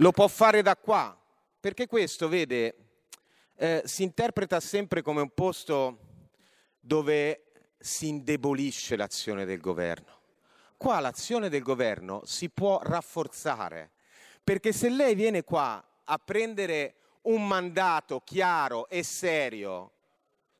Lo 0.00 0.12
può 0.12 0.28
fare 0.28 0.62
da 0.62 0.76
qua, 0.76 1.16
perché 1.60 1.86
questo, 1.86 2.28
vede, 2.28 2.74
eh, 3.56 3.82
si 3.84 4.02
interpreta 4.02 4.58
sempre 4.58 5.02
come 5.02 5.20
un 5.20 5.30
posto 5.34 5.98
dove 6.80 7.44
si 7.78 8.08
indebolisce 8.08 8.96
l'azione 8.96 9.44
del 9.44 9.60
governo. 9.60 10.18
Qua 10.78 11.00
l'azione 11.00 11.50
del 11.50 11.62
governo 11.62 12.22
si 12.24 12.48
può 12.48 12.80
rafforzare, 12.82 13.90
perché 14.42 14.72
se 14.72 14.88
lei 14.88 15.14
viene 15.14 15.44
qua 15.44 15.84
a 16.04 16.18
prendere 16.18 16.94
un 17.22 17.46
mandato 17.46 18.20
chiaro 18.20 18.88
e 18.88 19.02
serio 19.02 19.92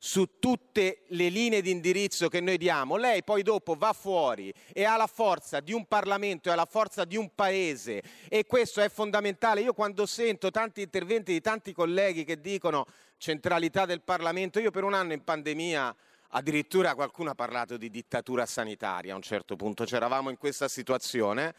su 0.03 0.39
tutte 0.39 1.03
le 1.09 1.29
linee 1.29 1.61
di 1.61 1.69
indirizzo 1.69 2.27
che 2.27 2.41
noi 2.41 2.57
diamo, 2.57 2.95
lei 2.95 3.23
poi 3.23 3.43
dopo 3.43 3.75
va 3.75 3.93
fuori 3.93 4.51
e 4.73 4.83
ha 4.83 4.97
la 4.97 5.05
forza 5.05 5.59
di 5.59 5.73
un 5.73 5.85
Parlamento 5.85 6.49
e 6.49 6.53
ha 6.53 6.55
la 6.55 6.65
forza 6.65 7.05
di 7.05 7.17
un 7.17 7.29
Paese. 7.35 8.01
E 8.27 8.47
questo 8.47 8.81
è 8.81 8.89
fondamentale. 8.89 9.61
Io 9.61 9.73
quando 9.73 10.07
sento 10.07 10.49
tanti 10.49 10.81
interventi 10.81 11.33
di 11.33 11.39
tanti 11.39 11.71
colleghi 11.71 12.23
che 12.23 12.41
dicono 12.41 12.87
centralità 13.17 13.85
del 13.85 14.01
Parlamento, 14.01 14.59
io 14.59 14.71
per 14.71 14.85
un 14.85 14.95
anno 14.95 15.13
in 15.13 15.23
pandemia 15.23 15.95
addirittura 16.29 16.95
qualcuno 16.95 17.29
ha 17.29 17.35
parlato 17.35 17.77
di 17.77 17.91
dittatura 17.91 18.47
sanitaria 18.47 19.13
a 19.13 19.17
un 19.17 19.21
certo 19.21 19.55
punto, 19.55 19.83
c'eravamo 19.83 20.31
in 20.31 20.37
questa 20.37 20.67
situazione 20.67 21.53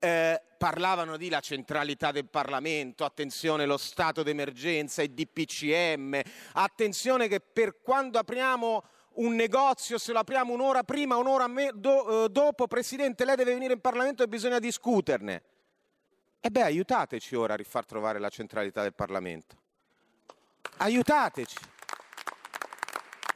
eh, 0.00 0.42
parlavano 0.58 1.16
di 1.16 1.28
la 1.28 1.40
centralità 1.40 2.10
del 2.10 2.28
Parlamento, 2.28 3.04
attenzione 3.04 3.66
lo 3.66 3.76
stato 3.76 4.22
d'emergenza, 4.22 5.02
il 5.02 5.12
DPCM, 5.12 6.20
attenzione 6.54 7.28
che 7.28 7.40
per 7.40 7.80
quando 7.80 8.18
apriamo 8.18 8.82
un 9.14 9.34
negozio, 9.34 9.98
se 9.98 10.12
lo 10.12 10.18
apriamo 10.18 10.52
un'ora 10.52 10.82
prima, 10.82 11.16
un'ora 11.16 11.46
me- 11.46 11.72
do- 11.74 12.24
eh, 12.24 12.28
dopo, 12.30 12.66
Presidente, 12.66 13.24
lei 13.24 13.36
deve 13.36 13.52
venire 13.52 13.74
in 13.74 13.80
Parlamento 13.80 14.22
e 14.22 14.28
bisogna 14.28 14.58
discuterne. 14.58 15.42
E 16.40 16.50
beh, 16.50 16.62
aiutateci 16.62 17.36
ora 17.36 17.52
a 17.54 17.56
rifar 17.56 17.84
trovare 17.84 18.18
la 18.18 18.30
centralità 18.30 18.82
del 18.82 18.94
Parlamento. 18.94 19.56
Aiutateci. 20.78 21.56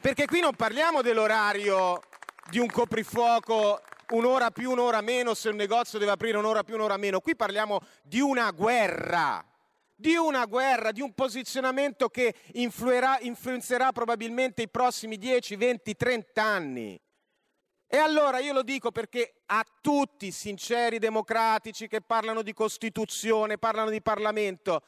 Perché 0.01 0.25
qui 0.25 0.39
non 0.39 0.55
parliamo 0.55 1.01
dell'orario 1.01 2.01
di 2.49 2.57
un 2.57 2.67
coprifuoco 2.67 3.81
un'ora 4.09 4.51
più, 4.51 4.71
un'ora 4.71 5.01
meno, 5.01 5.33
se 5.33 5.49
un 5.49 5.55
negozio 5.55 5.99
deve 5.99 6.11
aprire 6.11 6.37
un'ora 6.37 6.63
più, 6.63 6.75
un'ora 6.75 6.97
meno. 6.97 7.19
Qui 7.19 7.35
parliamo 7.35 7.79
di 8.03 8.19
una 8.19 8.51
guerra, 8.51 9.45
di 9.95 10.15
una 10.15 10.45
guerra, 10.45 10.91
di 10.91 11.01
un 11.01 11.13
posizionamento 11.13 12.09
che 12.09 12.35
influenzerà 12.53 13.91
probabilmente 13.91 14.61
i 14.61 14.69
prossimi 14.69 15.17
10, 15.17 15.55
20, 15.55 15.95
30 15.95 16.43
anni. 16.43 16.99
E 17.87 17.97
allora 17.97 18.39
io 18.39 18.51
lo 18.51 18.63
dico 18.63 18.91
perché 18.91 19.41
a 19.45 19.63
tutti 19.79 20.27
i 20.27 20.31
sinceri 20.31 20.99
democratici 20.99 21.87
che 21.87 22.01
parlano 22.01 22.41
di 22.41 22.51
Costituzione, 22.51 23.57
parlano 23.57 23.89
di 23.89 24.01
Parlamento, 24.01 24.81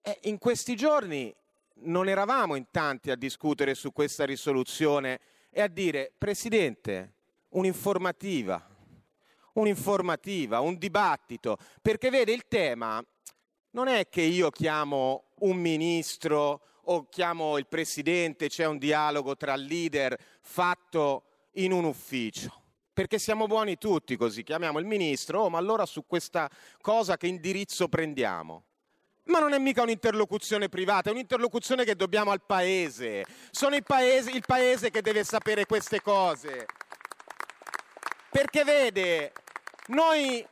eh, 0.00 0.18
in 0.22 0.38
questi 0.38 0.74
giorni 0.76 1.34
non 1.80 2.08
eravamo 2.08 2.54
in 2.54 2.66
tanti 2.70 3.10
a 3.10 3.16
discutere 3.16 3.74
su 3.74 3.92
questa 3.92 4.24
risoluzione 4.24 5.20
e 5.50 5.60
a 5.60 5.68
dire, 5.68 6.12
Presidente, 6.16 7.15
un'informativa, 7.56 8.64
un'informativa, 9.54 10.60
un 10.60 10.78
dibattito, 10.78 11.58
perché 11.82 12.10
vede 12.10 12.32
il 12.32 12.46
tema 12.48 13.02
non 13.70 13.88
è 13.88 14.08
che 14.08 14.22
io 14.22 14.50
chiamo 14.50 15.32
un 15.40 15.56
ministro 15.56 16.62
o 16.88 17.08
chiamo 17.08 17.58
il 17.58 17.66
presidente, 17.66 18.48
c'è 18.48 18.64
un 18.64 18.78
dialogo 18.78 19.36
tra 19.36 19.54
leader 19.56 20.18
fatto 20.40 21.24
in 21.52 21.72
un 21.72 21.84
ufficio. 21.84 22.62
Perché 22.92 23.18
siamo 23.18 23.46
buoni 23.46 23.76
tutti 23.76 24.16
così, 24.16 24.42
chiamiamo 24.42 24.78
il 24.78 24.86
ministro, 24.86 25.42
oh 25.42 25.50
ma 25.50 25.58
allora 25.58 25.84
su 25.84 26.06
questa 26.06 26.48
cosa 26.80 27.18
che 27.18 27.26
indirizzo 27.26 27.88
prendiamo? 27.88 28.64
Ma 29.24 29.40
non 29.40 29.52
è 29.52 29.58
mica 29.58 29.82
un'interlocuzione 29.82 30.68
privata, 30.68 31.10
è 31.10 31.12
un'interlocuzione 31.12 31.84
che 31.84 31.96
dobbiamo 31.96 32.30
al 32.30 32.42
paese. 32.46 33.26
Sono 33.50 33.74
il 33.74 33.82
paese, 33.82 34.30
il 34.30 34.44
paese 34.46 34.90
che 34.90 35.02
deve 35.02 35.24
sapere 35.24 35.66
queste 35.66 36.00
cose. 36.00 36.64
Perché 38.30 38.64
vede, 38.64 39.32
noi 39.88 40.46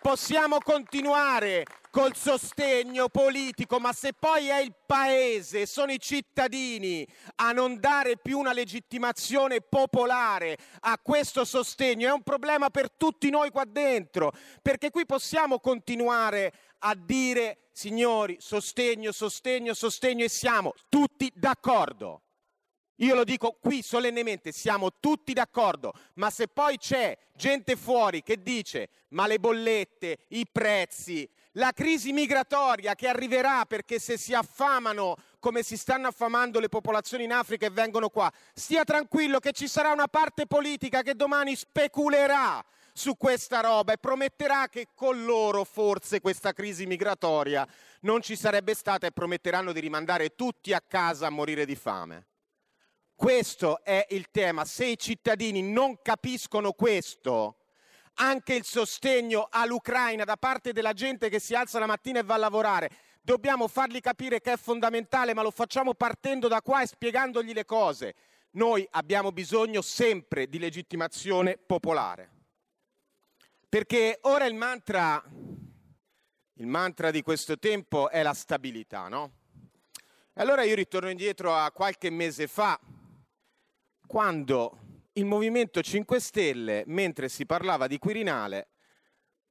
possiamo 0.00 0.58
continuare 0.58 1.64
col 1.94 2.16
sostegno 2.16 3.08
politico, 3.08 3.78
ma 3.78 3.92
se 3.92 4.12
poi 4.12 4.48
è 4.48 4.58
il 4.58 4.74
paese, 4.84 5.64
sono 5.64 5.92
i 5.92 6.00
cittadini 6.00 7.06
a 7.36 7.52
non 7.52 7.78
dare 7.78 8.16
più 8.16 8.40
una 8.40 8.52
legittimazione 8.52 9.60
popolare 9.60 10.58
a 10.80 10.98
questo 10.98 11.44
sostegno, 11.44 12.08
è 12.08 12.12
un 12.12 12.22
problema 12.22 12.68
per 12.70 12.90
tutti 12.90 13.30
noi 13.30 13.50
qua 13.50 13.64
dentro, 13.64 14.32
perché 14.60 14.90
qui 14.90 15.06
possiamo 15.06 15.60
continuare 15.60 16.52
a 16.78 16.96
dire 16.96 17.68
signori, 17.70 18.38
sostegno, 18.40 19.12
sostegno, 19.12 19.72
sostegno 19.72 20.24
e 20.24 20.28
siamo 20.28 20.74
tutti 20.88 21.30
d'accordo. 21.32 22.23
Io 22.98 23.14
lo 23.14 23.24
dico 23.24 23.56
qui 23.60 23.82
solennemente, 23.82 24.52
siamo 24.52 24.90
tutti 25.00 25.32
d'accordo, 25.32 25.92
ma 26.14 26.30
se 26.30 26.46
poi 26.46 26.78
c'è 26.78 27.16
gente 27.34 27.74
fuori 27.74 28.22
che 28.22 28.40
dice 28.40 28.88
ma 29.08 29.26
le 29.26 29.38
bollette, 29.38 30.18
i 30.28 30.46
prezzi, 30.50 31.28
la 31.52 31.72
crisi 31.72 32.12
migratoria 32.12 32.94
che 32.94 33.08
arriverà 33.08 33.64
perché 33.64 33.98
se 33.98 34.16
si 34.16 34.34
affamano 34.34 35.16
come 35.38 35.62
si 35.62 35.76
stanno 35.76 36.08
affamando 36.08 36.60
le 36.60 36.68
popolazioni 36.68 37.24
in 37.24 37.32
Africa 37.32 37.66
e 37.66 37.70
vengono 37.70 38.08
qua, 38.08 38.32
stia 38.52 38.84
tranquillo 38.84 39.38
che 39.38 39.52
ci 39.52 39.68
sarà 39.68 39.92
una 39.92 40.08
parte 40.08 40.46
politica 40.46 41.02
che 41.02 41.14
domani 41.14 41.54
speculerà 41.56 42.64
su 42.92 43.16
questa 43.16 43.60
roba 43.60 43.92
e 43.92 43.98
prometterà 43.98 44.68
che 44.68 44.88
con 44.94 45.24
loro 45.24 45.64
forse 45.64 46.20
questa 46.20 46.52
crisi 46.52 46.86
migratoria 46.86 47.66
non 48.00 48.22
ci 48.22 48.36
sarebbe 48.36 48.74
stata 48.74 49.06
e 49.06 49.12
prometteranno 49.12 49.72
di 49.72 49.80
rimandare 49.80 50.36
tutti 50.36 50.72
a 50.72 50.80
casa 50.80 51.26
a 51.26 51.30
morire 51.30 51.64
di 51.66 51.74
fame. 51.74 52.26
Questo 53.14 53.82
è 53.84 54.06
il 54.10 54.30
tema. 54.30 54.64
Se 54.64 54.86
i 54.86 54.98
cittadini 54.98 55.62
non 55.62 56.02
capiscono 56.02 56.72
questo, 56.72 57.58
anche 58.14 58.54
il 58.54 58.64
sostegno 58.64 59.48
all'Ucraina 59.50 60.24
da 60.24 60.36
parte 60.36 60.72
della 60.72 60.92
gente 60.92 61.28
che 61.28 61.38
si 61.38 61.54
alza 61.54 61.78
la 61.78 61.86
mattina 61.86 62.18
e 62.18 62.24
va 62.24 62.34
a 62.34 62.38
lavorare, 62.38 62.90
dobbiamo 63.22 63.68
fargli 63.68 64.00
capire 64.00 64.40
che 64.40 64.52
è 64.52 64.56
fondamentale, 64.56 65.32
ma 65.32 65.42
lo 65.42 65.50
facciamo 65.50 65.94
partendo 65.94 66.48
da 66.48 66.60
qua 66.60 66.82
e 66.82 66.86
spiegandogli 66.86 67.52
le 67.52 67.64
cose. 67.64 68.14
Noi 68.52 68.86
abbiamo 68.90 69.32
bisogno 69.32 69.80
sempre 69.80 70.48
di 70.48 70.58
legittimazione 70.58 71.56
popolare. 71.56 72.30
Perché 73.68 74.18
ora 74.22 74.44
il 74.44 74.54
mantra, 74.54 75.22
il 76.54 76.66
mantra 76.66 77.10
di 77.10 77.22
questo 77.22 77.58
tempo 77.58 78.10
è 78.10 78.22
la 78.22 78.34
stabilità, 78.34 79.08
no? 79.08 79.32
E 80.32 80.40
allora 80.40 80.62
io 80.62 80.74
ritorno 80.74 81.10
indietro 81.10 81.54
a 81.54 81.72
qualche 81.72 82.10
mese 82.10 82.46
fa, 82.46 82.78
quando 84.06 84.78
il 85.14 85.24
Movimento 85.24 85.80
5 85.80 86.20
Stelle, 86.20 86.84
mentre 86.86 87.28
si 87.28 87.46
parlava 87.46 87.86
di 87.86 87.98
Quirinale, 87.98 88.68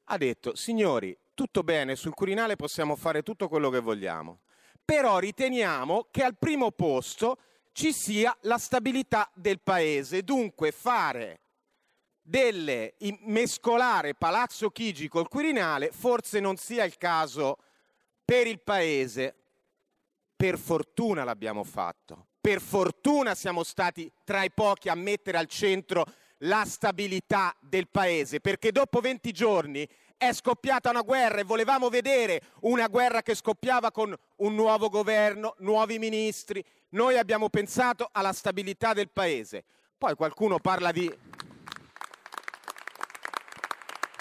ha 0.05 0.17
detto, 0.17 0.55
signori, 0.55 1.17
tutto 1.33 1.63
bene, 1.63 1.95
sul 1.95 2.13
Quirinale 2.13 2.55
possiamo 2.55 2.95
fare 2.95 3.23
tutto 3.23 3.47
quello 3.47 3.69
che 3.69 3.79
vogliamo, 3.79 4.41
però 4.83 5.19
riteniamo 5.19 6.07
che 6.11 6.23
al 6.23 6.37
primo 6.37 6.71
posto 6.71 7.37
ci 7.71 7.93
sia 7.93 8.35
la 8.41 8.57
stabilità 8.57 9.29
del 9.33 9.61
Paese, 9.61 10.23
dunque 10.23 10.71
fare 10.71 11.39
delle, 12.21 12.95
mescolare 13.21 14.15
Palazzo 14.15 14.69
Chigi 14.69 15.09
col 15.09 15.27
Quirinale 15.27 15.91
forse 15.91 16.39
non 16.39 16.55
sia 16.55 16.85
il 16.85 16.97
caso 16.97 17.57
per 18.23 18.47
il 18.47 18.61
Paese. 18.61 19.35
Per 20.35 20.57
fortuna 20.57 21.23
l'abbiamo 21.23 21.63
fatto, 21.63 22.27
per 22.43 22.59
fortuna 22.59 23.35
siamo 23.35 23.63
stati 23.63 24.11
tra 24.25 24.43
i 24.43 24.51
pochi 24.51 24.89
a 24.89 24.95
mettere 24.95 25.37
al 25.37 25.47
centro 25.47 26.03
la 26.39 26.65
stabilità 26.65 27.55
del 27.61 27.87
paese, 27.87 28.41
perché 28.41 28.73
dopo 28.73 28.99
20 28.99 29.31
giorni 29.31 29.87
è 30.17 30.33
scoppiata 30.33 30.89
una 30.89 31.03
guerra 31.03 31.39
e 31.39 31.45
volevamo 31.45 31.87
vedere 31.87 32.41
una 32.63 32.87
guerra 32.87 33.21
che 33.21 33.33
scoppiava 33.33 33.91
con 33.91 34.13
un 34.35 34.55
nuovo 34.55 34.89
governo, 34.89 35.55
nuovi 35.59 35.97
ministri. 35.99 36.61
Noi 36.89 37.17
abbiamo 37.17 37.47
pensato 37.47 38.09
alla 38.11 38.33
stabilità 38.33 38.91
del 38.91 39.09
paese. 39.09 39.63
Poi 39.97 40.13
qualcuno 40.15 40.59
parla 40.59 40.91
di... 40.91 41.09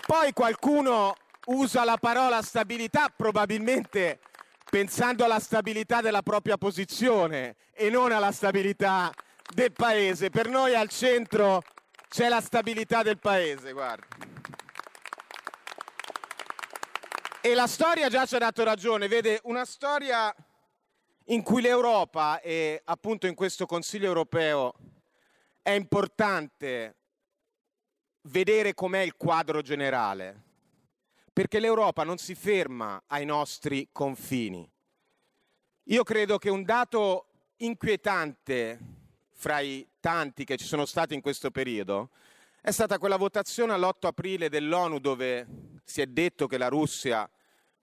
Poi 0.07 0.33
qualcuno 0.33 1.17
usa 1.47 1.83
la 1.83 1.97
parola 1.97 2.41
stabilità 2.41 3.09
probabilmente 3.09 4.21
pensando 4.73 5.23
alla 5.23 5.39
stabilità 5.39 6.01
della 6.01 6.23
propria 6.23 6.57
posizione 6.57 7.57
e 7.73 7.91
non 7.91 8.11
alla 8.11 8.33
stabilità 8.33 9.13
del 9.55 9.71
paese. 9.71 10.31
Per 10.31 10.49
noi 10.49 10.75
al 10.75 10.89
centro 10.89 11.63
c'è 12.09 12.31
la 12.31 12.41
stabilità 12.41 13.03
del 13.03 13.19
paese, 13.19 13.73
guarda. 13.73 14.07
E 17.43 17.53
la 17.53 17.67
storia 17.67 18.09
già 18.09 18.25
ci 18.25 18.35
ha 18.35 18.39
dato 18.39 18.65
ragione, 18.65 19.09
vede, 19.09 19.41
una 19.43 19.67
storia 19.67 20.35
in 21.25 21.43
cui 21.43 21.61
l'Europa 21.61 22.41
e 22.41 22.81
appunto 22.83 23.27
in 23.27 23.35
questo 23.35 23.67
Consiglio 23.67 24.07
europeo 24.07 24.73
è 25.61 25.73
importante 25.73 26.97
vedere 28.23 28.73
com'è 28.73 29.01
il 29.01 29.17
quadro 29.19 29.61
generale, 29.61 30.45
perché 31.33 31.61
l'Europa 31.61 32.05
non 32.05 32.19
si 32.19 32.35
ferma 32.35 33.03
ai 33.07 33.25
nostri 33.25 33.89
confini. 33.91 34.69
Io 35.85 36.03
credo 36.05 36.39
che 36.39 36.51
un 36.51 36.63
dato 36.63 37.27
inquietante 37.57 38.79
fra 39.33 39.61
i 39.61 39.87
tanti 39.99 40.45
che 40.45 40.57
ci 40.57 40.65
sono 40.65 40.85
stati 40.85 41.15
in 41.15 41.21
questo 41.21 41.51
periodo 41.51 42.11
è 42.61 42.71
stata 42.71 42.99
quella 42.99 43.17
votazione 43.17 43.73
all'8 43.73 44.07
aprile 44.07 44.49
dell'ONU 44.49 45.01
dove 45.01 45.47
si 45.85 46.01
è 46.01 46.07
detto 46.07 46.47
che 46.47 46.59
la 46.59 46.69
Russia 46.69 47.29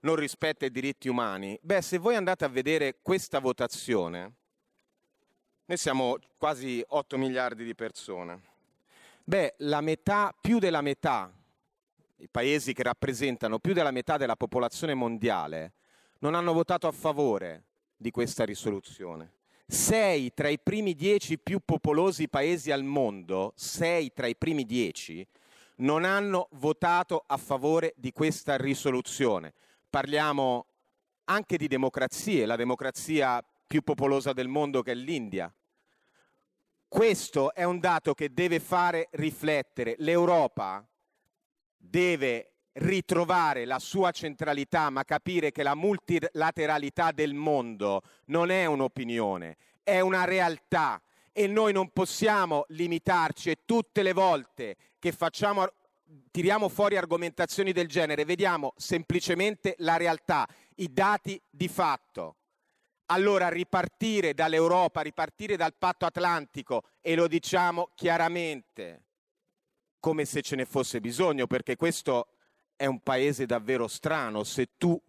non 0.01 0.15
rispetta 0.15 0.65
i 0.65 0.71
diritti 0.71 1.09
umani. 1.09 1.59
Beh, 1.61 1.81
se 1.81 1.97
voi 1.97 2.15
andate 2.15 2.45
a 2.45 2.49
vedere 2.49 2.99
questa 3.01 3.39
votazione, 3.39 4.33
noi 5.65 5.77
siamo 5.77 6.17
quasi 6.37 6.83
8 6.87 7.17
miliardi 7.17 7.65
di 7.65 7.75
persone. 7.75 8.41
Beh, 9.23 9.55
la 9.57 9.81
metà, 9.81 10.33
più 10.39 10.59
della 10.59 10.81
metà, 10.81 11.31
i 12.19 12.29
paesi 12.29 12.73
che 12.73 12.83
rappresentano 12.83 13.59
più 13.59 13.73
della 13.73 13.91
metà 13.91 14.17
della 14.17 14.35
popolazione 14.35 14.93
mondiale, 14.93 15.73
non 16.19 16.35
hanno 16.35 16.53
votato 16.53 16.87
a 16.87 16.91
favore 16.91 17.65
di 17.95 18.11
questa 18.11 18.45
risoluzione 18.45 19.33
sei 19.69 20.33
tra 20.33 20.47
i 20.47 20.57
primi 20.59 20.95
dieci 20.95 21.37
più 21.37 21.59
popolosi 21.63 22.27
paesi 22.27 22.71
al 22.71 22.83
mondo, 22.83 23.53
sei 23.55 24.11
tra 24.13 24.25
i 24.25 24.35
primi 24.35 24.65
dieci, 24.65 25.25
non 25.77 26.05
hanno 26.05 26.47
votato 26.53 27.23
a 27.27 27.37
favore 27.37 27.93
di 27.95 28.11
questa 28.11 28.57
risoluzione. 28.57 29.53
Parliamo 29.87 30.65
anche 31.25 31.55
di 31.55 31.67
democrazie, 31.67 32.47
la 32.47 32.55
democrazia 32.55 33.45
più 33.67 33.83
popolosa 33.83 34.33
del 34.33 34.47
mondo 34.47 34.81
che 34.81 34.93
è 34.93 34.95
l'India. 34.95 35.53
Questo 36.87 37.53
è 37.53 37.63
un 37.63 37.79
dato 37.79 38.15
che 38.15 38.33
deve 38.33 38.59
fare 38.59 39.09
riflettere. 39.11 39.93
L'Europa 39.99 40.83
deve 41.79 42.51
ritrovare 42.73 43.65
la 43.65 43.79
sua 43.79 44.11
centralità, 44.11 44.89
ma 44.89 45.03
capire 45.03 45.51
che 45.51 45.63
la 45.63 45.75
multilateralità 45.75 47.11
del 47.11 47.33
mondo 47.33 48.03
non 48.25 48.51
è 48.51 48.65
un'opinione, 48.65 49.57
è 49.83 49.99
una 49.99 50.25
realtà 50.25 51.01
e 51.31 51.47
noi 51.47 51.73
non 51.73 51.89
possiamo 51.89 52.65
limitarci 52.69 53.49
e 53.49 53.59
tutte 53.65 54.03
le 54.03 54.13
volte 54.13 54.75
che 54.99 55.11
facciamo 55.11 55.67
tiriamo 56.31 56.69
fuori 56.69 56.97
argomentazioni 56.97 57.71
del 57.71 57.87
genere, 57.87 58.25
vediamo 58.25 58.73
semplicemente 58.77 59.75
la 59.79 59.97
realtà, 59.97 60.47
i 60.75 60.91
dati 60.91 61.39
di 61.49 61.67
fatto. 61.67 62.35
Allora 63.07 63.49
ripartire 63.49 64.33
dall'Europa, 64.33 65.01
ripartire 65.01 65.55
dal 65.55 65.73
patto 65.75 66.05
atlantico 66.05 66.83
e 67.01 67.15
lo 67.15 67.27
diciamo 67.27 67.89
chiaramente, 67.95 69.03
come 69.99 70.25
se 70.25 70.41
ce 70.41 70.55
ne 70.55 70.65
fosse 70.65 71.01
bisogno, 71.01 71.47
perché 71.47 71.75
questo 71.75 72.27
è 72.75 72.85
un 72.85 72.99
paese 73.01 73.45
davvero 73.45 73.87
strano. 73.87 74.43
Se 74.43 74.69
tu 74.77 74.99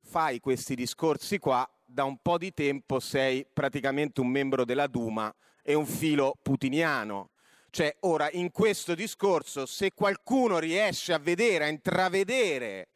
fai 0.00 0.40
questi 0.40 0.74
discorsi 0.74 1.38
qua, 1.38 1.68
da 1.84 2.04
un 2.04 2.18
po' 2.22 2.38
di 2.38 2.54
tempo 2.54 3.00
sei 3.00 3.44
praticamente 3.52 4.20
un 4.20 4.28
membro 4.28 4.64
della 4.64 4.86
Duma 4.86 5.34
e 5.62 5.74
un 5.74 5.86
filo 5.86 6.36
putiniano. 6.40 7.30
Cioè, 7.70 7.96
ora, 8.00 8.30
in 8.32 8.50
questo 8.50 8.94
discorso, 8.94 9.66
se 9.66 9.92
qualcuno 9.92 10.58
riesce 10.58 11.12
a 11.12 11.18
vedere, 11.18 11.64
a 11.64 11.68
intravedere 11.68 12.88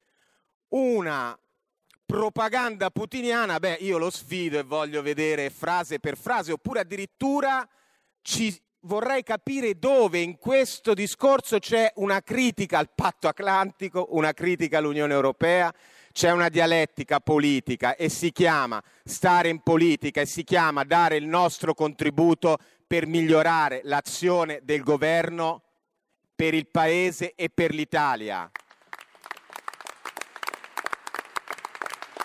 una 0.68 1.38
propaganda 2.04 2.90
putiniana, 2.90 3.58
beh, 3.58 3.78
io 3.80 3.98
lo 3.98 4.10
sfido 4.10 4.58
e 4.58 4.62
voglio 4.62 5.02
vedere 5.02 5.50
frase 5.50 5.98
per 5.98 6.16
frase, 6.16 6.52
oppure 6.52 6.80
addirittura 6.80 7.68
ci 8.20 8.60
vorrei 8.84 9.22
capire 9.22 9.78
dove 9.78 10.18
in 10.18 10.38
questo 10.38 10.94
discorso 10.94 11.58
c'è 11.58 11.92
una 11.96 12.20
critica 12.22 12.78
al 12.78 12.90
patto 12.94 13.28
atlantico, 13.28 14.08
una 14.10 14.32
critica 14.32 14.78
all'Unione 14.78 15.12
Europea, 15.12 15.72
c'è 16.12 16.30
una 16.30 16.48
dialettica 16.48 17.20
politica 17.20 17.96
e 17.96 18.08
si 18.08 18.30
chiama 18.30 18.82
stare 19.04 19.48
in 19.48 19.60
politica 19.60 20.20
e 20.20 20.26
si 20.26 20.44
chiama 20.44 20.84
dare 20.84 21.16
il 21.16 21.26
nostro 21.26 21.74
contributo 21.74 22.58
per 22.86 23.06
migliorare 23.06 23.80
l'azione 23.84 24.60
del 24.62 24.82
governo 24.82 25.62
per 26.34 26.54
il 26.54 26.66
Paese 26.68 27.34
e 27.34 27.48
per 27.48 27.72
l'Italia. 27.72 28.50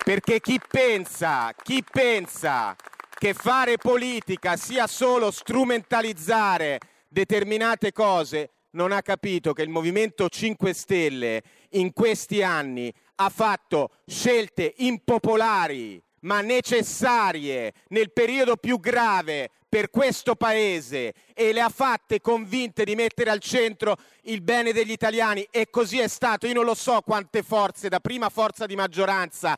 Perché 0.04 0.40
chi 0.40 0.60
pensa, 0.68 1.54
chi 1.62 1.84
pensa 1.84 2.76
che 3.20 3.34
fare 3.34 3.76
politica 3.76 4.56
sia 4.56 4.88
solo 4.88 5.30
strumentalizzare 5.30 6.80
determinate 7.10 7.92
cose, 7.92 8.52
non 8.72 8.94
ha 8.94 9.02
capito 9.02 9.52
che 9.52 9.62
il 9.62 9.68
Movimento 9.68 10.30
5 10.30 10.72
Stelle 10.72 11.44
in 11.72 11.92
questi 11.92 12.42
anni 12.42 12.92
ha 13.16 13.30
fatto 13.30 13.90
scelte 14.06 14.74
impopolari 14.78 16.02
ma 16.22 16.40
necessarie 16.40 17.74
nel 17.90 18.12
periodo 18.14 18.56
più 18.56 18.80
grave 18.80 19.50
per 19.68 19.90
questo 19.90 20.36
Paese 20.36 21.14
e 21.34 21.54
le 21.54 21.62
ha 21.62 21.70
fatte 21.70 22.22
convinte 22.22 22.84
di 22.86 22.96
mettere 22.96 23.30
al 23.30 23.40
centro 23.40 23.98
il 24.24 24.42
bene 24.42 24.72
degli 24.72 24.92
italiani 24.92 25.46
e 25.52 25.70
così 25.70 26.00
è 26.00 26.08
stato. 26.08 26.48
Io 26.48 26.54
non 26.54 26.66
lo 26.66 26.74
so 26.74 27.02
quante 27.02 27.44
forze, 27.44 27.90
da 27.90 28.00
prima 28.00 28.30
forza 28.30 28.66
di 28.66 28.76
maggioranza, 28.76 29.56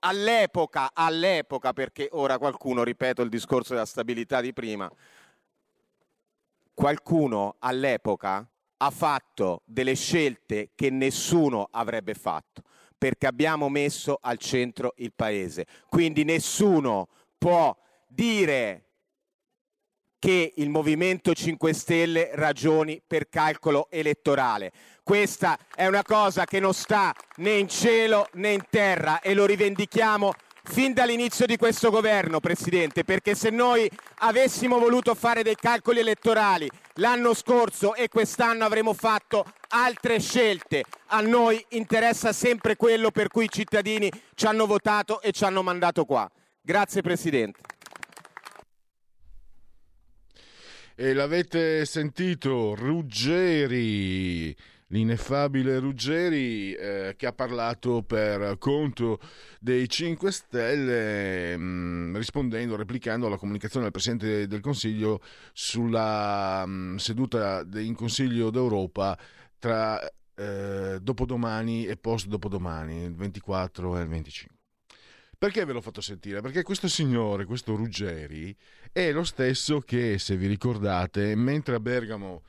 all'epoca, 0.00 0.90
all'epoca, 0.92 1.72
perché 1.72 2.08
ora 2.12 2.38
qualcuno, 2.38 2.82
ripeto 2.82 3.22
il 3.22 3.28
discorso 3.28 3.74
della 3.74 3.86
stabilità 3.86 4.40
di 4.40 4.52
prima, 4.52 4.90
qualcuno 6.74 7.56
all'epoca 7.60 8.48
ha 8.78 8.90
fatto 8.90 9.62
delle 9.64 9.94
scelte 9.94 10.70
che 10.74 10.90
nessuno 10.90 11.68
avrebbe 11.70 12.14
fatto, 12.14 12.62
perché 12.96 13.26
abbiamo 13.26 13.68
messo 13.68 14.18
al 14.20 14.38
centro 14.38 14.92
il 14.96 15.12
paese. 15.14 15.66
Quindi 15.88 16.24
nessuno 16.24 17.08
può 17.38 17.76
dire 18.06 18.85
che 20.26 20.54
il 20.56 20.70
Movimento 20.70 21.32
5 21.32 21.72
Stelle 21.72 22.30
ragioni 22.34 23.00
per 23.06 23.28
calcolo 23.28 23.86
elettorale. 23.90 24.72
Questa 25.04 25.56
è 25.72 25.86
una 25.86 26.02
cosa 26.02 26.44
che 26.46 26.58
non 26.58 26.74
sta 26.74 27.14
né 27.36 27.52
in 27.52 27.68
cielo 27.68 28.26
né 28.32 28.50
in 28.50 28.62
terra 28.68 29.20
e 29.20 29.34
lo 29.34 29.46
rivendichiamo 29.46 30.32
fin 30.64 30.92
dall'inizio 30.92 31.46
di 31.46 31.56
questo 31.56 31.92
governo, 31.92 32.40
Presidente, 32.40 33.04
perché 33.04 33.36
se 33.36 33.50
noi 33.50 33.88
avessimo 34.22 34.80
voluto 34.80 35.14
fare 35.14 35.44
dei 35.44 35.54
calcoli 35.54 36.00
elettorali 36.00 36.68
l'anno 36.94 37.32
scorso 37.32 37.94
e 37.94 38.08
quest'anno 38.08 38.64
avremmo 38.64 38.94
fatto 38.94 39.44
altre 39.68 40.18
scelte. 40.18 40.82
A 41.10 41.20
noi 41.20 41.64
interessa 41.68 42.32
sempre 42.32 42.74
quello 42.74 43.12
per 43.12 43.28
cui 43.28 43.44
i 43.44 43.48
cittadini 43.48 44.10
ci 44.34 44.46
hanno 44.46 44.66
votato 44.66 45.20
e 45.20 45.30
ci 45.30 45.44
hanno 45.44 45.62
mandato 45.62 46.04
qua. 46.04 46.28
Grazie 46.60 47.00
Presidente. 47.00 47.75
E 50.98 51.12
l'avete 51.12 51.84
sentito, 51.84 52.74
Ruggeri, 52.74 54.56
l'ineffabile 54.86 55.78
Ruggeri 55.78 56.72
eh, 56.72 57.14
che 57.18 57.26
ha 57.26 57.34
parlato 57.34 58.02
per 58.02 58.56
conto 58.56 59.20
dei 59.60 59.90
5 59.90 60.32
Stelle 60.32 61.54
mh, 61.54 61.62
mm, 61.62 62.16
rispondendo, 62.16 62.76
replicando 62.76 63.26
alla 63.26 63.36
comunicazione 63.36 63.82
del 63.82 63.92
Presidente 63.92 64.46
del 64.46 64.60
Consiglio 64.60 65.20
sulla 65.52 66.64
mh, 66.64 66.72
mm, 66.72 66.96
seduta 66.96 67.62
in 67.74 67.94
Consiglio 67.94 68.48
d'Europa 68.48 69.18
tra 69.58 70.00
eh, 70.34 70.98
dopodomani 71.02 71.84
e 71.84 71.98
post 71.98 72.26
dopodomani, 72.28 73.02
il 73.02 73.14
24 73.14 73.98
e 73.98 74.00
il 74.00 74.08
25. 74.08 74.55
Perché 75.38 75.64
ve 75.66 75.74
l'ho 75.74 75.82
fatto 75.82 76.00
sentire? 76.00 76.40
Perché 76.40 76.62
questo 76.62 76.88
signore, 76.88 77.44
questo 77.44 77.76
Ruggeri, 77.76 78.56
è 78.90 79.12
lo 79.12 79.22
stesso 79.22 79.80
che, 79.80 80.18
se 80.18 80.36
vi 80.36 80.46
ricordate, 80.46 81.34
mentre 81.34 81.74
a 81.74 81.80
Bergamo 81.80 82.42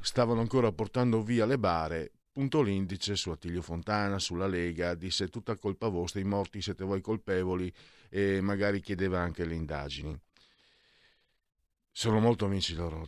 stavano 0.00 0.40
ancora 0.40 0.72
portando 0.72 1.22
via 1.22 1.46
le 1.46 1.58
bare, 1.58 2.10
puntò 2.32 2.60
l'indice 2.62 3.14
su 3.14 3.30
Attilio 3.30 3.62
Fontana, 3.62 4.18
sulla 4.18 4.48
Lega, 4.48 4.94
disse 4.94 5.28
tutta 5.28 5.56
colpa 5.56 5.88
vostra, 5.88 6.20
i 6.20 6.24
morti 6.24 6.60
siete 6.60 6.84
voi 6.84 7.00
colpevoli 7.00 7.72
e 8.08 8.40
magari 8.40 8.80
chiedeva 8.80 9.20
anche 9.20 9.44
le 9.44 9.54
indagini. 9.54 10.18
Sono 11.92 12.18
molto 12.20 12.46
amici 12.46 12.74
loro 12.74 13.06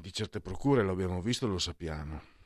di 0.00 0.12
certe 0.12 0.40
procure, 0.40 0.84
l'abbiamo 0.84 1.22
visto 1.22 1.46
e 1.46 1.48
lo 1.48 1.58
sappiamo. 1.58 2.37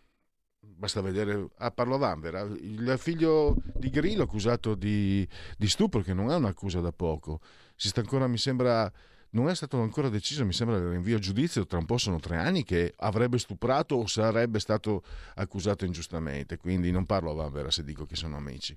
Basta 0.64 1.00
vedere, 1.00 1.48
ah, 1.58 1.72
parlo 1.72 1.96
a 1.96 1.98
Vanvera, 1.98 2.42
il 2.42 2.94
figlio 2.96 3.56
di 3.74 3.90
Grillo 3.90 4.22
accusato 4.22 4.76
di, 4.76 5.26
di 5.58 5.68
stupro, 5.68 6.02
che 6.02 6.14
non 6.14 6.30
è 6.30 6.36
un'accusa 6.36 6.78
da 6.78 6.92
poco, 6.92 7.40
si 7.74 7.88
sta 7.88 7.98
ancora, 7.98 8.28
mi 8.28 8.38
sembra, 8.38 8.90
non 9.30 9.48
è 9.48 9.56
stato 9.56 9.80
ancora 9.80 10.08
deciso, 10.08 10.44
mi 10.44 10.52
sembra, 10.52 10.76
il 10.76 10.88
rinvio 10.88 11.16
a 11.16 11.18
giudizio, 11.20 11.66
tra 11.66 11.78
un 11.78 11.84
po' 11.84 11.98
sono 11.98 12.20
tre 12.20 12.36
anni 12.36 12.62
che 12.62 12.94
avrebbe 12.96 13.38
stuprato 13.38 13.96
o 13.96 14.06
sarebbe 14.06 14.60
stato 14.60 15.02
accusato 15.34 15.84
ingiustamente, 15.84 16.58
quindi 16.58 16.92
non 16.92 17.06
parlo 17.06 17.32
a 17.32 17.34
Vanvera 17.34 17.72
se 17.72 17.82
dico 17.82 18.06
che 18.06 18.14
sono 18.14 18.36
amici. 18.36 18.76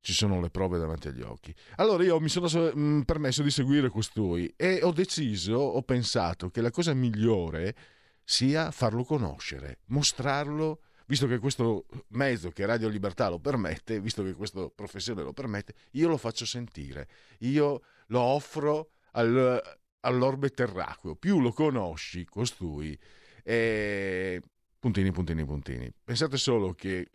Ci 0.00 0.12
sono 0.12 0.40
le 0.40 0.50
prove 0.50 0.78
davanti 0.78 1.08
agli 1.08 1.22
occhi. 1.22 1.52
Allora 1.76 2.04
io 2.04 2.20
mi 2.20 2.28
sono 2.28 3.02
permesso 3.04 3.42
di 3.42 3.50
seguire 3.50 3.88
costui 3.88 4.52
e 4.56 4.80
ho 4.84 4.92
deciso, 4.92 5.56
ho 5.56 5.82
pensato 5.82 6.50
che 6.50 6.60
la 6.60 6.70
cosa 6.70 6.94
migliore 6.94 7.74
sia 8.22 8.70
farlo 8.70 9.02
conoscere, 9.02 9.80
mostrarlo 9.86 10.82
visto 11.08 11.26
che 11.26 11.38
questo 11.38 11.86
mezzo 12.08 12.50
che 12.50 12.66
Radio 12.66 12.88
Libertà 12.88 13.28
lo 13.28 13.38
permette, 13.38 13.98
visto 13.98 14.22
che 14.22 14.34
questa 14.34 14.68
professione 14.68 15.22
lo 15.22 15.32
permette, 15.32 15.74
io 15.92 16.06
lo 16.08 16.18
faccio 16.18 16.44
sentire, 16.44 17.08
io 17.40 17.80
lo 18.08 18.20
offro 18.20 18.90
al, 19.12 19.60
all'orbe 20.00 20.50
terracqueo. 20.50 21.16
Più 21.16 21.40
lo 21.40 21.52
conosci, 21.52 22.26
costui, 22.26 22.96
e... 23.42 24.42
puntini, 24.78 25.10
puntini, 25.10 25.44
puntini. 25.46 25.90
Pensate 26.04 26.36
solo 26.36 26.74
che 26.74 27.08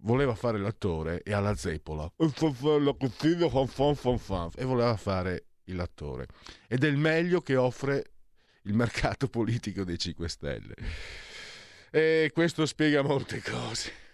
voleva 0.00 0.34
fare 0.34 0.58
l'attore 0.58 1.22
e 1.22 1.34
alla 1.34 1.54
zeppola 1.54 2.10
e 4.56 4.64
voleva 4.64 4.96
fare 4.96 5.46
l'attore 5.64 6.26
ed 6.68 6.84
è 6.84 6.86
il 6.86 6.96
meglio 6.96 7.40
che 7.40 7.56
offre 7.56 8.12
il 8.62 8.74
mercato 8.74 9.26
politico 9.28 9.84
dei 9.84 9.98
5 9.98 10.28
Stelle 10.28 10.74
e 11.90 12.30
questo 12.32 12.66
spiega 12.66 13.02
molte 13.02 13.40
cose 13.42 14.04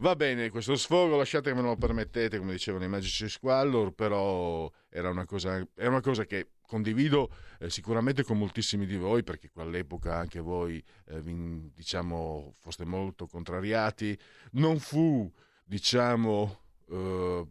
Va 0.00 0.16
bene, 0.16 0.48
questo 0.48 0.76
sfogo 0.76 1.18
lasciate 1.18 1.50
che 1.50 1.56
me 1.56 1.60
lo 1.60 1.76
permettete, 1.76 2.38
come 2.38 2.52
dicevano 2.52 2.84
i 2.84 2.88
Magici 2.88 3.28
Squallor, 3.28 3.92
però 3.92 4.70
era 4.88 5.10
una 5.10 5.26
cosa, 5.26 5.62
è 5.74 5.84
una 5.84 6.00
cosa 6.00 6.24
che 6.24 6.52
condivido 6.66 7.30
eh, 7.58 7.68
sicuramente 7.68 8.22
con 8.22 8.38
moltissimi 8.38 8.86
di 8.86 8.96
voi, 8.96 9.22
perché 9.22 9.50
all'epoca 9.56 10.16
anche 10.16 10.40
voi, 10.40 10.82
eh, 11.08 11.20
vi, 11.20 11.70
diciamo, 11.74 12.54
foste 12.58 12.86
molto 12.86 13.26
contrariati. 13.26 14.18
Non 14.52 14.78
fu, 14.78 15.30
diciamo, 15.64 16.60
eh, 16.88 17.46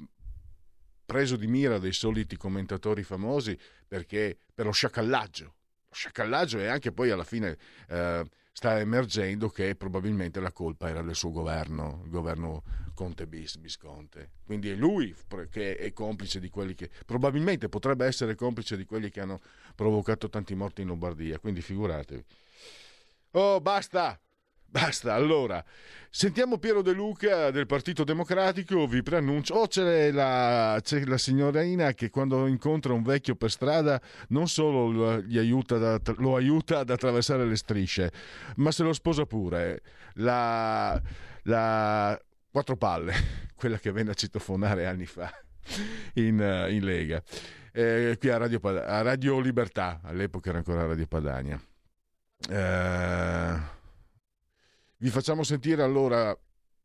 preso 1.05 1.35
di 1.35 1.45
mira 1.45 1.77
dei 1.77 1.93
soliti 1.93 2.35
commentatori 2.35 3.03
famosi 3.03 3.55
perché 3.87 4.35
per 4.55 4.65
lo 4.65 4.71
sciacallaggio. 4.71 5.45
Lo 5.45 5.93
sciacallaggio 5.93 6.57
e 6.57 6.65
anche 6.65 6.91
poi 6.91 7.11
alla 7.11 7.23
fine 7.23 7.57
eh, 7.89 8.25
sta 8.59 8.77
emergendo 8.77 9.47
che 9.47 9.73
probabilmente 9.75 10.41
la 10.41 10.51
colpa 10.51 10.89
era 10.89 11.01
del 11.01 11.15
suo 11.15 11.31
governo, 11.31 12.01
il 12.03 12.09
governo 12.09 12.61
Conte 12.93 13.25
bis, 13.25 13.55
Bisconte. 13.55 14.31
Quindi 14.43 14.69
è 14.69 14.75
lui 14.75 15.15
che 15.49 15.77
è 15.77 15.93
complice 15.93 16.41
di 16.41 16.49
quelli 16.49 16.75
che 16.75 16.89
probabilmente 17.05 17.69
potrebbe 17.69 18.05
essere 18.05 18.35
complice 18.35 18.75
di 18.75 18.83
quelli 18.83 19.09
che 19.09 19.21
hanno 19.21 19.39
provocato 19.75 20.27
tanti 20.27 20.55
morti 20.55 20.81
in 20.81 20.87
Lombardia. 20.87 21.39
Quindi 21.39 21.61
figuratevi. 21.61 22.25
Oh, 23.31 23.61
basta! 23.61 24.19
Basta, 24.71 25.15
allora, 25.15 25.65
sentiamo 26.11 26.59
Piero 26.59 26.83
De 26.83 26.91
Luca 26.91 27.49
del 27.49 27.65
Partito 27.65 28.03
Democratico, 28.03 28.85
vi 28.85 29.01
preannuncio, 29.01 29.55
oh 29.55 29.65
c'è 29.65 30.11
la, 30.11 30.79
c'è 30.79 31.05
la 31.05 31.17
signorina 31.17 31.91
che 31.93 32.11
quando 32.11 32.45
incontra 32.45 32.93
un 32.93 33.01
vecchio 33.01 33.33
per 33.33 33.49
strada 33.49 33.99
non 34.27 34.47
solo 34.47 34.91
lo 34.91 35.09
aiuta, 35.09 35.77
da, 35.79 35.99
lo 36.17 36.35
aiuta 36.35 36.79
ad 36.79 36.91
attraversare 36.91 37.47
le 37.47 37.55
strisce, 37.55 38.11
ma 38.57 38.71
se 38.71 38.83
lo 38.83 38.93
sposa 38.93 39.25
pure, 39.25 39.81
la, 40.15 41.01
la 41.43 42.21
quattro 42.51 42.77
palle, 42.77 43.13
quella 43.57 43.79
che 43.79 43.91
venne 43.91 44.11
a 44.11 44.13
citofonare 44.13 44.85
anni 44.85 45.07
fa 45.07 45.33
in, 46.13 46.67
in 46.69 46.85
Lega, 46.85 47.23
eh, 47.71 48.17
qui 48.19 48.29
a 48.29 48.37
Radio, 48.37 48.59
a 48.61 49.01
Radio 49.01 49.39
Libertà, 49.39 49.99
all'epoca 50.03 50.49
era 50.49 50.59
ancora 50.59 50.85
Radio 50.85 51.07
Padania. 51.07 51.59
Eh, 52.47 53.77
vi 54.99 55.09
facciamo 55.09 55.43
sentire 55.43 55.81
allora 55.83 56.37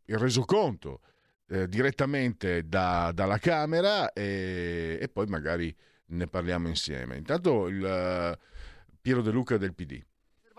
il 0.06 0.18
resoconto 0.18 1.00
eh, 1.48 1.68
direttamente 1.68 2.66
da, 2.66 3.12
dalla 3.12 3.38
Camera 3.38 4.12
e, 4.12 4.98
e, 5.00 5.08
poi 5.08 5.26
magari 5.26 5.74
ne 6.06 6.26
parliamo 6.26 6.68
insieme. 6.68 7.16
Intanto 7.16 7.68
il 7.68 7.80
uh, 7.82 8.96
Piero 9.00 9.22
De 9.22 9.30
Luca 9.30 9.56
del 9.56 9.74
PD 9.74 10.02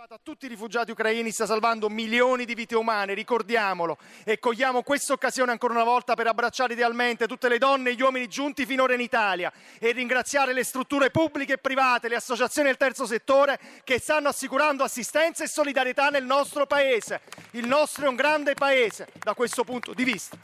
a 0.07 0.19
tutti 0.21 0.45
i 0.45 0.49
rifugiati 0.49 0.91
ucraini 0.91 1.31
sta 1.31 1.47
salvando 1.47 1.89
milioni 1.89 2.45
di 2.45 2.53
vite 2.53 2.75
umane, 2.75 3.15
ricordiamolo, 3.15 3.97
e 4.23 4.37
cogliamo 4.37 4.83
questa 4.83 5.13
occasione 5.13 5.49
ancora 5.49 5.73
una 5.73 5.83
volta 5.83 6.13
per 6.13 6.27
abbracciare 6.27 6.73
idealmente 6.73 7.25
tutte 7.25 7.49
le 7.49 7.57
donne 7.57 7.89
e 7.89 7.95
gli 7.95 8.03
uomini 8.03 8.27
giunti 8.27 8.67
finora 8.67 8.93
in 8.93 8.99
Italia 8.99 9.51
e 9.79 9.93
ringraziare 9.93 10.53
le 10.53 10.63
strutture 10.63 11.09
pubbliche 11.09 11.53
e 11.53 11.57
private, 11.57 12.07
le 12.07 12.17
associazioni 12.17 12.67
del 12.67 12.77
terzo 12.77 13.07
settore 13.07 13.59
che 13.83 13.97
stanno 13.97 14.29
assicurando 14.29 14.83
assistenza 14.83 15.43
e 15.43 15.47
solidarietà 15.47 16.09
nel 16.09 16.23
nostro 16.23 16.67
Paese. 16.67 17.21
Il 17.51 17.65
nostro 17.65 18.05
è 18.05 18.07
un 18.07 18.15
grande 18.15 18.53
Paese 18.53 19.07
da 19.17 19.33
questo 19.33 19.63
punto 19.63 19.95
di 19.95 20.03
vista. 20.03 20.37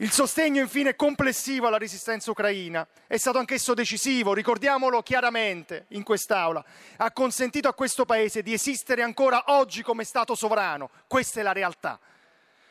Il 0.00 0.12
sostegno 0.12 0.62
infine 0.62 0.96
complessivo 0.96 1.66
alla 1.66 1.76
resistenza 1.76 2.30
ucraina. 2.30 2.88
È 3.06 3.18
stato 3.18 3.36
anch'esso 3.36 3.74
decisivo, 3.74 4.32
ricordiamolo 4.32 5.02
chiaramente 5.02 5.84
in 5.88 6.04
quest'Aula, 6.04 6.64
ha 6.96 7.12
consentito 7.12 7.68
a 7.68 7.74
questo 7.74 8.06
Paese 8.06 8.42
di 8.42 8.54
esistere 8.54 9.02
ancora 9.02 9.44
oggi 9.48 9.82
come 9.82 10.04
Stato 10.04 10.34
sovrano, 10.34 10.88
questa 11.06 11.40
è 11.40 11.42
la 11.42 11.52
realtà. 11.52 12.00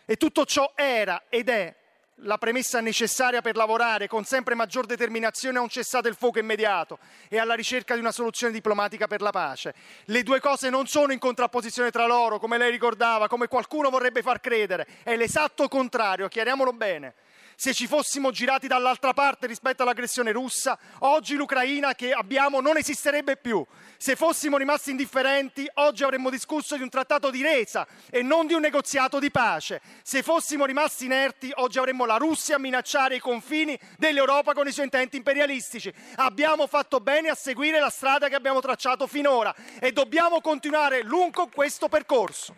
E 0.05 0.15
tutto 0.15 0.43
ciò 0.43 0.71
era 0.73 1.25
ed 1.29 1.49
è 1.49 1.75
la 2.21 2.37
premessa 2.37 2.81
necessaria 2.81 3.41
per 3.41 3.55
lavorare 3.55 4.07
con 4.07 4.23
sempre 4.23 4.55
maggior 4.55 4.85
determinazione 4.85 5.57
a 5.57 5.61
un 5.61 5.69
cessate 5.69 6.07
il 6.07 6.15
fuoco 6.15 6.39
immediato 6.39 6.99
e 7.27 7.37
alla 7.37 7.53
ricerca 7.53 7.93
di 7.93 7.99
una 7.99 8.11
soluzione 8.11 8.51
diplomatica 8.51 9.07
per 9.07 9.21
la 9.21 9.31
pace. 9.31 9.73
Le 10.05 10.23
due 10.23 10.39
cose 10.39 10.69
non 10.69 10.87
sono 10.87 11.13
in 11.13 11.19
contrapposizione 11.19 11.91
tra 11.91 12.05
loro, 12.05 12.39
come 12.39 12.57
lei 12.57 12.71
ricordava, 12.71 13.27
come 13.27 13.47
qualcuno 13.47 13.89
vorrebbe 13.89 14.21
far 14.21 14.39
credere, 14.39 14.87
è 15.03 15.15
l'esatto 15.15 15.67
contrario, 15.67 16.27
chiariamolo 16.27 16.73
bene 16.73 17.13
se 17.59 17.73
ci 17.73 17.87
fossimo 17.87 18.31
girati 18.31 18.67
dall'altra 18.67 19.11
parte 19.11 19.45
rispetto 19.45 19.83
all'aggressione 19.83 20.31
russa, 20.31 20.79
oggi 20.99 21.35
l'Ucraina 21.35 21.93
che 21.93 22.13
abbiamo 22.13 22.61
non 22.61 22.77
esisterebbe 22.77 23.35
più. 23.35 23.65
Se 23.97 24.15
fossimo 24.15 24.55
rimasti 24.55 24.91
indifferenti, 24.91 25.69
oggi 25.73 26.05
avremmo 26.05 26.29
discusso 26.29 26.77
di 26.77 26.83
un 26.83 26.89
trattato 26.89 27.29
di 27.29 27.41
resa 27.41 27.85
e 28.09 28.23
non 28.23 28.47
di 28.47 28.53
un 28.53 28.61
negoziato 28.61 29.19
di 29.19 29.29
pace. 29.29 29.81
Se 30.03 30.23
fossimo 30.23 30.63
rimasti 30.63 31.03
inerti, 31.03 31.51
oggi 31.55 31.79
avremmo 31.79 32.05
la 32.05 32.15
Russia 32.15 32.55
a 32.55 32.59
minacciare 32.59 33.15
i 33.15 33.19
confini 33.19 33.77
dell'Europa 33.97 34.53
con 34.53 34.65
i 34.65 34.71
suoi 34.71 34.85
intenti 34.85 35.17
imperialistici. 35.17 35.93
Abbiamo 36.15 36.65
fatto 36.65 37.01
bene 37.01 37.27
a 37.27 37.35
seguire 37.35 37.81
la 37.81 37.89
strada 37.89 38.29
che 38.29 38.35
abbiamo 38.35 38.61
tracciato 38.61 39.05
finora 39.05 39.53
e 39.81 39.91
dobbiamo 39.91 40.39
continuare 40.39 41.03
lungo 41.03 41.49
questo 41.53 41.89
percorso. 41.89 42.55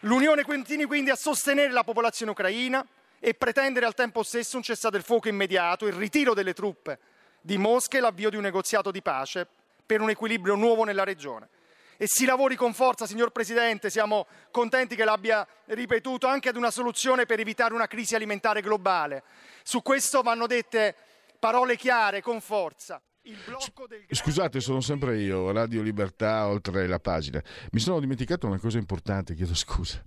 L'Unione 0.00 0.42
continui 0.42 0.86
quindi 0.86 1.10
a 1.10 1.14
sostenere 1.14 1.70
la 1.70 1.84
popolazione 1.84 2.32
ucraina, 2.32 2.84
e 3.24 3.34
pretendere 3.34 3.86
al 3.86 3.94
tempo 3.94 4.24
stesso 4.24 4.56
un 4.56 4.64
cessate 4.64 4.96
il 4.96 5.04
fuoco 5.04 5.28
immediato, 5.28 5.86
il 5.86 5.92
ritiro 5.92 6.34
delle 6.34 6.52
truppe 6.52 6.98
di 7.40 7.56
Mosca 7.56 7.96
e 7.96 8.00
l'avvio 8.00 8.30
di 8.30 8.34
un 8.34 8.42
negoziato 8.42 8.90
di 8.90 9.00
pace 9.00 9.46
per 9.86 10.00
un 10.00 10.10
equilibrio 10.10 10.56
nuovo 10.56 10.82
nella 10.82 11.04
regione. 11.04 11.48
E 11.96 12.06
si 12.08 12.24
lavori 12.24 12.56
con 12.56 12.74
forza, 12.74 13.06
signor 13.06 13.30
Presidente, 13.30 13.90
siamo 13.90 14.26
contenti 14.50 14.96
che 14.96 15.04
l'abbia 15.04 15.46
ripetuto, 15.66 16.26
anche 16.26 16.48
ad 16.48 16.56
una 16.56 16.72
soluzione 16.72 17.24
per 17.24 17.38
evitare 17.38 17.74
una 17.74 17.86
crisi 17.86 18.16
alimentare 18.16 18.60
globale. 18.60 19.22
Su 19.62 19.82
questo 19.82 20.22
vanno 20.22 20.48
dette 20.48 20.96
parole 21.38 21.76
chiare, 21.76 22.22
con 22.22 22.40
forza. 22.40 23.00
Scusate, 24.10 24.58
sono 24.58 24.80
sempre 24.80 25.20
io, 25.20 25.52
Radio 25.52 25.80
Libertà, 25.80 26.48
oltre 26.48 26.88
la 26.88 26.98
pagina. 26.98 27.40
Mi 27.70 27.78
sono 27.78 28.00
dimenticato 28.00 28.48
una 28.48 28.58
cosa 28.58 28.78
importante, 28.78 29.34
chiedo 29.34 29.54
scusa. 29.54 30.02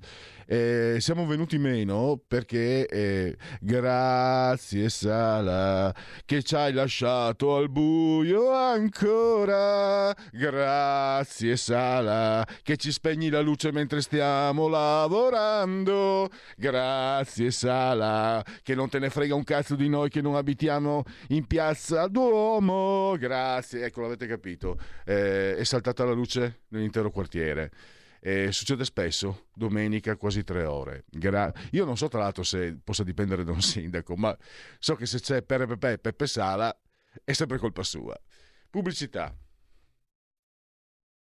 Eh, 0.47 0.97
siamo 0.99 1.25
venuti 1.25 1.57
meno 1.57 2.21
perché 2.27 2.85
eh, 2.85 3.35
grazie 3.59 4.89
Sala 4.89 5.91
che 6.23 6.43
ci 6.43 6.53
hai 6.55 6.71
lasciato 6.71 7.55
al 7.55 7.69
buio 7.69 8.51
ancora. 8.51 10.13
Grazie 10.31 11.55
Sala 11.55 12.45
che 12.61 12.77
ci 12.77 12.91
spegni 12.91 13.29
la 13.29 13.41
luce 13.41 13.71
mentre 13.71 14.01
stiamo 14.01 14.67
lavorando. 14.67 16.29
Grazie 16.57 17.49
Sala 17.49 18.43
che 18.61 18.75
non 18.75 18.89
te 18.89 18.99
ne 18.99 19.09
frega 19.09 19.33
un 19.33 19.43
cazzo 19.43 19.75
di 19.75 19.89
noi 19.89 20.09
che 20.09 20.21
non 20.21 20.35
abitiamo 20.35 21.03
in 21.29 21.47
piazza 21.47 22.07
Duomo. 22.07 23.04
Grazie, 23.13 23.85
ecco 23.85 24.01
l'avete 24.01 24.27
capito. 24.27 24.77
Eh, 25.05 25.55
è 25.57 25.63
saltata 25.63 26.03
la 26.03 26.11
luce 26.13 26.61
nell'intero 26.69 27.11
quartiere 27.11 27.71
Eh, 28.19 28.51
succede 28.51 28.83
spesso, 28.85 29.49
domenica 29.53 30.15
quasi 30.17 30.43
tre 30.43 30.65
ore. 30.65 31.05
Gra- 31.11 31.53
Io 31.71 31.85
non 31.85 31.95
so 31.95 32.07
tra 32.07 32.19
l'altro 32.21 32.41
se 32.43 32.75
possa 32.83 33.03
dipendere 33.03 33.43
da 33.43 33.51
un 33.51 33.61
sindaco, 33.63 34.15
ma 34.15 34.35
so 34.79 34.95
che 34.95 35.05
se 35.05 35.19
c'è 35.19 35.43
Pere 35.43 35.67
Pepe 35.67 35.91
e 35.93 35.97
Peppe 35.99 36.25
Sala 36.27 36.75
è 37.23 37.33
sempre 37.33 37.59
colpa 37.59 37.83
sua. 37.83 38.19
Pubblicità. 38.69 39.33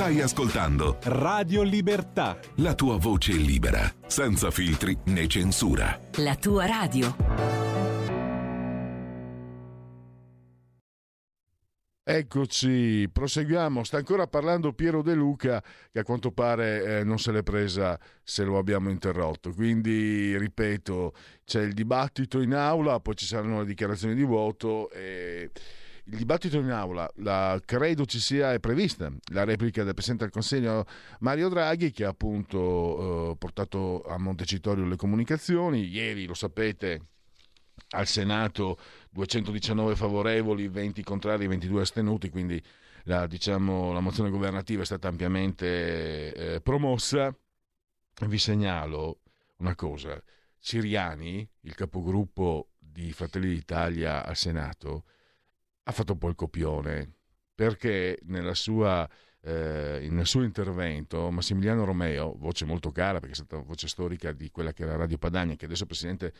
Stai 0.00 0.22
ascoltando 0.22 0.96
Radio 1.02 1.62
Libertà. 1.62 2.38
la 2.56 2.74
tua 2.74 2.96
voce 2.96 3.32
libera, 3.32 3.82
senza 4.06 4.50
filtri 4.50 4.96
né 5.04 5.26
censura. 5.26 6.00
La 6.16 6.36
tua 6.36 6.64
radio. 6.64 7.14
Eccoci, 12.02 13.10
proseguiamo. 13.12 13.84
Sta 13.84 13.98
ancora 13.98 14.26
parlando 14.26 14.72
Piero 14.72 15.02
De 15.02 15.12
Luca, 15.12 15.62
che 15.92 15.98
a 15.98 16.02
quanto 16.02 16.32
pare 16.32 17.00
eh, 17.00 17.04
non 17.04 17.18
se 17.18 17.30
l'è 17.30 17.42
presa 17.42 18.00
se 18.22 18.42
lo 18.44 18.56
abbiamo 18.56 18.88
interrotto. 18.88 19.52
Quindi, 19.52 20.34
ripeto, 20.38 21.12
c'è 21.44 21.60
il 21.60 21.74
dibattito 21.74 22.40
in 22.40 22.54
aula, 22.54 23.00
poi 23.00 23.16
ci 23.16 23.26
saranno 23.26 23.58
le 23.58 23.66
dichiarazioni 23.66 24.14
di 24.14 24.24
voto. 24.24 24.90
E 24.92 25.50
il 26.04 26.16
dibattito 26.16 26.58
in 26.58 26.70
aula, 26.70 27.10
la, 27.16 27.60
credo 27.64 28.04
ci 28.04 28.18
sia 28.18 28.52
è 28.52 28.60
prevista 28.60 29.12
la 29.32 29.44
replica 29.44 29.84
del 29.84 29.94
Presidente 29.94 30.24
del 30.24 30.32
Consiglio 30.32 30.86
Mario 31.20 31.48
Draghi, 31.48 31.90
che 31.90 32.04
ha 32.04 32.08
appunto 32.08 33.32
eh, 33.32 33.36
portato 33.36 34.02
a 34.02 34.18
Montecitorio 34.18 34.84
le 34.84 34.96
comunicazioni. 34.96 35.86
Ieri, 35.88 36.26
lo 36.26 36.34
sapete, 36.34 37.08
al 37.90 38.06
Senato 38.06 38.78
219 39.10 39.96
favorevoli, 39.96 40.68
20 40.68 41.02
contrari, 41.02 41.46
22 41.46 41.80
astenuti, 41.80 42.28
quindi 42.28 42.62
la, 43.04 43.26
diciamo, 43.26 43.92
la 43.92 44.00
mozione 44.00 44.30
governativa 44.30 44.82
è 44.82 44.86
stata 44.86 45.08
ampiamente 45.08 46.32
eh, 46.34 46.60
promossa. 46.60 47.34
Vi 48.26 48.38
segnalo 48.38 49.20
una 49.58 49.74
cosa, 49.74 50.22
Ciriani, 50.58 51.48
il 51.60 51.74
capogruppo 51.74 52.70
di 52.78 53.12
Fratelli 53.12 53.48
d'Italia 53.48 54.24
al 54.24 54.36
Senato, 54.36 55.04
ha 55.82 55.92
fatto 55.92 56.12
un 56.12 56.18
po' 56.18 56.28
il 56.28 56.34
copione, 56.34 57.14
perché 57.54 58.18
sua, 58.52 59.08
eh, 59.42 60.06
nel 60.10 60.26
suo 60.26 60.42
intervento 60.42 61.30
Massimiliano 61.30 61.84
Romeo, 61.84 62.34
voce 62.38 62.64
molto 62.64 62.90
cara, 62.90 63.18
perché 63.18 63.32
è 63.32 63.44
stata 63.44 63.62
voce 63.62 63.88
storica 63.88 64.32
di 64.32 64.50
quella 64.50 64.72
che 64.72 64.82
era 64.82 64.96
Radio 64.96 65.18
Padania, 65.18 65.56
che 65.56 65.66
adesso 65.66 65.84
è 65.84 65.86
presidente 65.86 66.32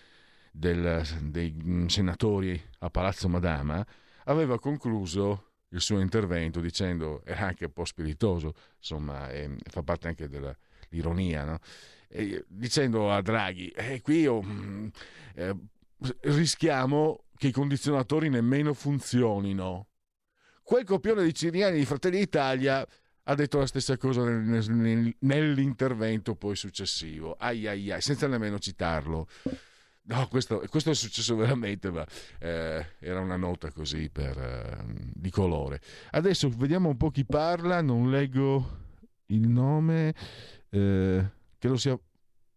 del, 0.53 1.05
dei 1.23 1.53
mm, 1.53 1.87
senatori 1.87 2.61
a 2.81 2.91
Palazzo 2.91 3.29
Madama, 3.29 3.85
aveva 4.25 4.59
concluso 4.59 5.51
il 5.69 5.81
suo 5.81 6.01
intervento 6.01 6.61
dicendo, 6.61 7.23
era 7.25 7.47
anche 7.47 7.67
un 7.67 7.73
po' 7.73 7.85
spiritoso, 7.85 8.55
insomma, 8.79 9.31
e 9.31 9.57
fa 9.69 9.83
parte 9.83 10.09
anche 10.09 10.29
dell'ironia, 10.29 11.45
no? 11.45 11.59
Dicendo 12.49 13.13
a 13.13 13.23
Draghi, 13.23 13.69
eh, 13.69 14.01
qui 14.01 14.21
io, 14.21 14.43
mm, 14.43 14.89
eh, 15.35 15.57
rischiamo 16.23 17.25
che 17.41 17.47
i 17.47 17.53
condizionatori 17.53 18.29
nemmeno 18.29 18.75
funzionino. 18.75 19.87
Quel 20.63 20.85
copione 20.85 21.25
di 21.25 21.33
Ciriani 21.33 21.79
di 21.79 21.87
Fratelli 21.87 22.19
d'Italia 22.19 22.87
ha 23.23 23.35
detto 23.35 23.57
la 23.57 23.67
stessa 23.67 23.97
cosa 23.97 24.23
nel- 24.25 24.71
nel- 24.71 25.17
nell'intervento 25.21 26.35
poi 26.35 26.55
successivo, 26.55 27.33
ai 27.39 27.67
ai 27.67 27.91
ai, 27.93 28.03
senza 28.03 28.27
nemmeno 28.27 28.59
citarlo. 28.59 29.27
No, 30.03 30.29
questo, 30.29 30.63
questo 30.69 30.91
è 30.91 30.95
successo 30.95 31.35
veramente, 31.35 31.91
ma 31.91 32.05
eh, 32.41 32.97
era 32.99 33.21
una 33.21 33.37
nota 33.37 33.73
così 33.73 34.11
per, 34.11 34.37
eh, 34.37 34.85
di 35.15 35.31
colore. 35.31 35.81
Adesso 36.11 36.51
vediamo 36.51 36.91
un 36.91 36.99
po' 36.99 37.11
chi 37.11 37.25
parla, 37.25 37.81
non 37.81 38.11
leggo 38.11 38.81
il 39.27 39.49
nome, 39.49 40.15
eh, 40.69 41.31
credo 41.57 41.77
sia 41.79 41.99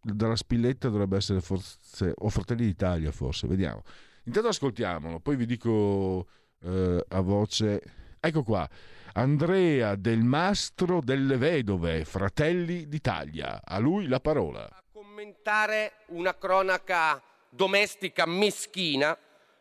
dalla 0.02 0.36
spilletta, 0.36 0.90
dovrebbe 0.90 1.16
essere 1.16 1.40
forse, 1.40 2.12
o 2.14 2.28
Fratelli 2.28 2.66
d'Italia 2.66 3.10
forse, 3.12 3.46
vediamo. 3.46 3.82
Intanto 4.24 4.48
ascoltiamolo, 4.48 5.20
poi 5.20 5.36
vi 5.36 5.46
dico 5.46 6.26
eh, 6.62 7.04
a 7.08 7.20
voce... 7.20 7.82
Ecco 8.20 8.42
qua, 8.42 8.66
Andrea 9.12 9.96
Del 9.96 10.22
Mastro 10.22 11.00
delle 11.02 11.36
Vedove, 11.36 12.06
Fratelli 12.06 12.88
d'Italia, 12.88 13.60
a 13.62 13.78
lui 13.78 14.06
la 14.06 14.20
parola. 14.20 14.64
a 14.64 14.82
commentare 14.90 15.92
una 16.06 16.34
cronaca 16.36 17.22
domestica 17.50 18.24
meschina 18.24 19.16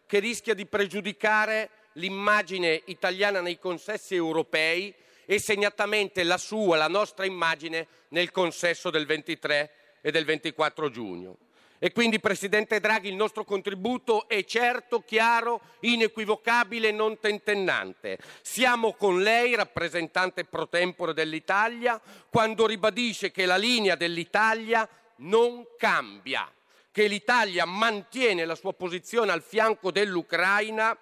che 0.07 0.19
rischia 0.19 0.53
di 0.53 0.65
pregiudicare 0.65 1.69
l'immagine 1.93 2.81
italiana 2.85 3.41
nei 3.41 3.59
consessi 3.59 4.15
europei 4.15 4.93
e 5.25 5.39
segnatamente 5.39 6.23
la 6.23 6.37
sua, 6.37 6.77
la 6.77 6.87
nostra 6.87 7.25
immagine 7.25 7.87
nel 8.09 8.31
consesso 8.31 8.89
del 8.89 9.05
23 9.05 9.71
e 10.01 10.11
del 10.11 10.23
24 10.23 10.89
giugno. 10.89 11.37
E 11.83 11.91
quindi, 11.91 12.21
Presidente 12.21 12.79
Draghi, 12.79 13.09
il 13.09 13.15
nostro 13.15 13.43
contributo 13.43 14.29
è 14.29 14.45
certo, 14.45 15.01
chiaro, 15.01 15.59
inequivocabile 15.81 16.87
e 16.87 16.91
non 16.93 17.19
tentennante. 17.19 18.19
Siamo 18.41 18.93
con 18.93 19.21
lei, 19.21 19.53
rappresentante 19.53 20.45
pro 20.45 20.69
tempore 20.69 21.13
dell'Italia, 21.13 21.99
quando 22.29 22.67
ribadisce 22.67 23.31
che 23.31 23.45
la 23.45 23.57
linea 23.57 23.95
dell'Italia 23.95 24.87
non 25.17 25.65
cambia, 25.77 26.49
che 26.89 27.07
l'Italia 27.07 27.65
mantiene 27.65 28.45
la 28.45 28.55
sua 28.55 28.71
posizione 28.71 29.33
al 29.33 29.43
fianco 29.43 29.91
dell'Ucraina 29.91 30.97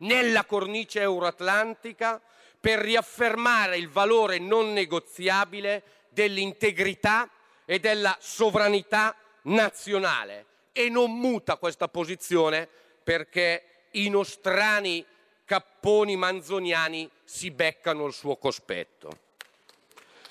nella 0.00 0.44
cornice 0.44 1.00
euroatlantica 1.00 2.20
per 2.60 2.80
riaffermare 2.80 3.78
il 3.78 3.88
valore 3.88 4.38
non 4.38 4.74
negoziabile 4.74 5.82
dell'integrità 6.10 7.30
e 7.64 7.80
della 7.80 8.14
sovranità 8.20 9.16
nazionale 9.42 10.46
e 10.72 10.88
non 10.88 11.12
muta 11.12 11.56
questa 11.56 11.88
posizione 11.88 12.68
perché 13.02 13.86
i 13.92 14.08
nostrani 14.08 15.04
capponi 15.44 16.16
manzoniani 16.16 17.10
si 17.24 17.50
beccano 17.50 18.06
il 18.06 18.12
suo 18.12 18.36
cospetto. 18.36 19.18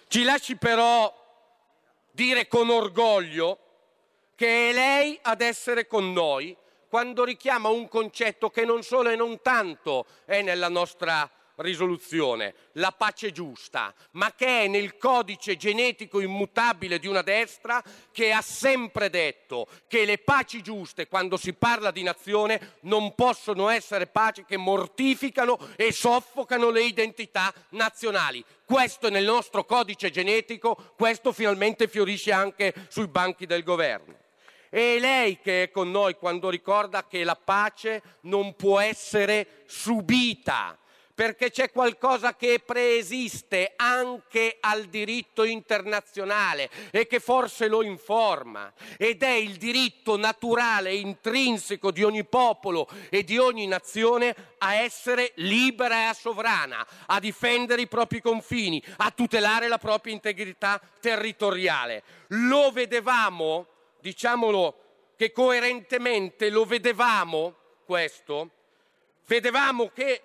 Ci 0.07 0.23
lasci 0.23 0.55
però 0.55 1.15
dire 2.11 2.47
con 2.47 2.69
orgoglio 2.69 3.59
che 4.35 4.69
è 4.69 4.73
lei 4.73 5.17
ad 5.21 5.41
essere 5.41 5.87
con 5.87 6.11
noi 6.11 6.55
quando 6.87 7.23
richiama 7.23 7.69
un 7.69 7.87
concetto 7.87 8.49
che 8.49 8.65
non 8.65 8.83
solo 8.83 9.09
e 9.09 9.15
non 9.15 9.41
tanto 9.41 10.05
è 10.25 10.41
nella 10.41 10.67
nostra 10.67 11.29
risoluzione, 11.61 12.53
la 12.73 12.91
pace 12.91 13.31
giusta, 13.31 13.93
ma 14.11 14.33
che 14.35 14.63
è 14.63 14.67
nel 14.67 14.97
codice 14.97 15.55
genetico 15.55 16.19
immutabile 16.19 16.99
di 16.99 17.07
una 17.07 17.21
destra 17.21 17.81
che 18.11 18.31
ha 18.31 18.41
sempre 18.41 19.09
detto 19.09 19.67
che 19.87 20.05
le 20.05 20.17
paci 20.17 20.61
giuste, 20.61 21.07
quando 21.07 21.37
si 21.37 21.53
parla 21.53 21.91
di 21.91 22.03
nazione, 22.03 22.77
non 22.81 23.15
possono 23.15 23.69
essere 23.69 24.07
paci 24.07 24.43
che 24.45 24.57
mortificano 24.57 25.57
e 25.75 25.91
soffocano 25.91 26.69
le 26.69 26.83
identità 26.83 27.53
nazionali. 27.69 28.43
Questo 28.65 29.07
è 29.07 29.09
nel 29.09 29.25
nostro 29.25 29.65
codice 29.65 30.09
genetico, 30.09 30.93
questo 30.95 31.31
finalmente 31.31 31.87
fiorisce 31.87 32.31
anche 32.31 32.73
sui 32.89 33.07
banchi 33.07 33.45
del 33.45 33.63
governo. 33.63 34.19
È 34.69 34.99
lei 34.99 35.37
che 35.41 35.63
è 35.63 35.69
con 35.69 35.91
noi 35.91 36.15
quando 36.15 36.49
ricorda 36.49 37.05
che 37.05 37.25
la 37.25 37.35
pace 37.35 38.01
non 38.21 38.55
può 38.55 38.79
essere 38.79 39.63
subita, 39.65 40.77
perché 41.21 41.51
c'è 41.51 41.69
qualcosa 41.69 42.35
che 42.35 42.63
preesiste 42.65 43.73
anche 43.75 44.57
al 44.59 44.85
diritto 44.85 45.43
internazionale 45.43 46.67
e 46.89 47.05
che 47.05 47.19
forse 47.19 47.67
lo 47.67 47.83
informa 47.83 48.73
ed 48.97 49.21
è 49.21 49.29
il 49.29 49.57
diritto 49.57 50.17
naturale 50.17 50.89
e 50.89 50.95
intrinseco 50.97 51.91
di 51.91 52.01
ogni 52.01 52.23
popolo 52.23 52.89
e 53.11 53.23
di 53.23 53.37
ogni 53.37 53.67
nazione 53.67 54.35
a 54.57 54.73
essere 54.73 55.33
libera 55.35 56.09
e 56.09 56.15
sovrana, 56.15 56.83
a 57.05 57.19
difendere 57.19 57.83
i 57.83 57.87
propri 57.87 58.19
confini, 58.19 58.83
a 58.97 59.11
tutelare 59.11 59.67
la 59.67 59.77
propria 59.77 60.13
integrità 60.13 60.81
territoriale. 60.99 62.01
Lo 62.29 62.71
vedevamo, 62.71 63.67
diciamolo 63.99 65.13
che 65.15 65.31
coerentemente 65.31 66.49
lo 66.49 66.65
vedevamo 66.65 67.53
questo, 67.85 68.49
vedevamo 69.27 69.91
che 69.93 70.23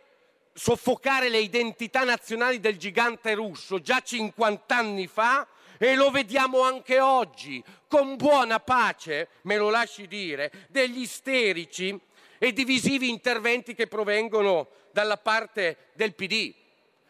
soffocare 0.57 1.29
le 1.29 1.38
identità 1.38 2.03
nazionali 2.03 2.61
del 2.61 2.79
gigante 2.79 3.35
russo 3.35 3.79
già 3.79 4.01
50 4.01 4.75
anni 4.75 5.07
fa 5.07 5.47
e 5.77 5.95
lo 5.95 6.11
vediamo 6.11 6.62
anche 6.62 6.99
oggi, 6.99 7.62
con 7.87 8.16
buona 8.16 8.59
pace, 8.59 9.29
me 9.42 9.59
lo 9.59 9.69
lasci 9.69 10.09
dire, 10.09 10.51
degli 10.69 11.01
isterici 11.01 11.99
e 12.38 12.53
divisivi 12.55 13.11
interventi 13.11 13.75
che 13.75 13.87
provengono 13.87 14.69
dalla 14.92 15.19
parte 15.19 15.90
del 15.92 16.14
PD. 16.14 16.55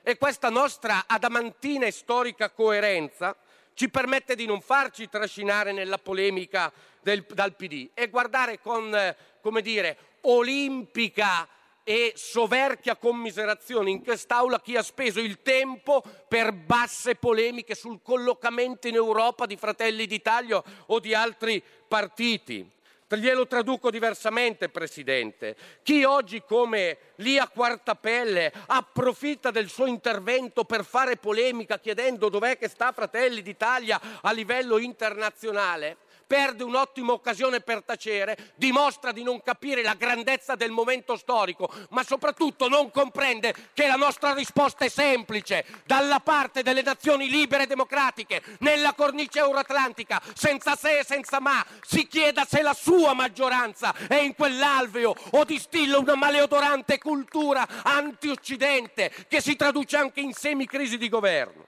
E 0.03 0.19
questa 0.19 0.51
nostra 0.51 1.05
adamantina 1.07 1.87
e 1.87 1.93
storica 1.93 2.51
coerenza 2.51 3.37
ci 3.75 3.89
permette 3.89 4.35
di 4.35 4.47
non 4.47 4.61
farci 4.61 5.09
trascinare 5.09 5.71
nella 5.71 5.99
polemica 5.99 6.73
del, 7.01 7.25
dal 7.29 7.55
PD 7.55 7.91
e 7.95 8.09
guardare 8.09 8.61
con, 8.61 9.15
come 9.41 9.63
dire, 9.63 9.97
olimpica 10.23 11.49
e 11.89 12.15
soverchia 12.17 12.97
commiserazione 12.97 13.91
in 13.91 14.03
quest'Aula 14.03 14.61
chi 14.61 14.75
ha 14.75 14.83
speso 14.83 15.21
il 15.21 15.41
tempo 15.41 16.03
per 16.27 16.51
basse 16.51 17.15
polemiche 17.15 17.77
sul 17.77 18.01
collocamento 18.03 18.89
in 18.89 18.97
Europa 18.97 19.47
di 19.47 19.57
Fratelli 19.57 20.09
d'Italia 20.09 20.61
o 20.87 20.99
di 20.99 21.15
altri 21.15 21.63
partiti. 21.87 22.69
Glielo 23.09 23.47
traduco 23.47 23.89
diversamente, 23.89 24.69
Presidente. 24.69 25.55
Chi 25.85 26.03
oggi, 26.03 26.43
come 26.43 26.99
Lia 27.17 27.47
Quartapelle, 27.47 28.53
approfitta 28.67 29.53
del 29.53 29.69
suo 29.69 29.87
intervento 29.87 30.65
per 30.65 30.85
fare 30.85 31.17
polemica 31.17 31.79
chiedendo 31.79 32.29
dov'è 32.29 32.59
che 32.59 32.69
sta 32.69 32.91
Fratelli 32.91 33.43
d'Italia 33.43 34.01
a 34.23 34.33
livello 34.33 34.79
internazionale, 34.79 35.99
perde 36.27 36.65
un'ottima 36.65 37.13
occasione 37.13 37.61
per 37.61 37.83
tacere, 37.83 38.53
dimostra 38.57 39.13
di 39.13 39.23
non 39.23 39.43
capire 39.43 39.83
la 39.83 39.95
grandezza 39.95 40.55
del 40.55 40.71
momento 40.71 41.17
storico, 41.17 41.71
ma 41.91 42.03
soprattutto 42.03 42.69
non 42.69 42.91
comprende 42.91 43.55
che 43.73 43.87
la 43.87 43.95
nostra 43.95 44.35
risposta 44.35 44.85
è 44.85 44.89
semplice, 44.89 45.65
dalla 45.85 46.21
parte 46.21 46.63
delle 46.63 46.83
nazioni 46.83 47.29
libere 47.29 47.65
e 47.65 47.67
democratiche, 47.67 48.43
nella 48.59 48.93
cornice 48.93 49.39
euroatlantica, 49.39 50.21
senza 50.35 50.75
se 50.75 50.99
e 50.99 51.05
senza 51.05 51.41
ma, 51.41 51.65
si 51.83 52.07
chieda 52.07 52.45
se 52.45 52.63
la 52.63 52.75
sua 52.75 53.15
maggioranza 53.15 53.95
è 54.09 54.17
in 54.17 54.35
quell'alveo 54.35 55.15
o 55.31 55.45
distilla 55.45 55.99
una 55.99 56.17
maleodorante 56.17 56.99
cultura 56.99 57.67
anti-occidente 57.83 59.13
che 59.29 59.41
si 59.41 59.57
traduce 59.57 59.97
anche 59.97 60.21
in 60.21 60.33
semicrisi 60.33 60.99
di 60.99 61.09
governo. 61.09 61.65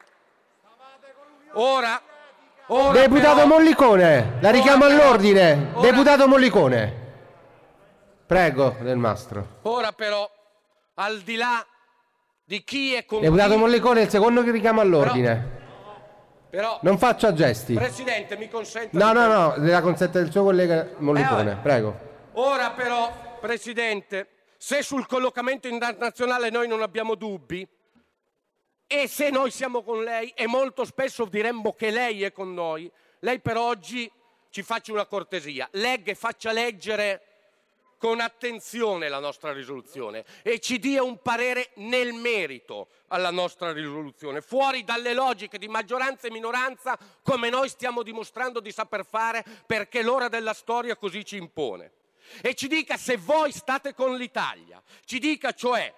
Ora 1.53 2.01
Ora 2.71 2.93
Deputato 3.01 3.35
però, 3.35 3.47
Mollicone, 3.47 4.33
la 4.41 4.51
richiamo 4.51 4.85
ora 4.85 4.95
però- 4.95 5.05
all'ordine. 5.07 5.71
ora- 5.73 5.91
Deputato 5.91 6.29
Mollicone. 6.29 7.07
Prego, 8.27 8.77
del 8.81 8.99
mastro. 8.99 9.47
Ora 9.63 9.93
però, 9.93 10.31
al 10.95 11.21
di 11.21 11.37
là 11.37 11.65
di 12.45 12.63
chi 12.65 12.93
è 12.93 13.07
convinto... 13.07 13.35
Deputato 13.35 13.59
Mollicone, 13.59 14.03
il 14.03 14.09
secondo 14.11 14.43
che 14.43 14.51
richiamo 14.51 14.83
all'ordine. 14.83 15.57
Però, 16.51 16.79
Non 16.83 16.99
faccia 16.99 17.33
gesti. 17.33 17.75
Presidente, 17.75 18.37
mi 18.37 18.49
consenta... 18.49 18.99
No, 18.99 19.13
no, 19.13 19.27
no, 19.27 19.55
la 19.57 19.81
consente 19.81 20.19
del 20.21 20.31
suo 20.31 20.43
collega 20.45 20.89
Mollicone. 20.99 21.53
Eh. 21.53 21.57
Prego. 21.57 21.99
Ora 22.35 22.71
però, 22.71 23.11
Presidente, 23.41 24.29
se 24.59 24.83
sul 24.83 25.07
collocamento 25.07 25.69
internazionale 25.69 26.51
noi 26.51 26.69
non 26.69 26.83
abbiamo 26.83 27.15
dubbi, 27.15 27.67
e 28.89 29.07
se 29.07 29.29
noi 29.29 29.51
siamo 29.51 29.83
con 29.83 30.03
lei, 30.03 30.33
e 30.35 30.47
molto 30.47 30.87
spesso 30.87 31.27
diremmo 31.27 31.75
che 31.75 31.91
lei 31.91 32.25
è 32.25 32.33
con 32.33 32.55
noi, 32.55 32.91
lei 33.21 33.39
per 33.39 33.59
oggi 33.59 34.11
ci 34.49 34.63
faccia 34.63 34.93
una 34.93 35.05
cortesia, 35.05 35.69
legga 35.73 36.11
e 36.11 36.15
faccia 36.15 36.53
leggere 36.53 37.23
con 37.99 38.21
attenzione 38.21 39.09
la 39.09 39.19
nostra 39.19 39.53
risoluzione 39.53 40.25
e 40.43 40.61
ci 40.61 40.79
dia 40.79 41.03
un 41.03 41.21
parere 41.21 41.71
nel 41.75 42.15
merito 42.15 42.89
alla 43.09 43.31
nostra 43.31 43.73
risoluzione, 43.73 44.41
fuori 44.41 44.85
dalle 44.85 45.13
logiche 45.13 45.59
di 45.59 45.69
maggioranza 45.69 46.27
e 46.27 46.31
minoranza 46.31 46.97
come 47.23 47.51
noi 47.51 47.69
stiamo 47.69 48.03
dimostrando 48.03 48.61
di 48.61 48.73
saper 48.73 49.05
fare 49.05 49.45
perché 49.67 50.03
l'ora 50.03 50.29
della 50.29 50.55
storia 50.55 50.97
così 50.97 51.25
ci 51.27 51.37
impone. 51.37 51.93
E 52.41 52.55
ci 52.55 52.69
dica 52.69 52.97
se 52.97 53.17
voi 53.17 53.53
state 53.53 53.93
con 53.95 54.17
l'Italia, 54.17 54.83
ci 55.05 55.19
dica 55.19 55.53
cioè 55.53 55.93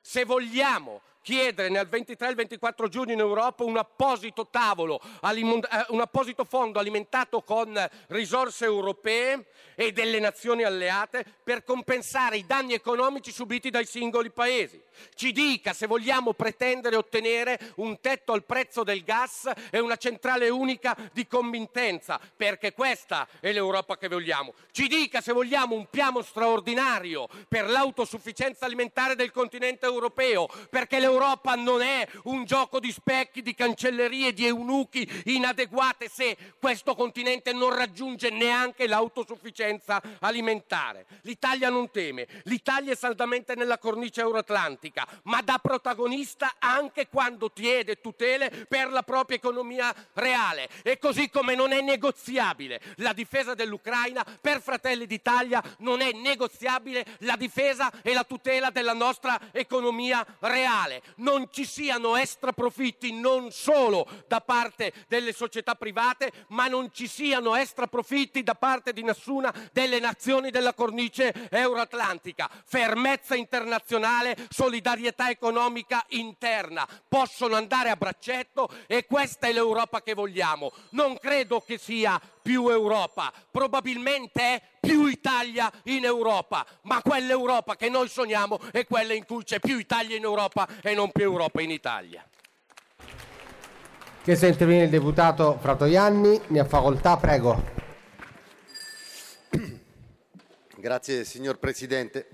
se 0.00 0.24
vogliamo 0.24 1.02
chiedere 1.22 1.68
nel 1.68 1.86
23 1.86 2.26
e 2.26 2.30
il 2.30 2.36
24 2.36 2.88
giugno 2.88 3.12
in 3.12 3.18
Europa 3.18 3.62
un 3.62 3.76
apposito 3.76 4.48
tavolo, 4.50 5.00
eh, 5.00 5.86
un 5.88 6.00
apposito 6.00 6.44
fondo 6.44 6.78
alimentato 6.78 7.42
con 7.42 7.76
risorse 8.08 8.64
europee 8.64 9.46
e 9.74 9.92
delle 9.92 10.18
nazioni 10.18 10.62
alleate 10.62 11.24
per 11.44 11.64
compensare 11.64 12.38
i 12.38 12.46
danni 12.46 12.72
economici 12.72 13.30
subiti 13.30 13.70
dai 13.70 13.84
singoli 13.84 14.30
paesi. 14.30 14.82
Ci 15.14 15.32
dica 15.32 15.72
se 15.72 15.86
vogliamo 15.86 16.32
pretendere 16.32 16.96
e 16.96 16.98
ottenere 16.98 17.72
un 17.76 18.00
tetto 18.00 18.32
al 18.32 18.44
prezzo 18.44 18.82
del 18.82 19.04
gas 19.04 19.50
e 19.70 19.78
una 19.78 19.96
centrale 19.96 20.48
unica 20.48 20.96
di 21.12 21.26
committenza, 21.26 22.18
perché 22.36 22.72
questa 22.72 23.28
è 23.40 23.52
l'Europa 23.52 23.96
che 23.96 24.08
vogliamo. 24.08 24.54
Ci 24.72 24.88
dica 24.88 25.20
se 25.20 25.32
vogliamo 25.32 25.74
un 25.74 25.86
piano 25.88 26.22
straordinario 26.22 27.28
per 27.46 27.68
l'autosufficienza 27.68 28.64
alimentare 28.64 29.14
del 29.14 29.30
continente 29.30 29.86
europeo, 29.86 30.48
perché 30.70 30.98
l'Europa 30.98 31.16
non 31.56 31.82
è 31.82 32.06
un 32.24 32.44
gioco 32.44 32.80
di 32.80 32.92
specchi, 32.92 33.42
di 33.42 33.54
cancellerie, 33.54 34.32
di 34.32 34.46
eunuchi 34.46 35.08
inadeguate 35.26 36.08
se 36.08 36.36
questo 36.58 36.94
continente 36.94 37.52
non 37.52 37.74
raggiunge 37.74 38.30
neanche 38.30 38.86
l'autosufficienza 38.86 40.00
alimentare. 40.20 41.06
L'Italia 41.22 41.68
non 41.68 41.90
teme, 41.90 42.26
l'Italia 42.44 42.92
è 42.92 42.96
saldamente 42.96 43.54
nella 43.54 43.78
cornice 43.78 44.20
euroatlantica, 44.20 45.06
ma 45.24 45.40
da 45.42 45.58
protagonista 45.58 46.54
anche 46.58 47.08
quando 47.08 47.50
chiede 47.50 48.00
tutele 48.00 48.50
per 48.68 48.90
la 48.90 49.02
propria 49.02 49.36
economia 49.36 49.94
reale. 50.14 50.68
E 50.82 50.98
così 50.98 51.30
come 51.30 51.54
non 51.54 51.72
è 51.72 51.80
negoziabile 51.80 52.80
la 52.96 53.12
difesa 53.12 53.54
dell'Ucraina, 53.54 54.24
per 54.40 54.60
Fratelli 54.60 55.06
d'Italia 55.06 55.62
non 55.78 56.00
è 56.00 56.12
negoziabile 56.12 57.04
la 57.18 57.36
difesa 57.36 57.90
e 58.02 58.12
la 58.12 58.24
tutela 58.24 58.70
della 58.70 58.92
nostra 58.92 59.38
economia 59.52 60.24
reale. 60.40 60.97
Non 61.16 61.48
ci 61.50 61.64
siano 61.64 62.16
extraprofitti 62.16 63.12
non 63.12 63.50
solo 63.50 64.06
da 64.26 64.40
parte 64.40 64.92
delle 65.08 65.32
società 65.32 65.74
private, 65.74 66.32
ma 66.48 66.66
non 66.68 66.90
ci 66.92 67.06
siano 67.06 67.54
extraprofitti 67.54 68.42
da 68.42 68.54
parte 68.54 68.92
di 68.92 69.02
nessuna 69.02 69.54
delle 69.72 69.98
nazioni 70.00 70.50
della 70.50 70.74
cornice 70.74 71.32
euroatlantica. 71.50 72.48
Fermezza 72.64 73.34
internazionale, 73.34 74.36
solidarietà 74.50 75.30
economica 75.30 76.04
interna 76.08 76.86
possono 77.08 77.56
andare 77.56 77.90
a 77.90 77.96
braccetto 77.96 78.68
e 78.86 79.06
questa 79.06 79.46
è 79.46 79.52
l'Europa 79.52 80.02
che 80.02 80.14
vogliamo. 80.14 80.72
Non 80.90 81.18
credo 81.18 81.60
che 81.60 81.78
sia 81.78 82.20
più 82.48 82.66
Europa, 82.70 83.30
probabilmente 83.50 84.40
è 84.40 84.62
più 84.80 85.04
Italia 85.04 85.70
in 85.82 86.06
Europa, 86.06 86.64
ma 86.84 87.02
quell'Europa 87.02 87.76
che 87.76 87.90
noi 87.90 88.08
sogniamo 88.08 88.58
è 88.72 88.86
quella 88.86 89.12
in 89.12 89.26
cui 89.26 89.44
c'è 89.44 89.60
più 89.60 89.76
Italia 89.76 90.16
in 90.16 90.22
Europa 90.22 90.66
e 90.80 90.94
non 90.94 91.12
più 91.12 91.24
Europa 91.24 91.60
in 91.60 91.70
Italia. 91.70 92.26
Che 94.22 94.34
se 94.34 94.46
interviene 94.46 94.84
il 94.84 94.88
deputato 94.88 95.58
Fratoianni, 95.60 96.40
ne 96.46 96.60
ha 96.60 96.64
facoltà, 96.64 97.18
prego. 97.18 97.62
Grazie 100.74 101.24
signor 101.24 101.58
Presidente. 101.58 102.28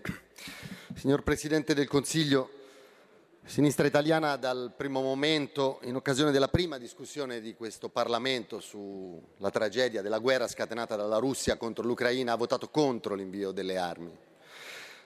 Signor 0.94 1.24
Presidente 1.24 1.74
del 1.74 1.88
Consiglio, 1.88 2.50
Sinistra 3.46 3.86
Italiana 3.86 4.36
dal 4.36 4.72
primo 4.74 5.02
momento, 5.02 5.78
in 5.82 5.96
occasione 5.96 6.30
della 6.30 6.48
prima 6.48 6.78
discussione 6.78 7.42
di 7.42 7.54
questo 7.54 7.90
Parlamento 7.90 8.58
sulla 8.58 9.50
tragedia 9.50 10.00
della 10.00 10.18
guerra 10.18 10.48
scatenata 10.48 10.96
dalla 10.96 11.18
Russia 11.18 11.58
contro 11.58 11.84
l'Ucraina, 11.84 12.32
ha 12.32 12.36
votato 12.36 12.70
contro 12.70 13.14
l'invio 13.14 13.52
delle 13.52 13.76
armi. 13.76 14.10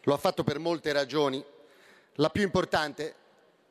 Lo 0.04 0.14
ha 0.14 0.16
fatto 0.16 0.44
per 0.44 0.60
molte 0.60 0.92
ragioni, 0.92 1.44
la 2.14 2.30
più 2.30 2.42
importante 2.44 3.12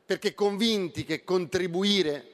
perché 0.04 0.34
convinti 0.34 1.04
che 1.04 1.24
contribuire 1.24 2.32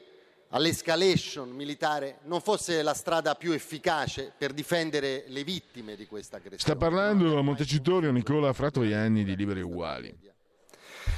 all'escalation 0.49 1.49
militare 1.51 2.19
non 2.25 2.41
fosse 2.41 2.83
la 2.83 2.95
strada 2.95 3.37
più 3.37 3.53
efficace 3.53 4.33
per 4.37 4.53
difendere 4.53 5.25
le 5.29 5.45
vittime 5.45 5.95
di 5.95 6.07
questa 6.07 6.39
aggressione. 6.39 6.63
Sta 6.63 6.77
parlando 6.77 7.39
a 7.39 7.43
Montecitorio 7.43 8.11
Nicola 8.11 8.53
Fratoianni 8.53 9.23
di 9.23 9.37
Liberi 9.37 9.63
Uguali. 9.63 10.33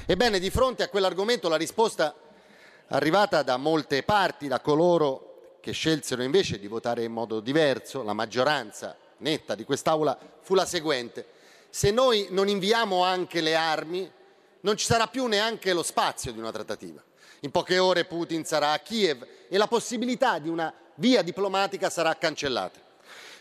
Ebbene, 0.09 0.39
di 0.39 0.51
fronte 0.51 0.85
a 0.85 0.89
quell'argomento 0.89 1.49
la 1.49 1.57
risposta 1.57 2.15
arrivata 2.91 3.43
da 3.43 3.57
molte 3.57 4.05
parti, 4.05 4.47
da 4.47 4.61
coloro 4.61 5.57
che 5.61 5.73
scelsero 5.73 6.23
invece 6.23 6.61
di 6.61 6.69
votare 6.69 7.03
in 7.03 7.11
modo 7.11 7.41
diverso, 7.41 8.05
la 8.05 8.13
maggioranza 8.13 8.97
netta 9.17 9.57
di 9.57 9.65
quest'Aula, 9.65 10.17
fu 10.43 10.55
la 10.55 10.65
seguente. 10.65 11.27
Se 11.71 11.91
noi 11.91 12.29
non 12.31 12.47
inviamo 12.47 13.03
anche 13.03 13.41
le 13.41 13.57
armi, 13.57 14.09
non 14.61 14.77
ci 14.77 14.87
sarà 14.87 15.09
più 15.09 15.27
neanche 15.27 15.73
lo 15.73 15.83
spazio 15.83 16.31
di 16.31 16.39
una 16.39 16.53
trattativa. 16.53 17.03
In 17.41 17.51
poche 17.51 17.79
ore 17.79 18.05
Putin 18.05 18.45
sarà 18.45 18.71
a 18.71 18.79
Kiev 18.79 19.27
e 19.49 19.59
la 19.59 19.67
possibilità 19.67 20.39
di 20.39 20.49
una 20.49 20.73
via 20.95 21.23
diplomatica 21.23 21.91
sarà 21.91 22.15
cancellata. 22.15 22.79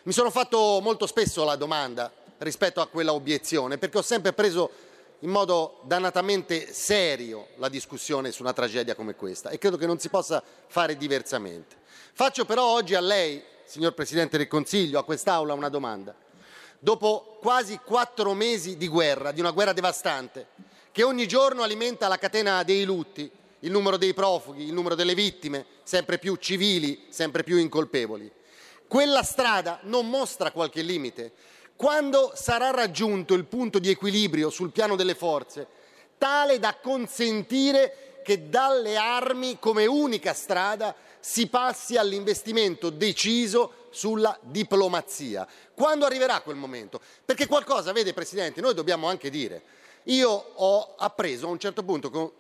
Mi 0.02 0.12
sono 0.12 0.32
fatto 0.32 0.80
molto 0.82 1.06
spesso 1.06 1.44
la 1.44 1.58
domanda 1.58 2.12
rispetto 2.40 2.82
a 2.82 2.88
quella 2.88 3.14
obiezione, 3.14 3.78
perché 3.78 4.00
ho 4.00 4.02
sempre 4.02 4.34
preso 4.34 4.72
in 5.20 5.30
modo 5.30 5.80
dannatamente 5.84 6.72
serio 6.74 7.50
la 7.58 7.70
discussione 7.70 8.32
su 8.32 8.42
una 8.42 8.54
tragedia 8.54 8.96
come 8.96 9.16
questa 9.16 9.50
e 9.50 9.58
credo 9.58 9.78
che 9.78 9.86
non 9.86 10.00
si 10.00 10.10
possa 10.10 10.44
fare 10.68 10.98
diversamente. 10.98 11.76
Faccio 12.14 12.46
però 12.46 12.66
oggi 12.66 12.96
a 12.96 13.00
lei, 13.00 13.44
signor 13.66 13.94
Presidente 13.94 14.38
del 14.38 14.48
Consiglio, 14.48 15.00
a 15.00 15.04
quest'Aula 15.04 15.54
una 15.54 15.70
domanda. 15.70 16.16
Dopo 16.80 17.38
quasi 17.42 17.80
quattro 17.84 18.34
mesi 18.34 18.78
di 18.78 18.88
guerra, 18.88 19.32
di 19.32 19.40
una 19.40 19.52
guerra 19.52 19.74
devastante, 19.74 20.48
che 20.92 21.04
ogni 21.04 21.28
giorno 21.28 21.64
alimenta 21.64 22.08
la 22.08 22.18
catena 22.18 22.64
dei 22.64 22.86
lutti, 22.86 23.30
il 23.60 23.72
numero 23.72 23.98
dei 23.98 24.14
profughi, 24.14 24.64
il 24.64 24.74
numero 24.74 24.96
delle 24.96 25.16
vittime, 25.16 25.66
sempre 25.84 26.20
più 26.20 26.36
civili, 26.36 27.08
sempre 27.10 27.44
più 27.44 27.58
incolpevoli, 27.58 28.32
quella 28.88 29.24
strada 29.24 29.80
non 29.84 30.10
mostra 30.10 30.52
qualche 30.52 30.82
limite 30.82 31.34
quando 31.76 32.32
sarà 32.36 32.72
raggiunto 32.72 33.34
il 33.34 33.46
punto 33.46 33.80
di 33.80 33.90
equilibrio 33.90 34.50
sul 34.50 34.72
piano 34.72 34.96
delle 34.96 35.16
forze, 35.16 35.68
tale 36.18 36.60
da 36.60 36.76
consentire 36.76 38.22
che 38.24 38.50
dalle 38.50 38.98
armi 38.98 39.60
come 39.60 39.86
unica 39.86 40.34
strada 40.34 40.96
si 41.20 41.48
passi 41.48 41.98
all'investimento 41.98 42.90
deciso 42.90 43.88
sulla 43.90 44.38
diplomazia. 44.42 45.48
Quando 45.74 46.06
arriverà 46.06 46.42
quel 46.42 46.56
momento? 46.56 47.00
Perché 47.24 47.48
qualcosa, 47.48 47.92
vede 47.92 48.14
Presidente, 48.14 48.62
noi 48.62 48.74
dobbiamo 48.74 49.08
anche 49.08 49.30
dire. 49.30 49.62
Io 50.04 50.30
ho 50.30 50.96
appreso 50.98 51.48
a 51.48 51.50
un 51.50 51.60
certo 51.60 51.84
punto, 51.84 52.10
con, 52.10 52.32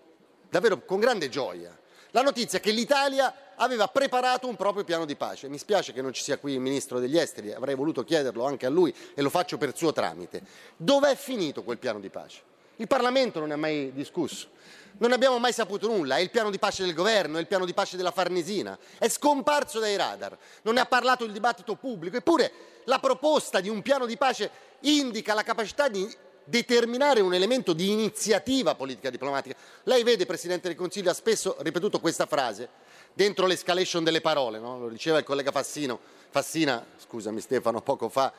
davvero 0.49 0.85
con 0.85 0.99
grande 0.99 1.29
gioia, 1.29 1.77
la 2.11 2.21
notizia 2.21 2.59
che 2.59 2.71
l'Italia 2.71 3.33
aveva 3.55 3.87
preparato 3.87 4.47
un 4.47 4.55
proprio 4.55 4.83
piano 4.83 5.05
di 5.05 5.15
pace. 5.15 5.47
Mi 5.47 5.57
spiace 5.57 5.93
che 5.93 6.01
non 6.01 6.13
ci 6.13 6.23
sia 6.23 6.37
qui 6.37 6.53
il 6.53 6.59
Ministro 6.59 6.99
degli 6.99 7.17
Esteri, 7.17 7.53
avrei 7.53 7.75
voluto 7.75 8.03
chiederlo 8.03 8.45
anche 8.45 8.65
a 8.65 8.69
lui 8.69 8.93
e 9.13 9.21
lo 9.21 9.29
faccio 9.29 9.57
per 9.57 9.75
suo 9.75 9.91
tramite. 9.91 10.41
Dov'è 10.75 11.15
finito 11.15 11.63
quel 11.63 11.77
piano 11.77 11.99
di 11.99 12.09
pace? 12.09 12.41
Il 12.77 12.87
Parlamento 12.87 13.39
non 13.39 13.49
ne 13.49 13.53
ha 13.53 13.57
mai 13.57 13.91
discusso. 13.93 14.49
Non 14.97 15.11
abbiamo 15.11 15.39
mai 15.39 15.51
saputo 15.51 15.87
nulla, 15.87 16.15
è 16.15 16.21
il 16.21 16.29
piano 16.29 16.49
di 16.49 16.57
pace 16.57 16.83
del 16.83 16.93
governo, 16.93 17.37
è 17.37 17.41
il 17.41 17.47
piano 17.47 17.65
di 17.65 17.73
pace 17.73 17.97
della 17.97 18.11
Farnesina, 18.11 18.77
è 18.97 19.09
scomparso 19.09 19.79
dai 19.79 19.97
radar, 19.97 20.37
non 20.61 20.75
ne 20.75 20.79
ha 20.79 20.85
parlato 20.85 21.25
il 21.25 21.33
dibattito 21.33 21.75
pubblico, 21.75 22.15
eppure 22.15 22.51
la 22.85 22.99
proposta 22.99 23.59
di 23.59 23.67
un 23.67 23.81
piano 23.81 24.05
di 24.05 24.15
pace 24.15 24.49
indica 24.81 25.33
la 25.33 25.43
capacità 25.43 25.89
di 25.89 26.09
determinare 26.45 27.19
un 27.19 27.33
elemento 27.33 27.73
di 27.73 27.91
iniziativa 27.91 28.75
politica 28.75 29.09
diplomatica. 29.09 29.55
Lei 29.83 30.03
vede, 30.03 30.25
Presidente 30.25 30.67
del 30.67 30.77
Consiglio, 30.77 31.09
ha 31.09 31.13
spesso 31.13 31.57
ripetuto 31.59 31.99
questa 31.99 32.25
frase 32.25 32.69
dentro 33.13 33.47
l'escalation 33.47 34.03
delle 34.03 34.21
parole, 34.21 34.59
no? 34.59 34.79
lo 34.79 34.89
diceva 34.89 35.17
il 35.17 35.23
collega 35.23 35.51
Fassino, 35.51 35.99
Fassina, 36.29 36.85
scusami 36.97 37.39
Stefano, 37.39 37.81
poco 37.81 38.09
fa, 38.09 38.31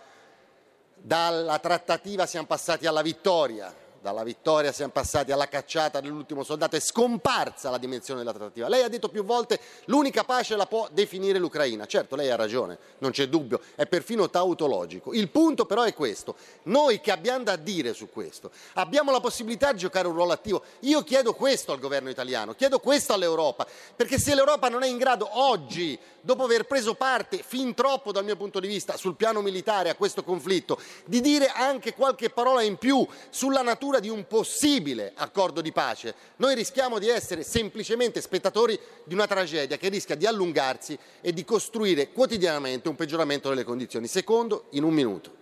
dalla 0.95 1.59
trattativa 1.59 2.27
siamo 2.27 2.47
passati 2.47 2.87
alla 2.87 3.03
vittoria, 3.03 3.75
dalla 4.07 4.23
vittoria 4.23 4.71
siamo 4.71 4.93
passati 4.93 5.33
alla 5.33 5.49
cacciata 5.49 6.01
dell'ultimo 6.01 6.45
soldato, 6.45 6.77
è 6.77 6.81
scomparsa 6.81 7.71
la 7.71 7.79
dimensione 7.79 8.21
della 8.21 8.33
trattativa. 8.33 8.69
Lei 8.69 8.85
ha 8.85 8.89
detto 8.89 9.09
più 9.09 9.25
volte 9.25 9.59
l'unica 9.87 10.23
pace 10.23 10.55
la 10.55 10.67
può 10.67 10.87
definire 10.93 11.41
l'Ucraina. 11.41 11.87
Certo, 11.87 12.15
lei 12.15 12.31
ha 12.31 12.37
ragione, 12.37 12.79
non 12.99 13.11
c'è 13.11 13.27
dubbio, 13.27 13.61
è 13.75 13.85
perfino 13.87 14.31
tautologico. 14.31 15.13
Il 15.13 15.29
punto 15.29 15.67
però 15.67 15.83
è 15.83 15.93
questo, 15.93 16.37
noi 16.65 17.01
che 17.01 17.11
abbiamo 17.11 17.43
da 17.43 17.57
dire 17.57 17.95
su 17.95 18.09
questo, 18.09 18.53
abbiamo 18.75 19.11
la 19.11 19.19
possibilità 19.19 19.73
di 19.73 19.79
giocare 19.79 20.07
un 20.07 20.15
ruolo 20.15 20.33
attivo. 20.33 20.63
Io 20.81 21.03
chiedo 21.03 21.35
questo 21.35 21.73
al 21.73 21.81
governo 21.81 22.09
italiano, 22.09 22.55
chiedo 22.55 22.79
questo 22.79 23.13
all'Europa, 23.13 23.67
perché 23.97 24.21
se 24.21 24.37
l'Europa 24.37 24.69
non 24.69 24.85
è 24.85 24.87
in 24.87 24.99
grado 24.99 25.29
oggi, 25.33 25.99
dopo 26.21 26.45
aver 26.45 26.65
preso 26.65 26.95
parte 26.95 27.43
fin 27.45 27.75
troppo 27.75 28.11
dal 28.11 28.25
mio 28.25 28.37
punto 28.37 28.59
di 28.61 28.67
vista 28.67 28.97
sul 28.97 29.15
piano 29.15 29.41
militare 29.41 29.91
a 29.91 29.95
questo 29.95 30.23
conflitto, 30.25 30.79
di 31.05 31.21
dire 31.21 31.49
anche 31.49 31.95
qualche 31.95 32.31
parola 32.31 32.63
in 32.63 32.77
più 32.77 33.07
sulla 33.31 33.63
natura 33.63 33.96
di 34.01 34.09
un 34.09 34.27
possibile 34.27 35.13
accordo 35.15 35.61
di 35.61 35.73
pace. 35.73 36.15
Noi 36.37 36.55
rischiamo 36.55 36.99
di 36.99 37.09
essere 37.09 37.43
semplicemente 37.43 38.21
spettatori 38.21 38.79
di 39.05 39.15
una 39.15 39.27
tragedia 39.27 39.77
che 39.77 39.89
rischia 39.89 40.15
di 40.15 40.27
allungarsi 40.27 40.99
e 41.21 41.33
di 41.33 41.45
costruire 41.45 42.13
quotidianamente 42.13 42.89
un 42.89 42.97
peggioramento 42.97 43.49
delle 43.49 43.65
condizioni. 43.65 44.07
Secondo, 44.07 44.67
in 44.71 44.85
un 44.85 44.95
minuto, 44.95 45.35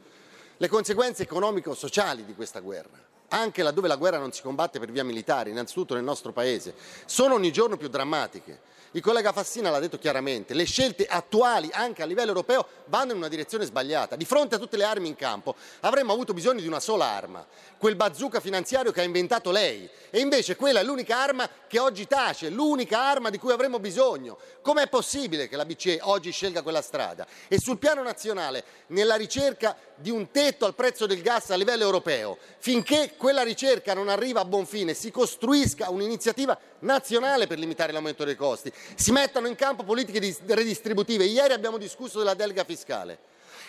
le 0.56 0.68
conseguenze 0.68 1.22
economico-sociali 1.22 2.24
di 2.24 2.34
questa 2.34 2.60
guerra 2.60 3.12
anche 3.28 3.62
laddove 3.62 3.88
la 3.88 3.96
guerra 3.96 4.18
non 4.18 4.32
si 4.32 4.42
combatte 4.42 4.78
per 4.78 4.92
via 4.92 5.02
militare, 5.02 5.50
innanzitutto 5.50 5.94
nel 5.94 6.04
nostro 6.04 6.32
Paese, 6.32 6.74
sono 7.04 7.34
ogni 7.34 7.50
giorno 7.50 7.76
più 7.76 7.88
drammatiche. 7.88 8.72
Il 8.94 9.02
collega 9.02 9.32
Fassina 9.32 9.70
l'ha 9.70 9.80
detto 9.80 9.98
chiaramente, 9.98 10.54
le 10.54 10.62
scelte 10.66 11.04
attuali 11.04 11.68
anche 11.72 12.02
a 12.02 12.06
livello 12.06 12.28
europeo 12.28 12.64
vanno 12.84 13.10
in 13.10 13.16
una 13.16 13.26
direzione 13.26 13.64
sbagliata. 13.64 14.14
Di 14.14 14.24
fronte 14.24 14.54
a 14.54 14.58
tutte 14.58 14.76
le 14.76 14.84
armi 14.84 15.08
in 15.08 15.16
campo 15.16 15.56
avremmo 15.80 16.12
avuto 16.12 16.32
bisogno 16.32 16.60
di 16.60 16.68
una 16.68 16.78
sola 16.78 17.06
arma, 17.06 17.44
quel 17.76 17.96
bazooka 17.96 18.38
finanziario 18.38 18.92
che 18.92 19.00
ha 19.00 19.04
inventato 19.04 19.50
lei 19.50 19.90
e 20.10 20.20
invece 20.20 20.54
quella 20.54 20.78
è 20.78 20.84
l'unica 20.84 21.18
arma 21.18 21.48
che 21.66 21.80
oggi 21.80 22.06
tace, 22.06 22.50
l'unica 22.50 23.00
arma 23.00 23.30
di 23.30 23.38
cui 23.38 23.50
avremmo 23.50 23.80
bisogno. 23.80 24.38
Com'è 24.62 24.86
possibile 24.86 25.48
che 25.48 25.56
la 25.56 25.64
BCE 25.64 25.98
oggi 26.02 26.30
scelga 26.30 26.62
quella 26.62 26.80
strada? 26.80 27.26
E 27.48 27.58
sul 27.58 27.78
piano 27.78 28.00
nazionale, 28.00 28.62
nella 28.88 29.16
ricerca 29.16 29.76
di 29.96 30.10
un 30.10 30.30
tetto 30.30 30.66
al 30.66 30.76
prezzo 30.76 31.06
del 31.06 31.20
gas 31.20 31.50
a 31.50 31.56
livello 31.56 31.82
europeo, 31.82 32.38
finché 32.58 33.14
quella 33.16 33.42
ricerca 33.42 33.92
non 33.92 34.08
arriva 34.08 34.40
a 34.40 34.44
buon 34.44 34.66
fine, 34.66 34.94
si 34.94 35.10
costruisca 35.10 35.90
un'iniziativa 35.90 36.56
nazionale 36.84 37.46
per 37.46 37.58
limitare 37.58 37.92
l'aumento 37.92 38.24
dei 38.24 38.36
costi, 38.36 38.72
si 38.94 39.12
mettano 39.12 39.48
in 39.48 39.54
campo 39.54 39.82
politiche 39.82 40.36
redistributive. 40.46 41.24
Ieri 41.24 41.52
abbiamo 41.52 41.78
discusso 41.78 42.18
della 42.18 42.34
delega 42.34 42.64
fiscale 42.64 43.18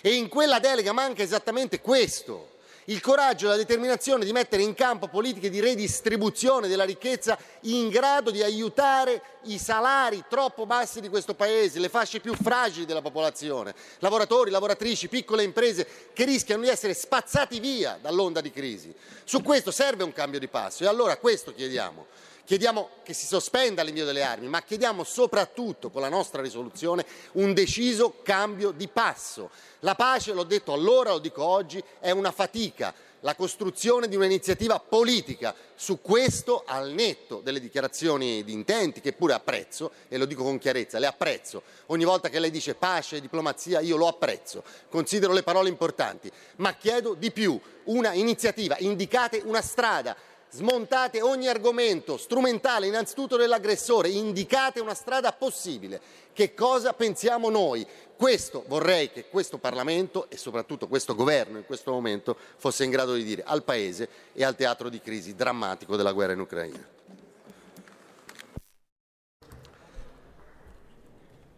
e 0.01 0.13
in 0.13 0.30
quella 0.30 0.60
delega 0.60 0.93
manca 0.93 1.23
esattamente 1.23 1.82
questo 1.82 2.54
il 2.86 3.01
coraggio 3.01 3.47
e 3.47 3.49
la 3.49 3.56
determinazione 3.56 4.25
di 4.25 4.32
mettere 4.32 4.62
in 4.62 4.75
campo 4.75 5.08
politiche 5.08 5.49
di 5.49 5.60
redistribuzione 5.60 6.67
della 6.67 6.84
ricchezza 6.84 7.38
in 7.62 7.89
grado 7.89 8.30
di 8.30 8.43
aiutare 8.43 9.21
i 9.45 9.58
salari 9.58 10.23
troppo 10.30 10.65
bassi 10.65 11.01
di 11.01 11.10
questo 11.10 11.34
Paese, 11.34 11.80
le 11.80 11.89
fasce 11.89 12.19
più 12.19 12.36
fragili 12.36 12.86
della 12.86 13.01
popolazione, 13.01 13.73
lavoratori, 13.99 14.51
lavoratrici, 14.51 15.08
piccole 15.08 15.43
imprese 15.43 15.88
che 16.13 16.25
rischiano 16.25 16.62
di 16.62 16.69
essere 16.69 16.93
spazzati 16.93 17.60
via 17.60 17.97
dall'onda 17.99 18.41
di 18.41 18.51
crisi. 18.51 18.93
Su 19.23 19.41
questo 19.41 19.71
serve 19.71 20.04
un 20.04 20.13
cambio 20.13 20.39
di 20.39 20.47
passo 20.47 20.84
e 20.84 20.88
allora 20.88 21.17
questo 21.17 21.54
chiediamo. 21.54 22.06
Chiediamo 22.45 22.89
che 23.01 23.13
si 23.13 23.25
sospenda 23.25 23.81
l'invio 23.81 24.05
delle 24.05 24.21
armi, 24.21 24.47
ma 24.47 24.62
chiediamo 24.62 25.03
soprattutto 25.03 25.89
con 25.89 26.01
la 26.01 26.10
nostra 26.10 26.43
risoluzione 26.43 27.03
un 27.34 27.55
deciso 27.55 28.17
cambio 28.21 28.69
di 28.69 28.88
passo. 28.88 29.49
La 29.79 29.95
pace, 29.95 30.31
l'ho 30.31 30.43
detto 30.43 30.71
allora, 30.71 31.10
lo 31.10 31.17
dico 31.17 31.43
oggi, 31.43 31.84
è 31.99 32.12
una 32.12 32.31
fatica, 32.31 32.93
la 33.21 33.34
costruzione 33.34 34.08
di 34.08 34.15
un'iniziativa 34.15 34.79
politica. 34.79 35.55
Su 35.73 36.01
questo, 36.01 36.62
al 36.67 36.91
netto 36.91 37.41
delle 37.43 37.60
dichiarazioni 37.60 38.43
di 38.43 38.53
intenti, 38.53 39.01
che 39.01 39.13
pure 39.13 39.34
apprezzo, 39.34 39.89
e 40.08 40.17
lo 40.17 40.25
dico 40.25 40.43
con 40.43 40.60
chiarezza, 40.60 40.99
le 40.99 41.08
apprezzo. 41.08 41.63
Ogni 41.88 42.05
volta 42.05 42.29
che 42.29 42.38
lei 42.38 42.51
dice 42.51 42.75
pace 42.75 43.15
e 43.15 43.21
diplomazia, 43.21 43.79
io 43.79 43.97
lo 43.97 44.08
apprezzo, 44.08 44.63
considero 44.89 45.34
le 45.34 45.41
parole 45.41 45.69
importanti, 45.69 46.31
ma 46.58 46.75
chiedo 46.75 47.15
di 47.15 47.31
più, 47.31 47.60
una 47.86 48.13
iniziativa, 48.13 48.77
indicate 48.77 49.41
una 49.43 49.63
strada 49.63 50.15
smontate 50.49 51.21
ogni 51.21 51.47
argomento 51.47 52.17
strumentale 52.17 52.88
innanzitutto 52.88 53.38
dell'aggressore, 53.38 54.10
indicate 54.10 54.79
una 54.79 54.93
strada 54.93 55.31
possibile. 55.34 55.99
Che 56.31 56.53
cosa 56.53 56.93
pensiamo 56.93 57.49
noi? 57.49 57.86
Questo 58.15 58.63
vorrei 58.67 59.12
che 59.12 59.25
questo 59.29 59.58
Parlamento 59.58 60.29
e 60.29 60.38
soprattutto 60.38 60.88
questo 60.88 61.15
Governo 61.15 61.58
in 61.58 61.65
questo 61.65 61.91
momento 61.91 62.38
fosse 62.58 62.84
in 62.84 62.91
grado 62.91 63.13
di 63.13 63.23
dire 63.23 63.43
al 63.45 63.63
Paese 63.63 64.10
e 64.34 64.43
al 64.43 64.55
teatro 64.55 64.89
di 64.89 64.99
crisi 64.99 65.36
drammatico 65.36 65.95
della 65.95 66.13
guerra 66.13 66.34
in 66.34 66.39
Ucraina. 66.39 66.93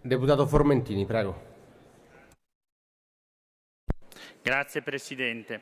Deputato 0.01 0.47
Formentini, 0.47 1.05
prego. 1.05 1.55
Grazie 4.41 4.81
Presidente. 4.81 5.61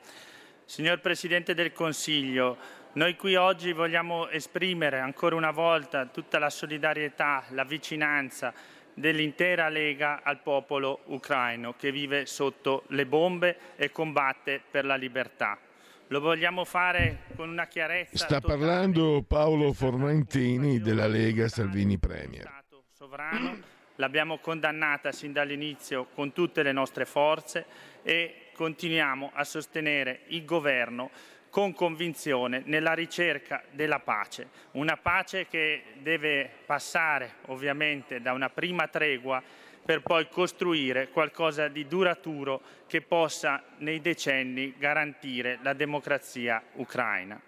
Signor 0.66 1.00
Presidente 1.00 1.54
del 1.54 1.72
Consiglio, 1.74 2.58
noi 2.96 3.18
qui 3.18 3.36
oggi 3.36 3.74
vogliamo 3.74 4.30
esprimere 4.30 5.00
ancora 5.00 5.36
una 5.36 5.52
volta 5.52 6.06
tutta 6.06 6.40
la 6.40 6.50
solidarietà, 6.50 7.44
la 7.50 7.66
vicinanza 7.66 8.54
dell'intera 8.94 9.68
Lega 9.68 10.22
al 10.24 10.40
popolo 10.40 11.02
ucraino 11.08 11.74
che 11.78 11.92
vive 11.92 12.26
sotto 12.26 12.84
le 12.88 13.06
bombe 13.06 13.58
e 13.76 13.92
combatte 13.92 14.62
per 14.72 14.86
la 14.86 14.96
libertà. 14.96 15.58
Lo 16.08 16.22
vogliamo 16.22 16.64
fare 16.64 17.24
con 17.36 17.50
una 17.50 17.68
chiarezza 17.68 18.16
Sta 18.16 18.40
totale. 18.40 18.60
parlando 18.60 19.24
Paolo 19.28 19.74
Formentini 19.74 20.80
della 20.80 21.08
Lega 21.08 21.50
Salvini 21.50 21.98
Premier. 21.98 22.50
sovrano, 22.94 23.58
l'abbiamo 23.96 24.38
condannata 24.38 25.12
sin 25.12 25.34
dall'inizio 25.34 26.08
con 26.14 26.32
tutte 26.32 26.64
le 26.64 26.72
nostre 26.72 27.04
forze 27.04 27.66
e 28.04 28.52
continuiamo 28.54 29.32
a 29.34 29.44
sostenere 29.44 30.22
il 30.28 30.46
governo 30.46 31.10
con 31.56 31.74
convinzione 31.74 32.64
nella 32.66 32.92
ricerca 32.92 33.64
della 33.72 34.00
pace, 34.00 34.50
una 34.72 34.98
pace 34.98 35.48
che 35.48 35.84
deve 36.02 36.52
passare 36.66 37.36
ovviamente 37.46 38.20
da 38.20 38.34
una 38.34 38.50
prima 38.50 38.90
tregua 38.90 39.42
per 39.86 40.02
poi 40.02 40.28
costruire 40.28 41.08
qualcosa 41.08 41.70
di 41.70 41.88
duraturo 41.88 42.62
che 42.88 43.00
possa 43.00 43.64
nei 43.78 44.02
decenni 44.02 44.76
garantire 44.78 45.60
la 45.62 45.72
democrazia 45.72 46.62
ucraina. 46.74 47.40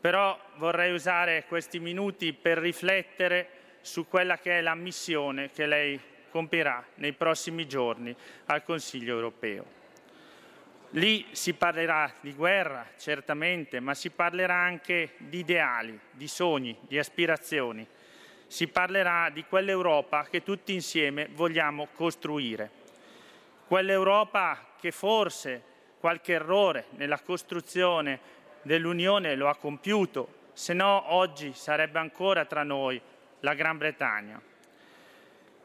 Però 0.00 0.38
vorrei 0.58 0.92
usare 0.92 1.44
questi 1.48 1.80
minuti 1.80 2.34
per 2.34 2.58
riflettere 2.58 3.48
su 3.80 4.06
quella 4.06 4.38
che 4.38 4.58
è 4.58 4.60
la 4.60 4.76
missione 4.76 5.50
che 5.50 5.66
lei 5.66 6.00
compirà 6.30 6.86
nei 6.98 7.14
prossimi 7.14 7.66
giorni 7.66 8.14
al 8.44 8.62
Consiglio 8.62 9.12
europeo. 9.12 9.82
Lì 10.94 11.26
si 11.32 11.54
parlerà 11.54 12.12
di 12.20 12.32
guerra, 12.34 12.86
certamente, 12.96 13.80
ma 13.80 13.94
si 13.94 14.10
parlerà 14.10 14.54
anche 14.54 15.14
di 15.18 15.38
ideali, 15.38 15.98
di 16.12 16.28
sogni, 16.28 16.76
di 16.82 16.96
aspirazioni. 16.96 17.84
Si 18.46 18.68
parlerà 18.68 19.28
di 19.30 19.44
quell'Europa 19.44 20.22
che 20.30 20.44
tutti 20.44 20.72
insieme 20.72 21.28
vogliamo 21.32 21.88
costruire. 21.92 22.70
Quell'Europa 23.66 24.74
che 24.78 24.92
forse 24.92 25.62
qualche 25.98 26.34
errore 26.34 26.86
nella 26.90 27.18
costruzione 27.18 28.20
dell'Unione 28.62 29.34
lo 29.34 29.48
ha 29.48 29.56
compiuto, 29.56 30.42
se 30.52 30.74
no 30.74 31.12
oggi 31.12 31.54
sarebbe 31.54 31.98
ancora 31.98 32.44
tra 32.44 32.62
noi 32.62 33.00
la 33.40 33.54
Gran 33.54 33.78
Bretagna. 33.78 34.40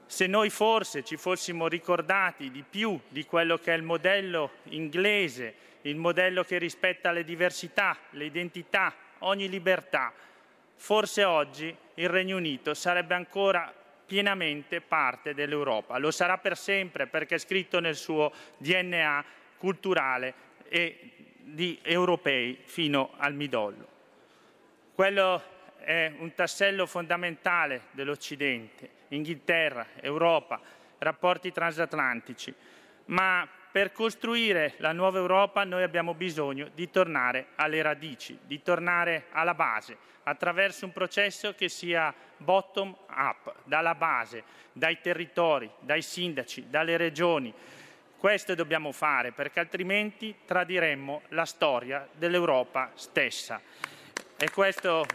Se 0.09 0.25
noi 0.25 0.49
forse 0.49 1.03
ci 1.03 1.17
fossimo 1.17 1.67
ricordati 1.67 2.49
di 2.49 2.63
più 2.67 2.99
di 3.09 3.25
quello 3.25 3.59
che 3.59 3.73
è 3.73 3.77
il 3.77 3.83
modello 3.83 4.53
inglese, 4.69 5.53
il 5.81 5.97
modello 5.97 6.43
che 6.43 6.57
rispetta 6.57 7.11
le 7.11 7.23
diversità, 7.23 7.95
le 8.13 8.25
identità, 8.25 8.91
ogni 9.19 9.47
libertà, 9.47 10.11
forse 10.75 11.23
oggi 11.23 11.73
il 11.93 12.09
Regno 12.09 12.37
Unito 12.37 12.73
sarebbe 12.73 13.13
ancora 13.13 13.71
pienamente 14.03 14.81
parte 14.81 15.35
dell'Europa. 15.35 15.99
Lo 15.99 16.09
sarà 16.09 16.39
per 16.39 16.57
sempre 16.57 17.05
perché 17.05 17.35
è 17.35 17.37
scritto 17.39 17.79
nel 17.79 17.95
suo 17.95 18.33
DNA 18.57 19.23
culturale 19.59 20.33
e 20.69 20.97
di 21.37 21.77
europei 21.83 22.57
fino 22.63 23.11
al 23.17 23.35
midollo. 23.35 23.87
Quello 24.95 25.43
è 25.79 26.11
un 26.17 26.33
tassello 26.33 26.85
fondamentale 26.85 27.83
dell'Occidente, 27.91 28.89
Inghilterra, 29.09 29.87
Europa, 30.01 30.59
rapporti 30.99 31.51
transatlantici, 31.51 32.53
ma 33.05 33.47
per 33.71 33.91
costruire 33.91 34.73
la 34.77 34.91
nuova 34.91 35.19
Europa 35.19 35.63
noi 35.63 35.83
abbiamo 35.83 36.13
bisogno 36.13 36.69
di 36.73 36.89
tornare 36.89 37.47
alle 37.55 37.81
radici, 37.81 38.37
di 38.41 38.61
tornare 38.63 39.25
alla 39.31 39.53
base, 39.53 39.97
attraverso 40.23 40.85
un 40.85 40.91
processo 40.91 41.53
che 41.53 41.69
sia 41.69 42.13
bottom 42.37 42.95
up, 43.09 43.55
dalla 43.63 43.95
base, 43.95 44.43
dai 44.71 44.99
territori, 45.01 45.69
dai 45.79 46.01
sindaci, 46.01 46.69
dalle 46.69 46.97
regioni. 46.97 47.53
Questo 48.17 48.53
dobbiamo 48.55 48.91
fare 48.91 49.31
perché 49.31 49.59
altrimenti 49.59 50.35
tradiremmo 50.45 51.21
la 51.29 51.45
storia 51.45 52.07
dell'Europa 52.11 52.91
stessa. 52.95 53.61
E 54.37 54.49
questo 54.51 55.05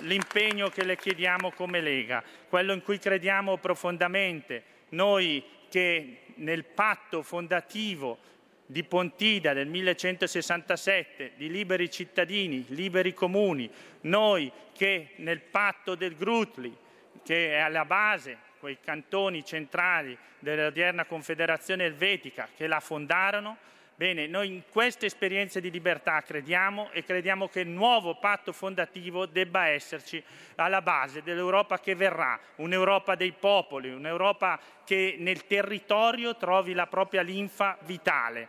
l'impegno 0.00 0.68
che 0.68 0.84
le 0.84 0.96
chiediamo 0.96 1.50
come 1.52 1.80
Lega, 1.80 2.22
quello 2.48 2.72
in 2.72 2.82
cui 2.82 2.98
crediamo 2.98 3.56
profondamente, 3.58 4.62
noi 4.90 5.42
che 5.68 6.20
nel 6.36 6.64
patto 6.64 7.22
fondativo 7.22 8.18
di 8.66 8.84
Pontida 8.84 9.54
del 9.54 9.66
1167, 9.66 11.32
di 11.36 11.50
liberi 11.50 11.90
cittadini, 11.90 12.66
liberi 12.68 13.14
comuni, 13.14 13.70
noi 14.02 14.52
che 14.74 15.10
nel 15.16 15.40
patto 15.40 15.94
del 15.94 16.14
Grutli, 16.14 16.76
che 17.22 17.54
è 17.54 17.58
alla 17.58 17.84
base, 17.84 18.36
quei 18.58 18.78
cantoni 18.80 19.44
centrali 19.44 20.16
dell'odierna 20.38 21.06
Confederazione 21.06 21.84
Elvetica 21.84 22.48
che 22.54 22.66
la 22.66 22.80
fondarono, 22.80 23.56
Bene, 23.98 24.28
noi 24.28 24.46
in 24.46 24.62
queste 24.70 25.06
esperienze 25.06 25.60
di 25.60 25.72
libertà 25.72 26.22
crediamo 26.22 26.90
e 26.92 27.02
crediamo 27.02 27.48
che 27.48 27.58
il 27.58 27.66
nuovo 27.66 28.14
patto 28.14 28.52
fondativo 28.52 29.26
debba 29.26 29.66
esserci 29.66 30.22
alla 30.54 30.80
base 30.82 31.20
dell'Europa 31.20 31.80
che 31.80 31.96
verrà, 31.96 32.38
un'Europa 32.58 33.16
dei 33.16 33.32
popoli, 33.32 33.90
un'Europa 33.90 34.60
che 34.84 35.16
nel 35.18 35.48
territorio 35.48 36.36
trovi 36.36 36.74
la 36.74 36.86
propria 36.86 37.22
linfa 37.22 37.76
vitale. 37.86 38.48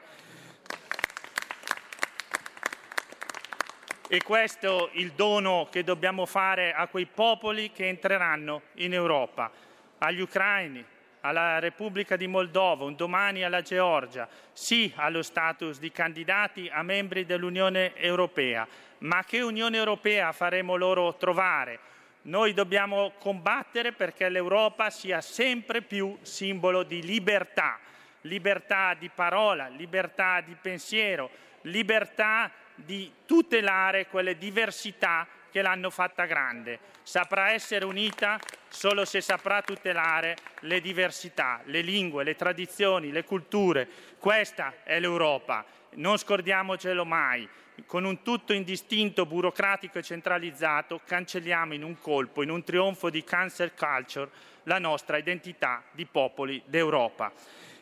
E 4.07 4.21
questo 4.21 4.91
è 4.91 4.97
il 4.97 5.13
dono 5.13 5.67
che 5.71 5.83
dobbiamo 5.83 6.27
fare 6.27 6.73
a 6.73 6.85
quei 6.85 7.07
popoli 7.07 7.71
che 7.71 7.88
entreranno 7.88 8.62
in 8.75 8.93
Europa, 8.93 9.51
agli 9.97 10.21
ucraini, 10.21 10.85
alla 11.21 11.60
Repubblica 11.60 12.15
di 12.15 12.27
Moldova, 12.27 12.86
un 12.86 12.95
domani 12.95 13.43
alla 13.43 13.62
Georgia, 13.62 14.27
sì 14.53 14.91
allo 14.95 15.21
status 15.21 15.79
di 15.79 15.91
candidati 15.91 16.69
a 16.71 16.82
membri 16.82 17.25
dell'Unione 17.25 17.95
Europea, 17.95 18.67
ma 18.99 19.23
che 19.23 19.41
Unione 19.41 19.77
Europea 19.77 20.32
faremo 20.32 20.75
loro 20.75 21.15
trovare? 21.15 21.79
Noi 22.23 22.53
dobbiamo 22.53 23.13
combattere 23.17 23.91
perché 23.91 24.29
l'Europa 24.29 24.89
sia 24.89 25.21
sempre 25.21 25.82
più 25.82 26.17
simbolo 26.21 26.84
di 26.84 27.01
libertà, 27.01 27.79
libertà 28.21 28.93
di 28.93 29.10
parola, 29.10 29.67
libertà 29.67 30.41
di 30.41 30.55
pensiero, 30.62 31.29
libertà 31.62 32.51
di 32.75 33.12
tutelare 33.25 34.08
quelle 34.08 34.38
diversità 34.38 35.27
che 35.51 35.62
l'hanno 35.62 35.89
fatta 35.89 36.25
grande. 36.25 36.79
Saprà 37.03 37.51
essere 37.51 37.85
unita 37.85 38.39
solo 38.67 39.05
se 39.05 39.21
saprà 39.21 39.62
tutelare 39.62 40.35
le 40.62 40.81
diversità, 40.81 41.62
le 41.65 41.81
lingue, 41.81 42.23
le 42.23 42.35
tradizioni, 42.35 43.12
le 43.12 43.23
culture. 43.23 43.88
Questa 44.17 44.75
è 44.83 44.99
l'Europa, 44.99 45.65
non 45.95 46.17
scordiamocelo 46.17 47.05
mai. 47.05 47.47
Con 47.85 48.03
un 48.03 48.21
tutto 48.21 48.51
indistinto, 48.53 49.25
burocratico 49.25 49.99
e 49.99 50.03
centralizzato 50.03 50.99
cancelliamo 51.05 51.73
in 51.73 51.83
un 51.83 51.97
colpo, 51.99 52.43
in 52.43 52.49
un 52.49 52.63
trionfo 52.63 53.09
di 53.09 53.23
cancel 53.23 53.73
culture, 53.73 54.29
la 54.63 54.79
nostra 54.79 55.17
identità 55.17 55.83
di 55.91 56.05
popoli 56.05 56.62
d'Europa. 56.65 57.31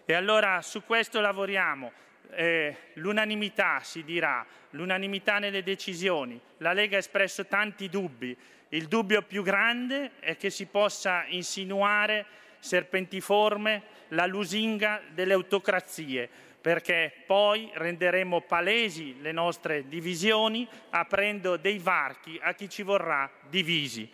E 0.05 0.13
allora 0.13 0.61
su 0.61 0.83
questo 0.83 1.19
lavoriamo 1.19 1.91
eh, 2.31 2.75
l'unanimità 2.93 3.79
si 3.81 4.03
dirà, 4.03 4.45
l'unanimità 4.71 5.39
nelle 5.39 5.63
decisioni. 5.63 6.39
La 6.57 6.73
Lega 6.73 6.95
ha 6.95 6.99
espresso 6.99 7.45
tanti 7.45 7.89
dubbi. 7.89 8.35
Il 8.69 8.87
dubbio 8.87 9.21
più 9.21 9.43
grande 9.43 10.11
è 10.19 10.35
che 10.35 10.49
si 10.49 10.65
possa 10.65 11.25
insinuare 11.27 12.25
serpentiforme 12.59 13.83
la 14.09 14.25
lusinga 14.25 15.01
delle 15.13 15.33
autocrazie, 15.33 16.29
perché 16.59 17.13
poi 17.25 17.71
renderemo 17.73 18.41
palesi 18.41 19.21
le 19.21 19.31
nostre 19.31 19.87
divisioni 19.87 20.67
aprendo 20.89 21.55
dei 21.57 21.77
varchi 21.77 22.39
a 22.41 22.53
chi 22.53 22.69
ci 22.69 22.83
vorrà 22.83 23.29
divisi. 23.49 24.09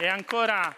E 0.00 0.06
ancora 0.06 0.74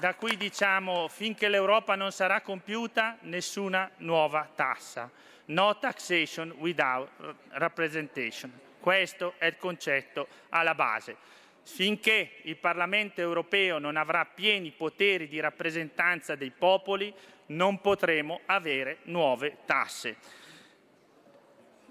da 0.00 0.14
qui 0.14 0.36
diciamo 0.36 1.08
finché 1.08 1.48
l'Europa 1.48 1.96
non 1.96 2.12
sarà 2.12 2.40
compiuta 2.40 3.18
nessuna 3.22 3.90
nuova 3.96 4.48
tassa. 4.54 5.10
No 5.46 5.76
taxation 5.78 6.54
without 6.58 7.08
representation. 7.50 8.52
Questo 8.78 9.34
è 9.38 9.46
il 9.46 9.56
concetto 9.56 10.28
alla 10.50 10.76
base. 10.76 11.16
Finché 11.64 12.36
il 12.42 12.56
Parlamento 12.58 13.20
europeo 13.20 13.78
non 13.78 13.96
avrà 13.96 14.24
pieni 14.24 14.70
poteri 14.70 15.26
di 15.26 15.40
rappresentanza 15.40 16.36
dei 16.36 16.52
popoli, 16.56 17.12
non 17.46 17.80
potremo 17.80 18.42
avere 18.46 18.98
nuove 19.04 19.58
tasse. 19.64 20.16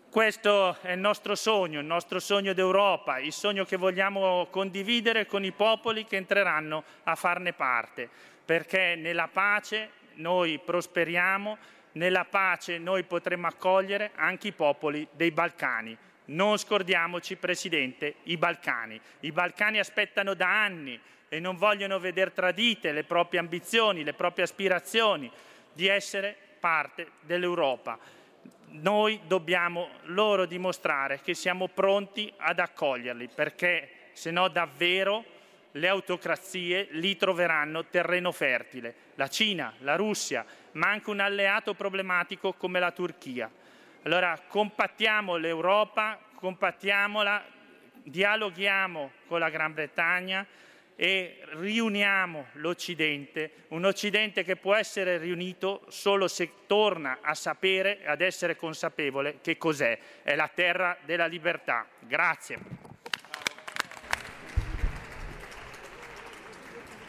Questo 0.09 0.77
è 0.81 0.93
il 0.93 0.99
nostro 0.99 1.35
sogno, 1.35 1.81
il 1.81 1.85
nostro 1.85 2.19
sogno 2.19 2.53
d'Europa, 2.53 3.19
il 3.19 3.33
sogno 3.33 3.65
che 3.65 3.75
vogliamo 3.75 4.47
condividere 4.49 5.25
con 5.25 5.43
i 5.43 5.51
popoli 5.51 6.05
che 6.05 6.15
entreranno 6.15 6.83
a 7.03 7.15
farne 7.15 7.51
parte, 7.51 8.09
perché 8.45 8.95
nella 8.95 9.27
pace 9.27 9.91
noi 10.15 10.59
prosperiamo, 10.59 11.57
nella 11.93 12.23
pace 12.23 12.77
noi 12.77 13.03
potremo 13.03 13.47
accogliere 13.47 14.11
anche 14.15 14.47
i 14.47 14.53
popoli 14.53 15.05
dei 15.11 15.31
Balcani. 15.31 15.95
Non 16.25 16.57
scordiamoci, 16.57 17.35
Presidente, 17.35 18.15
i 18.23 18.37
Balcani. 18.37 18.99
I 19.19 19.31
Balcani 19.33 19.77
aspettano 19.77 20.33
da 20.33 20.63
anni 20.63 20.99
e 21.27 21.39
non 21.41 21.57
vogliono 21.57 21.99
vedere 21.99 22.31
tradite 22.31 22.93
le 22.93 23.03
proprie 23.03 23.41
ambizioni, 23.41 24.05
le 24.05 24.13
proprie 24.13 24.45
aspirazioni 24.45 25.29
di 25.73 25.87
essere 25.87 26.35
parte 26.59 27.11
dell'Europa 27.21 27.99
noi 28.69 29.21
dobbiamo 29.25 29.89
loro 30.03 30.45
dimostrare 30.45 31.21
che 31.21 31.33
siamo 31.33 31.67
pronti 31.67 32.31
ad 32.37 32.59
accoglierli, 32.59 33.29
perché 33.33 33.89
se 34.13 34.31
no 34.31 34.47
davvero 34.47 35.23
le 35.71 35.87
autocrazie 35.87 36.87
lì 36.91 37.15
troveranno 37.15 37.85
terreno 37.85 38.31
fertile. 38.31 38.93
La 39.15 39.27
Cina, 39.27 39.73
la 39.79 39.95
Russia, 39.95 40.45
ma 40.73 40.89
anche 40.89 41.09
un 41.09 41.19
alleato 41.19 41.73
problematico 41.73 42.53
come 42.53 42.79
la 42.79 42.91
Turchia. 42.91 43.49
Allora 44.03 44.39
compattiamo 44.47 45.35
l'Europa, 45.35 46.19
compattiamola, 46.35 47.43
dialoghiamo 48.03 49.11
con 49.27 49.39
la 49.39 49.49
Gran 49.49 49.73
Bretagna 49.73 50.45
e 50.99 51.37
riuniamo 51.53 52.47
l'Occidente, 52.53 53.51
un 53.67 53.85
Occidente 53.85 54.43
che 54.43 54.55
può 54.55 54.73
essere 54.73 55.19
riunito 55.19 55.85
solo 55.89 56.27
se 56.27 56.49
torna 56.65 57.19
a 57.21 57.35
sapere 57.35 58.01
e 58.01 58.07
ad 58.07 58.21
essere 58.21 58.55
consapevole 58.55 59.37
che 59.41 59.57
cos'è, 59.57 59.97
è 60.23 60.35
la 60.35 60.49
terra 60.53 60.97
della 61.05 61.27
libertà. 61.27 61.85
Grazie. 61.99 62.57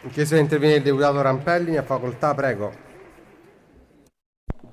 In 0.03 0.11
chiesto 0.11 0.35
di 0.35 0.43
intervenire 0.43 0.79
il 0.79 0.85
deputato 0.85 1.23
Rampelli, 1.23 1.79
ha 1.79 1.83
facoltà, 1.83 2.35
prego. 2.35 2.87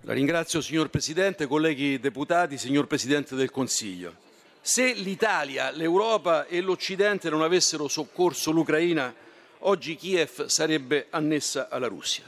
La 0.01 0.13
ringrazio 0.13 0.59
signor 0.59 0.89
Presidente, 0.89 1.47
colleghi 1.47 1.99
deputati, 1.99 2.57
signor 2.57 2.85
Presidente 2.85 3.35
del 3.35 3.49
Consiglio. 3.49 4.24
Se 4.67 4.93
l'Italia, 4.93 5.69
l'Europa 5.69 6.47
e 6.47 6.59
l'Occidente 6.59 7.29
non 7.29 7.43
avessero 7.43 7.87
soccorso 7.87 8.49
l'Ucraina, 8.49 9.13
oggi 9.59 9.95
Kiev 9.95 10.45
sarebbe 10.47 11.05
annessa 11.11 11.69
alla 11.69 11.85
Russia. 11.85 12.23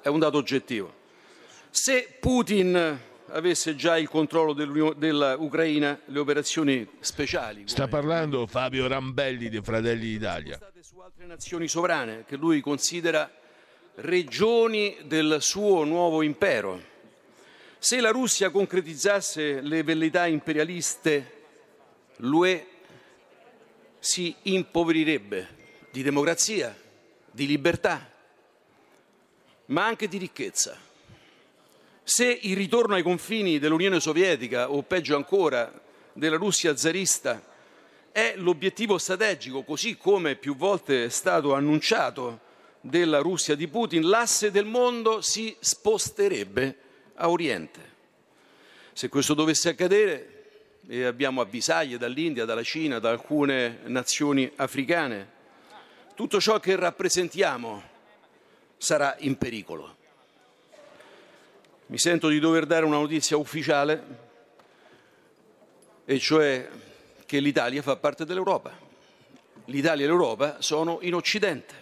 È 0.00 0.08
un 0.08 0.18
dato 0.18 0.38
oggettivo. 0.38 0.90
Se 1.68 2.16
Putin 2.18 2.98
avesse 3.26 3.76
già 3.76 3.98
il 3.98 4.08
controllo 4.08 4.54
dell'Ucraina, 4.54 6.00
le 6.06 6.18
operazioni 6.18 6.88
speciali. 6.98 7.64
Sta 7.66 7.88
parlando 7.88 8.46
Fabio 8.46 8.88
Rambelli 8.88 9.50
dei 9.50 9.60
Fratelli 9.60 10.12
d'Italia. 10.12 10.58
Su 10.80 10.98
altre 11.00 11.26
nazioni 11.26 11.68
sovrane 11.68 12.24
che 12.26 12.36
lui 12.36 12.62
considera 12.62 13.30
regioni 13.96 14.96
del 15.04 15.36
suo 15.40 15.84
nuovo 15.84 16.22
impero. 16.22 16.80
Se 17.78 18.00
la 18.00 18.10
Russia 18.10 18.48
concretizzasse 18.48 19.60
le 19.60 19.82
velleità 19.82 20.24
imperialiste 20.26 21.40
l'UE 22.22 22.66
si 23.98 24.34
impoverirebbe 24.42 25.60
di 25.90 26.02
democrazia, 26.02 26.76
di 27.30 27.46
libertà, 27.46 28.10
ma 29.66 29.86
anche 29.86 30.08
di 30.08 30.18
ricchezza. 30.18 30.76
Se 32.04 32.26
il 32.26 32.56
ritorno 32.56 32.94
ai 32.94 33.02
confini 33.02 33.58
dell'Unione 33.58 34.00
Sovietica 34.00 34.70
o 34.70 34.82
peggio 34.82 35.16
ancora 35.16 35.80
della 36.12 36.36
Russia 36.36 36.76
zarista 36.76 37.42
è 38.10 38.34
l'obiettivo 38.36 38.98
strategico, 38.98 39.62
così 39.62 39.96
come 39.96 40.36
più 40.36 40.56
volte 40.56 41.04
è 41.04 41.08
stato 41.08 41.54
annunciato 41.54 42.40
della 42.80 43.20
Russia 43.20 43.54
di 43.54 43.68
Putin, 43.68 44.08
l'asse 44.08 44.50
del 44.50 44.66
mondo 44.66 45.20
si 45.20 45.54
sposterebbe 45.58 46.78
a 47.14 47.30
Oriente. 47.30 47.90
Se 48.92 49.08
questo 49.08 49.34
dovesse 49.34 49.70
accadere, 49.70 50.31
e 50.86 51.04
abbiamo 51.04 51.40
avvisaglie 51.40 51.98
dall'India, 51.98 52.44
dalla 52.44 52.62
Cina, 52.62 52.98
da 52.98 53.10
alcune 53.10 53.80
nazioni 53.84 54.50
africane. 54.56 55.40
Tutto 56.14 56.40
ciò 56.40 56.58
che 56.60 56.76
rappresentiamo 56.76 57.82
sarà 58.76 59.14
in 59.20 59.36
pericolo. 59.36 59.96
Mi 61.86 61.98
sento 61.98 62.28
di 62.28 62.40
dover 62.40 62.66
dare 62.66 62.84
una 62.84 62.96
notizia 62.96 63.36
ufficiale, 63.36 64.30
e 66.04 66.18
cioè 66.18 66.68
che 67.26 67.38
l'Italia 67.38 67.82
fa 67.82 67.96
parte 67.96 68.24
dell'Europa. 68.24 68.76
L'Italia 69.66 70.04
e 70.04 70.08
l'Europa 70.08 70.60
sono 70.60 70.98
in 71.02 71.14
Occidente. 71.14 71.81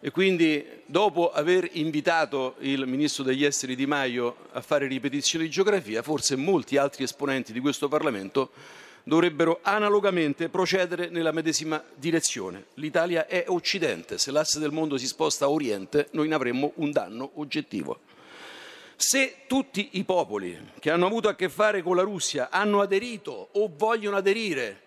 E 0.00 0.12
quindi, 0.12 0.64
dopo 0.86 1.32
aver 1.32 1.68
invitato 1.72 2.54
il 2.60 2.86
Ministro 2.86 3.24
degli 3.24 3.44
Esteri 3.44 3.74
Di 3.74 3.86
Maio 3.86 4.36
a 4.52 4.60
fare 4.60 4.86
ripetizioni 4.86 5.46
di 5.46 5.50
geografia, 5.50 6.02
forse 6.02 6.36
molti 6.36 6.76
altri 6.76 7.02
esponenti 7.02 7.52
di 7.52 7.58
questo 7.58 7.88
Parlamento 7.88 8.50
dovrebbero 9.02 9.58
analogamente 9.62 10.48
procedere 10.50 11.08
nella 11.08 11.32
medesima 11.32 11.82
direzione. 11.96 12.66
L'Italia 12.74 13.26
è 13.26 13.46
Occidente, 13.48 14.18
se 14.18 14.30
l'asse 14.30 14.60
del 14.60 14.70
mondo 14.70 14.98
si 14.98 15.06
sposta 15.06 15.46
a 15.46 15.50
Oriente 15.50 16.08
noi 16.12 16.28
ne 16.28 16.34
avremmo 16.34 16.72
un 16.76 16.92
danno 16.92 17.30
oggettivo. 17.34 18.00
Se 18.94 19.44
tutti 19.46 19.90
i 19.92 20.04
popoli 20.04 20.72
che 20.78 20.90
hanno 20.90 21.06
avuto 21.06 21.28
a 21.28 21.34
che 21.34 21.48
fare 21.48 21.82
con 21.82 21.96
la 21.96 22.02
Russia 22.02 22.50
hanno 22.50 22.80
aderito 22.80 23.48
o 23.52 23.72
vogliono 23.74 24.16
aderire 24.16 24.82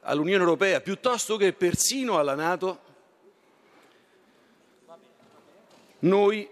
all'Unione 0.00 0.42
Europea 0.42 0.80
piuttosto 0.80 1.36
che 1.36 1.52
persino 1.52 2.18
alla 2.18 2.34
Nato, 2.34 2.80
Noi 6.00 6.46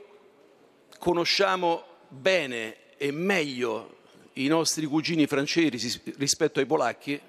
conosciamo 0.99 1.85
bene 2.09 2.77
e 2.97 3.11
meglio 3.11 3.97
i 4.35 4.47
nostri 4.47 4.87
cugini 4.87 5.27
francesi 5.27 6.01
rispetto 6.17 6.61
ai 6.61 6.67
polacchi, 6.67 7.21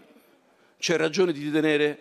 c'è 0.77 0.95
ragione 0.95 1.33
di 1.33 1.43
ritenere 1.43 1.99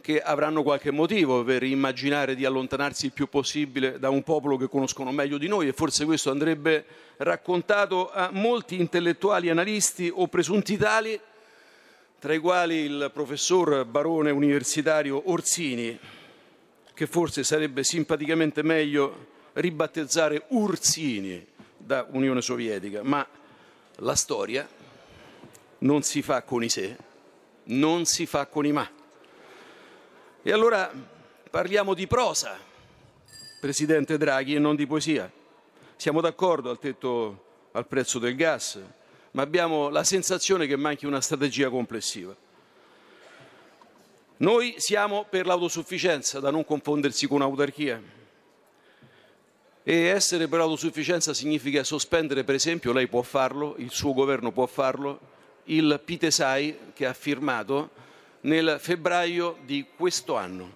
che 0.00 0.20
avranno 0.20 0.62
qualche 0.62 0.92
motivo 0.92 1.42
per 1.42 1.64
immaginare 1.64 2.36
di 2.36 2.44
allontanarsi 2.44 3.06
il 3.06 3.12
più 3.12 3.28
possibile 3.28 3.98
da 3.98 4.08
un 4.08 4.22
popolo 4.22 4.56
che 4.56 4.68
conoscono 4.68 5.10
meglio 5.10 5.36
di 5.36 5.48
noi 5.48 5.66
e 5.66 5.72
forse 5.72 6.04
questo 6.04 6.30
andrebbe 6.30 6.84
raccontato 7.16 8.12
a 8.12 8.30
molti 8.32 8.78
intellettuali 8.78 9.50
analisti 9.50 10.08
o 10.14 10.28
presunti 10.28 10.76
tali, 10.76 11.18
tra 12.20 12.32
i 12.32 12.38
quali 12.38 12.76
il 12.76 13.10
professor 13.12 13.84
barone 13.84 14.30
universitario 14.30 15.28
Orsini, 15.28 15.98
che 16.94 17.06
forse 17.08 17.42
sarebbe 17.42 17.82
simpaticamente 17.82 18.62
meglio 18.62 19.34
ribattezzare 19.56 20.44
Ursini 20.48 21.46
da 21.76 22.06
Unione 22.10 22.42
Sovietica, 22.42 23.02
ma 23.02 23.26
la 23.96 24.14
storia 24.14 24.68
non 25.78 26.02
si 26.02 26.22
fa 26.22 26.42
con 26.42 26.62
i 26.62 26.68
se, 26.68 26.96
non 27.64 28.04
si 28.04 28.26
fa 28.26 28.46
con 28.46 28.66
i 28.66 28.72
ma. 28.72 28.88
E 30.42 30.52
allora 30.52 30.90
parliamo 31.50 31.94
di 31.94 32.06
prosa, 32.06 32.58
Presidente 33.60 34.18
Draghi, 34.18 34.54
e 34.54 34.58
non 34.58 34.76
di 34.76 34.86
poesia. 34.86 35.30
Siamo 35.96 36.20
d'accordo 36.20 36.70
al 36.70 36.78
tetto 36.78 37.44
al 37.72 37.86
prezzo 37.86 38.18
del 38.18 38.36
gas, 38.36 38.78
ma 39.32 39.42
abbiamo 39.42 39.88
la 39.88 40.04
sensazione 40.04 40.66
che 40.66 40.76
manchi 40.76 41.06
una 41.06 41.20
strategia 41.20 41.70
complessiva. 41.70 42.34
Noi 44.38 44.74
siamo 44.76 45.24
per 45.28 45.46
l'autosufficienza, 45.46 46.40
da 46.40 46.50
non 46.50 46.64
confondersi 46.64 47.26
con 47.26 47.40
autarchia. 47.40 48.15
E 49.88 50.06
essere 50.06 50.48
per 50.48 50.58
l'autosufficienza 50.58 51.32
significa 51.32 51.84
sospendere, 51.84 52.42
per 52.42 52.56
esempio, 52.56 52.90
lei 52.92 53.06
può 53.06 53.22
farlo, 53.22 53.76
il 53.78 53.92
suo 53.92 54.14
governo 54.14 54.50
può 54.50 54.66
farlo, 54.66 55.20
il 55.66 56.00
Pitesai 56.04 56.76
che 56.92 57.06
ha 57.06 57.12
firmato 57.12 57.90
nel 58.40 58.78
febbraio 58.80 59.58
di 59.64 59.86
questo 59.96 60.34
anno. 60.34 60.72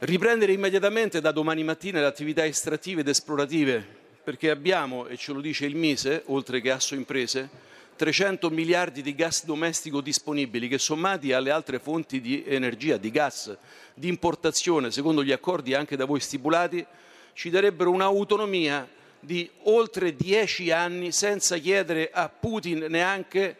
Riprendere 0.00 0.52
immediatamente 0.52 1.22
da 1.22 1.32
domani 1.32 1.64
mattina 1.64 2.00
le 2.00 2.04
attività 2.04 2.44
estrattive 2.44 3.00
ed 3.00 3.08
esplorative, 3.08 3.82
perché 4.22 4.50
abbiamo, 4.50 5.06
e 5.06 5.16
ce 5.16 5.32
lo 5.32 5.40
dice 5.40 5.64
il 5.64 5.74
Mise, 5.74 6.24
oltre 6.26 6.60
che 6.60 6.70
Asso 6.70 6.94
Imprese, 6.94 7.48
300 7.96 8.50
miliardi 8.50 9.00
di 9.00 9.14
gas 9.14 9.46
domestico 9.46 10.02
disponibili 10.02 10.68
che 10.68 10.76
sommati 10.76 11.32
alle 11.32 11.50
altre 11.50 11.78
fonti 11.78 12.20
di 12.20 12.44
energia, 12.46 12.98
di 12.98 13.10
gas, 13.10 13.56
di 13.94 14.08
importazione, 14.08 14.90
secondo 14.90 15.24
gli 15.24 15.32
accordi 15.32 15.72
anche 15.72 15.96
da 15.96 16.04
voi 16.04 16.20
stipulati, 16.20 16.86
ci 17.32 17.50
darebbero 17.50 17.90
un'autonomia 17.90 18.88
di 19.20 19.48
oltre 19.64 20.16
dieci 20.16 20.70
anni 20.70 21.12
senza 21.12 21.58
chiedere 21.58 22.10
a 22.12 22.28
Putin 22.28 22.86
neanche 22.88 23.56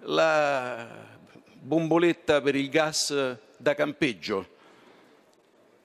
la 0.00 0.86
bomboletta 1.60 2.40
per 2.40 2.54
il 2.54 2.68
gas 2.68 3.36
da 3.56 3.74
campeggio. 3.74 4.54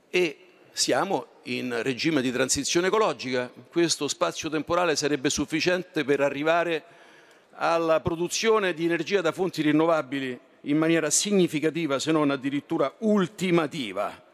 E 0.09 0.37
siamo 0.71 1.27
in 1.43 1.81
regime 1.81 2.21
di 2.21 2.31
transizione 2.31 2.87
ecologica. 2.87 3.51
Questo 3.69 4.07
spazio 4.07 4.49
temporale 4.49 4.95
sarebbe 4.95 5.29
sufficiente 5.29 6.03
per 6.03 6.21
arrivare 6.21 6.83
alla 7.53 7.99
produzione 7.99 8.73
di 8.73 8.85
energia 8.85 9.21
da 9.21 9.31
fonti 9.31 9.61
rinnovabili 9.61 10.39
in 10.61 10.77
maniera 10.77 11.09
significativa, 11.09 11.99
se 11.99 12.11
non 12.11 12.31
addirittura 12.31 12.93
ultimativa. 12.99 14.29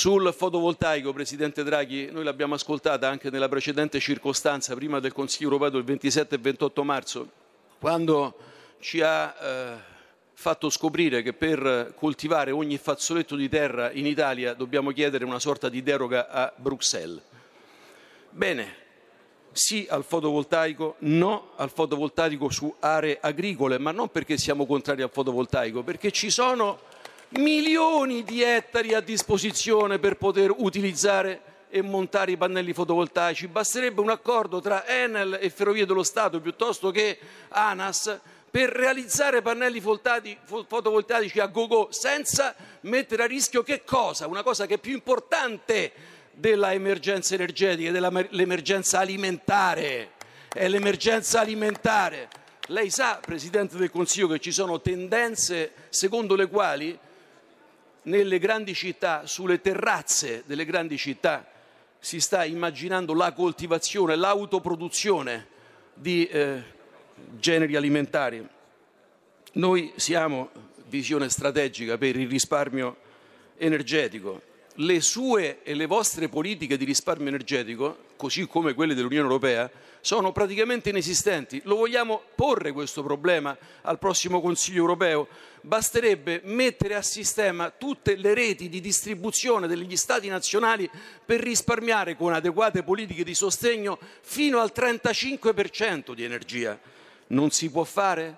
Sul 0.00 0.32
fotovoltaico, 0.32 1.12
Presidente 1.12 1.62
Draghi, 1.62 2.08
noi 2.10 2.24
l'abbiamo 2.24 2.54
ascoltata 2.54 3.06
anche 3.06 3.28
nella 3.28 3.50
precedente 3.50 4.00
circostanza, 4.00 4.74
prima 4.74 4.98
del 4.98 5.12
Consiglio 5.12 5.50
europeo 5.50 5.68
del 5.68 5.84
27 5.84 6.36
e 6.36 6.38
28 6.38 6.84
marzo, 6.84 7.30
quando 7.78 8.34
ci 8.78 9.02
ha 9.02 9.36
eh, 9.38 9.76
fatto 10.32 10.70
scoprire 10.70 11.20
che 11.20 11.34
per 11.34 11.92
coltivare 11.94 12.50
ogni 12.50 12.78
fazzoletto 12.78 13.36
di 13.36 13.50
terra 13.50 13.92
in 13.92 14.06
Italia 14.06 14.54
dobbiamo 14.54 14.90
chiedere 14.90 15.26
una 15.26 15.38
sorta 15.38 15.68
di 15.68 15.82
deroga 15.82 16.30
a 16.30 16.50
Bruxelles. 16.56 17.20
Bene, 18.30 18.74
sì 19.52 19.86
al 19.86 20.04
fotovoltaico, 20.04 20.94
no 21.00 21.50
al 21.56 21.68
fotovoltaico 21.68 22.48
su 22.48 22.74
aree 22.80 23.18
agricole, 23.20 23.78
ma 23.78 23.90
non 23.90 24.08
perché 24.08 24.38
siamo 24.38 24.64
contrari 24.64 25.02
al 25.02 25.10
fotovoltaico, 25.10 25.82
perché 25.82 26.10
ci 26.10 26.30
sono 26.30 26.88
milioni 27.30 28.24
di 28.24 28.42
ettari 28.42 28.94
a 28.94 29.00
disposizione 29.00 29.98
per 29.98 30.16
poter 30.16 30.52
utilizzare 30.56 31.42
e 31.68 31.82
montare 31.82 32.32
i 32.32 32.36
pannelli 32.36 32.72
fotovoltaici. 32.72 33.46
Basterebbe 33.46 34.00
un 34.00 34.10
accordo 34.10 34.60
tra 34.60 34.86
Enel 34.86 35.38
e 35.40 35.50
Ferrovie 35.50 35.86
dello 35.86 36.02
Stato 36.02 36.40
piuttosto 36.40 36.90
che 36.90 37.18
ANAS 37.48 38.18
per 38.50 38.70
realizzare 38.70 39.42
pannelli 39.42 39.80
fotovoltaici 39.80 41.38
a 41.38 41.46
go-go 41.46 41.88
senza 41.92 42.54
mettere 42.82 43.22
a 43.22 43.26
rischio 43.26 43.62
che 43.62 43.84
cosa? 43.84 44.26
Una 44.26 44.42
cosa 44.42 44.66
che 44.66 44.74
è 44.74 44.78
più 44.78 44.92
importante 44.92 45.92
dell'emergenza 46.32 47.34
energetica, 47.34 47.92
dell'emergenza 47.92 48.98
alimentare. 48.98 50.12
È 50.52 50.66
l'emergenza 50.66 51.38
alimentare. 51.38 52.28
Lei 52.66 52.90
sa, 52.90 53.20
Presidente 53.24 53.76
del 53.76 53.90
Consiglio, 53.90 54.26
che 54.26 54.40
ci 54.40 54.50
sono 54.50 54.80
tendenze 54.80 55.72
secondo 55.90 56.34
le 56.34 56.48
quali 56.48 56.98
nelle 58.02 58.38
grandi 58.38 58.74
città, 58.74 59.26
sulle 59.26 59.60
terrazze 59.60 60.44
delle 60.46 60.64
grandi 60.64 60.96
città, 60.96 61.46
si 61.98 62.20
sta 62.20 62.44
immaginando 62.44 63.12
la 63.14 63.32
coltivazione, 63.32 64.16
l'autoproduzione 64.16 65.46
di 65.92 66.26
eh, 66.26 66.62
generi 67.38 67.76
alimentari. 67.76 68.46
Noi 69.52 69.92
siamo 69.96 70.50
visione 70.86 71.28
strategica 71.28 71.98
per 71.98 72.16
il 72.16 72.28
risparmio 72.28 72.96
energetico. 73.58 74.42
Le 74.74 75.00
sue 75.00 75.62
e 75.62 75.74
le 75.74 75.86
vostre 75.86 76.28
politiche 76.28 76.76
di 76.76 76.84
risparmio 76.84 77.28
energetico, 77.28 78.08
così 78.20 78.46
come 78.46 78.74
quelle 78.74 78.92
dell'Unione 78.92 79.26
Europea, 79.26 79.70
sono 80.02 80.30
praticamente 80.30 80.90
inesistenti. 80.90 81.62
Lo 81.64 81.76
vogliamo 81.76 82.20
porre 82.34 82.70
questo 82.70 83.02
problema 83.02 83.56
al 83.80 83.98
prossimo 83.98 84.42
Consiglio 84.42 84.80
europeo? 84.80 85.26
Basterebbe 85.62 86.42
mettere 86.44 86.96
a 86.96 87.02
sistema 87.02 87.70
tutte 87.70 88.16
le 88.16 88.34
reti 88.34 88.68
di 88.68 88.82
distribuzione 88.82 89.66
degli 89.66 89.96
Stati 89.96 90.28
nazionali 90.28 90.88
per 91.24 91.40
risparmiare 91.40 92.14
con 92.14 92.34
adeguate 92.34 92.82
politiche 92.82 93.24
di 93.24 93.34
sostegno 93.34 93.98
fino 94.20 94.60
al 94.60 94.70
35% 94.74 96.12
di 96.12 96.22
energia. 96.22 96.78
Non 97.28 97.50
si 97.50 97.70
può 97.70 97.84
fare? 97.84 98.36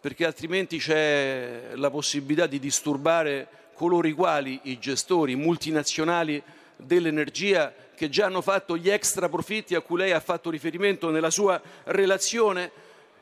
Perché 0.00 0.24
altrimenti 0.24 0.78
c'è 0.78 1.72
la 1.74 1.90
possibilità 1.90 2.46
di 2.46 2.58
disturbare 2.58 3.48
coloro 3.74 4.08
i 4.08 4.12
quali, 4.12 4.60
i 4.62 4.78
gestori 4.78 5.36
multinazionali 5.36 6.42
dell'energia, 6.76 7.74
che 8.00 8.08
già 8.08 8.24
hanno 8.24 8.40
fatto 8.40 8.78
gli 8.78 8.88
extra 8.88 9.28
profitti 9.28 9.74
a 9.74 9.82
cui 9.82 9.98
lei 9.98 10.12
ha 10.12 10.20
fatto 10.20 10.48
riferimento 10.48 11.10
nella 11.10 11.28
sua 11.28 11.60
relazione 11.84 12.70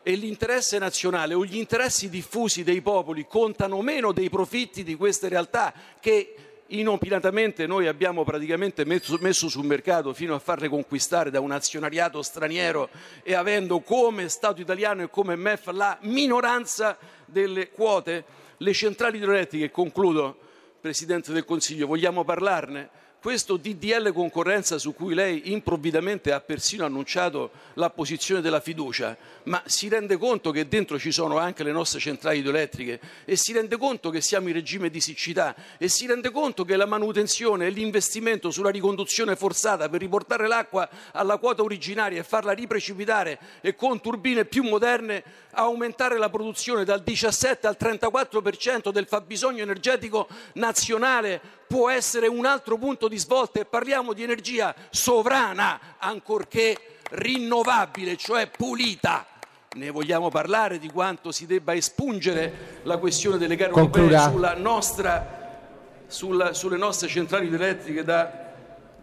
e 0.05 0.15
l'interesse 0.15 0.79
nazionale 0.79 1.35
o 1.35 1.45
gli 1.45 1.57
interessi 1.57 2.09
diffusi 2.09 2.63
dei 2.63 2.81
popoli 2.81 3.27
contano 3.27 3.83
meno 3.83 4.13
dei 4.13 4.31
profitti 4.31 4.85
di 4.85 4.95
queste 4.95 5.27
realtà 5.27 5.75
che 5.99 6.63
inopinatamente 6.69 7.67
noi 7.67 7.89
abbiamo 7.89 8.23
praticamente 8.23 8.85
messo, 8.85 9.19
messo, 9.21 9.49
sul 9.49 9.65
mercato 9.65 10.15
fino 10.15 10.37
a 10.37 10.39
farle 10.39 10.69
conquistare 10.69 11.33
da 11.33 11.41
un 11.41 11.51
azionariato 11.51 12.23
straniero 12.23 12.89
e 13.25 13.35
avendo 13.35 13.81
come 13.81 14.29
Stato 14.29 14.61
italiano 14.61 15.03
e 15.03 15.11
come 15.11 15.35
MEF 15.35 15.73
la 15.73 15.99
minoranza 16.03 16.97
delle 17.25 17.71
quote, 17.71 18.25
le 18.59 18.73
centrali 18.73 19.17
idroelettriche, 19.17 19.73
concludo 19.73 20.39
Presidente 20.81 21.33
del 21.33 21.45
Consiglio, 21.45 21.89
vogliamo 21.89 22.23
parlarne? 22.23 23.07
Questo 23.21 23.57
DDL 23.57 24.13
concorrenza 24.13 24.79
su 24.79 24.95
cui 24.95 25.13
lei 25.13 25.51
improvvidamente 25.51 26.33
ha 26.33 26.41
persino 26.41 26.85
annunciato 26.85 27.51
l'apposizione 27.75 28.41
della 28.41 28.61
fiducia, 28.61 29.17
ma 29.45 29.61
si 29.67 29.89
rende 29.89 30.17
conto 30.17 30.53
che 30.53 30.69
dentro 30.69 30.99
ci 31.01 31.11
sono 31.11 31.37
anche 31.39 31.65
le 31.65 31.73
nostre 31.73 31.99
centrali 31.99 32.39
idroelettriche 32.39 33.01
e 33.25 33.37
si 33.37 33.53
rende 33.53 33.77
conto 33.77 34.11
che 34.11 34.21
siamo 34.21 34.49
in 34.49 34.55
regime 34.55 34.89
di 34.89 35.01
siccità 35.01 35.55
e 35.79 35.89
si 35.89 36.07
rende 36.07 36.31
conto 36.31 36.65
che 36.65 36.77
la 36.77 36.87
manutenzione 36.87 37.67
e 37.67 37.71
l'investimento 37.71 38.53
sulla 38.53 38.71
riconduzione 38.71 39.35
forzata 39.35 39.89
per 39.89 40.01
riportare 40.01 40.47
l'acqua 40.47 40.89
alla 41.13 41.39
quota 41.39 41.63
originaria 41.63 42.21
e 42.21 42.25
farla 42.25 42.53
riprecipitare 42.53 43.39
e 43.61 43.75
con 43.75 44.01
turbine 44.01 44.45
più 44.45 44.63
moderne 44.63 45.25
aumentare 45.53 46.19
la 46.19 46.31
produzione 46.31 46.85
dal 46.85 47.03
17 47.03 47.67
al 47.67 47.77
34% 47.79 48.91
del 48.91 49.07
fabbisogno 49.07 49.63
energetico 49.63 50.29
nazionale 50.55 51.58
può 51.69 51.91
essere 51.91 52.27
un 52.27 52.47
altro 52.47 52.79
punto 52.79 53.07
di 53.07 53.19
svolta 53.19 53.61
e 53.61 53.65
parliamo 53.67 54.15
di 54.15 54.23
energia 54.23 54.75
sovrana, 54.91 55.97
ancorché 55.99 56.77
rinnovabile, 57.11 58.17
cioè 58.17 58.49
pulita. 58.49 59.27
Ne 59.75 59.91
vogliamo 59.91 60.31
parlare 60.31 60.79
di 60.79 60.89
quanto 60.91 61.31
si 61.31 61.47
debba 61.47 61.75
espungere 61.75 62.81
la 62.85 62.97
questione 62.97 63.37
delle 63.37 63.55
gare 63.55 63.71
europee 63.71 64.19
sulla 64.19 64.55
nostra, 64.55 65.67
sulla, 66.07 66.55
sulle 66.55 66.79
nostre 66.79 67.07
centrali 67.07 67.47
elettriche 67.47 68.03
da, 68.03 68.53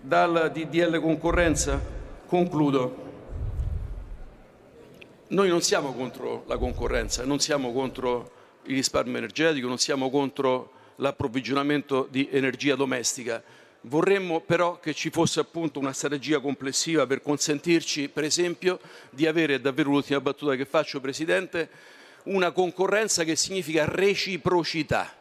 dal 0.01 0.51
DDL 0.51 0.99
concorrenza? 0.99 1.80
Concludo. 2.26 3.03
Noi 5.28 5.49
non 5.49 5.61
siamo 5.61 5.93
contro 5.93 6.43
la 6.47 6.57
concorrenza, 6.57 7.24
non 7.26 7.39
siamo 7.39 7.72
contro 7.72 8.32
il 8.63 8.76
risparmio 8.76 9.18
energetico, 9.18 9.68
non 9.68 9.78
siamo 9.78 10.09
contro 10.09 10.72
l'approvvigionamento 10.98 12.08
di 12.10 12.28
energia 12.32 12.76
domestica. 12.76 13.41
Vorremmo 13.82 14.39
però 14.41 14.80
che 14.80 14.93
ci 14.93 15.10
fosse 15.10 15.39
appunto 15.39 15.80
una 15.80 15.93
strategia 15.93 16.39
complessiva 16.39 17.06
per 17.06 17.22
consentirci, 17.22 18.10
per 18.10 18.24
esempio, 18.24 18.80
di 19.12 19.28
avere, 19.28 19.62
davvero 19.62 19.91
l'ultima 19.91 20.20
battuta 20.20 20.56
che 20.56 20.66
faccio, 20.66 21.00
Presidente, 21.00 21.70
una 22.24 22.52
concorrenza 22.52 23.24
che 23.24 23.36
significa 23.36 23.86
reciprocità. 23.86 25.14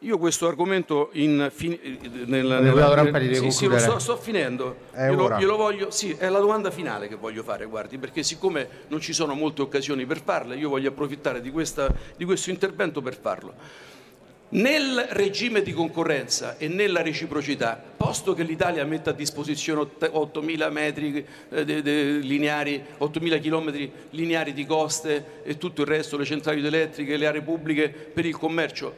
Io 0.00 0.18
questo 0.18 0.46
argomento 0.46 1.08
in, 1.12 1.50
fin, 1.52 1.78
nel, 2.26 2.44
nella, 2.44 2.60
nel, 2.60 3.36
sì, 3.36 3.50
sì, 3.50 3.70
sto, 3.78 3.98
sto, 3.98 4.16
finendo. 4.18 4.76
Glielo, 4.94 5.38
glielo 5.38 5.56
voglio, 5.56 5.90
sì, 5.90 6.14
è 6.16 6.28
la 6.28 6.40
domanda 6.40 6.70
finale 6.70 7.08
che 7.08 7.14
voglio 7.14 7.42
fare, 7.42 7.64
guardi, 7.64 7.96
perché 7.96 8.22
siccome 8.22 8.68
non 8.88 9.00
ci 9.00 9.14
sono 9.14 9.34
molte 9.34 9.62
occasioni 9.62 10.04
per 10.04 10.20
farle, 10.22 10.56
io 10.56 10.68
voglio 10.68 10.90
approfittare 10.90 11.40
di, 11.40 11.50
questa, 11.50 11.92
di 12.16 12.24
questo 12.26 12.50
intervento 12.50 13.00
per 13.00 13.18
farlo. 13.18 13.54
Nel 14.54 15.08
regime 15.10 15.62
di 15.62 15.72
concorrenza 15.72 16.58
e 16.58 16.68
nella 16.68 17.02
reciprocità, 17.02 17.82
posto 17.96 18.34
che 18.34 18.44
l'Italia 18.44 18.84
mette 18.84 19.10
a 19.10 19.12
disposizione 19.12 19.80
8.000 19.98 20.70
metri 20.70 21.26
eh, 21.50 21.64
lineari, 22.20 22.80
8.000 23.00 23.40
chilometri 23.40 23.90
lineari 24.10 24.52
di 24.52 24.64
coste 24.64 25.42
e 25.42 25.58
tutto 25.58 25.80
il 25.80 25.88
resto, 25.88 26.16
le 26.16 26.24
centrali 26.24 26.64
elettriche, 26.64 27.16
le 27.16 27.26
aree 27.26 27.42
pubbliche 27.42 27.88
per 27.88 28.26
il 28.26 28.36
commercio, 28.36 28.94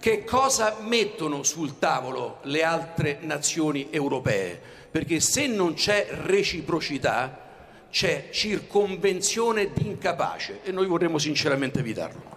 che 0.00 0.24
cosa 0.24 0.78
mettono 0.80 1.42
sul 1.42 1.78
tavolo 1.78 2.38
le 2.44 2.62
altre 2.62 3.18
nazioni 3.20 3.88
europee? 3.90 4.58
Perché 4.90 5.20
se 5.20 5.48
non 5.48 5.74
c'è 5.74 6.06
reciprocità, 6.24 7.46
c'è 7.90 8.28
circonvenzione 8.30 9.70
di 9.70 9.86
incapace 9.86 10.60
e 10.62 10.72
noi 10.72 10.86
vorremmo 10.86 11.18
sinceramente 11.18 11.80
evitarlo. 11.80 12.36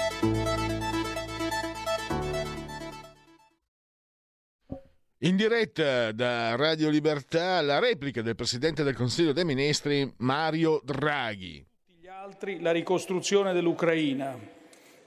In 5.23 5.35
diretta 5.35 6.11
da 6.13 6.55
Radio 6.55 6.89
Libertà 6.89 7.61
la 7.61 7.77
replica 7.77 8.23
del 8.23 8.33
Presidente 8.33 8.81
del 8.81 8.95
Consiglio 8.95 9.33
dei 9.33 9.45
Ministri 9.45 10.11
Mario 10.17 10.81
Draghi. 10.83 11.63
Gli 11.99 12.07
altri 12.07 12.59
la 12.59 12.71
ricostruzione 12.71 13.53
dell'Ucraina. 13.53 14.35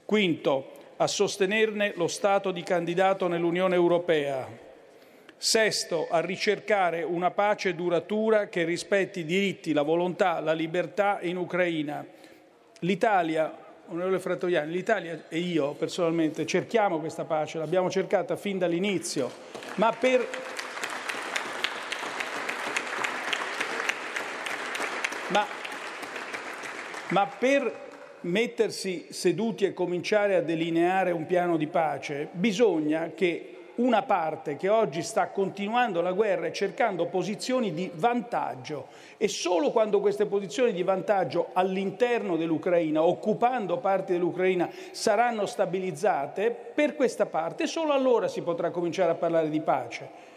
Quinto, 0.05 0.71
a 0.95 1.07
sostenerne 1.07 1.91
lo 1.97 2.07
Stato 2.07 2.51
di 2.51 2.63
candidato 2.63 3.27
nell'Unione 3.27 3.75
Europea. 3.75 4.47
Sesto, 5.35 6.07
a 6.09 6.21
ricercare 6.21 7.03
una 7.03 7.31
pace 7.31 7.75
duratura 7.75 8.47
che 8.47 8.63
rispetti 8.63 9.19
i 9.19 9.25
diritti, 9.25 9.73
la 9.73 9.81
volontà, 9.81 10.39
la 10.39 10.53
libertà 10.53 11.19
in 11.23 11.35
Ucraina. 11.35 12.05
L'Italia, 12.79 13.64
onorevole 13.87 14.19
Frattoiani, 14.19 14.71
l'Italia 14.71 15.25
e 15.29 15.37
io 15.37 15.73
personalmente 15.73 16.45
cerchiamo 16.45 16.99
questa 16.99 17.25
pace, 17.25 17.57
l'abbiamo 17.57 17.89
cercata 17.89 18.35
fin 18.35 18.57
dall'inizio, 18.57 19.31
ma 19.75 19.91
per 19.91 20.27
ma, 25.27 25.45
ma 27.09 27.27
per 27.27 27.83
mettersi 28.21 29.07
seduti 29.09 29.65
e 29.65 29.73
cominciare 29.73 30.35
a 30.35 30.41
delineare 30.41 31.11
un 31.11 31.25
piano 31.25 31.57
di 31.57 31.67
pace, 31.67 32.29
bisogna 32.31 33.11
che 33.13 33.54
una 33.75 34.03
parte 34.03 34.55
che 34.55 34.69
oggi 34.69 35.01
sta 35.01 35.27
continuando 35.29 36.01
la 36.01 36.11
guerra 36.11 36.47
e 36.47 36.53
cercando 36.53 37.05
posizioni 37.07 37.73
di 37.73 37.91
vantaggio 37.93 38.87
e 39.17 39.27
solo 39.27 39.71
quando 39.71 39.99
queste 39.99 40.25
posizioni 40.25 40.71
di 40.71 40.83
vantaggio 40.83 41.49
all'interno 41.53 42.37
dell'Ucraina, 42.37 43.03
occupando 43.03 43.77
parti 43.77 44.13
dell'Ucraina, 44.13 44.69
saranno 44.91 45.45
stabilizzate, 45.45 46.51
per 46.51 46.95
questa 46.95 47.25
parte 47.25 47.67
solo 47.67 47.93
allora 47.93 48.27
si 48.27 48.41
potrà 48.41 48.69
cominciare 48.69 49.11
a 49.11 49.15
parlare 49.15 49.49
di 49.49 49.61
pace. 49.61 50.33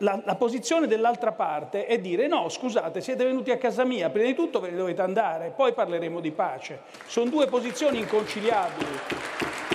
La, 0.00 0.20
la, 0.26 0.34
posizione 0.34 0.86
dell'altra 0.86 1.32
parte 1.32 1.86
è 1.86 1.98
dire 1.98 2.26
no, 2.26 2.50
scusate, 2.50 3.00
siete 3.00 3.24
venuti 3.24 3.50
a 3.50 3.56
casa 3.56 3.82
mia, 3.82 4.10
prima 4.10 4.26
di 4.26 4.34
tutto 4.34 4.60
ve 4.60 4.68
ne 4.68 4.76
dovete 4.76 5.00
andare, 5.00 5.54
poi 5.56 5.72
parleremo 5.72 6.20
di 6.20 6.32
pace. 6.32 6.80
Sono 7.06 7.30
due 7.30 7.46
posizioni 7.46 8.00
inconciliabili. 8.00 9.65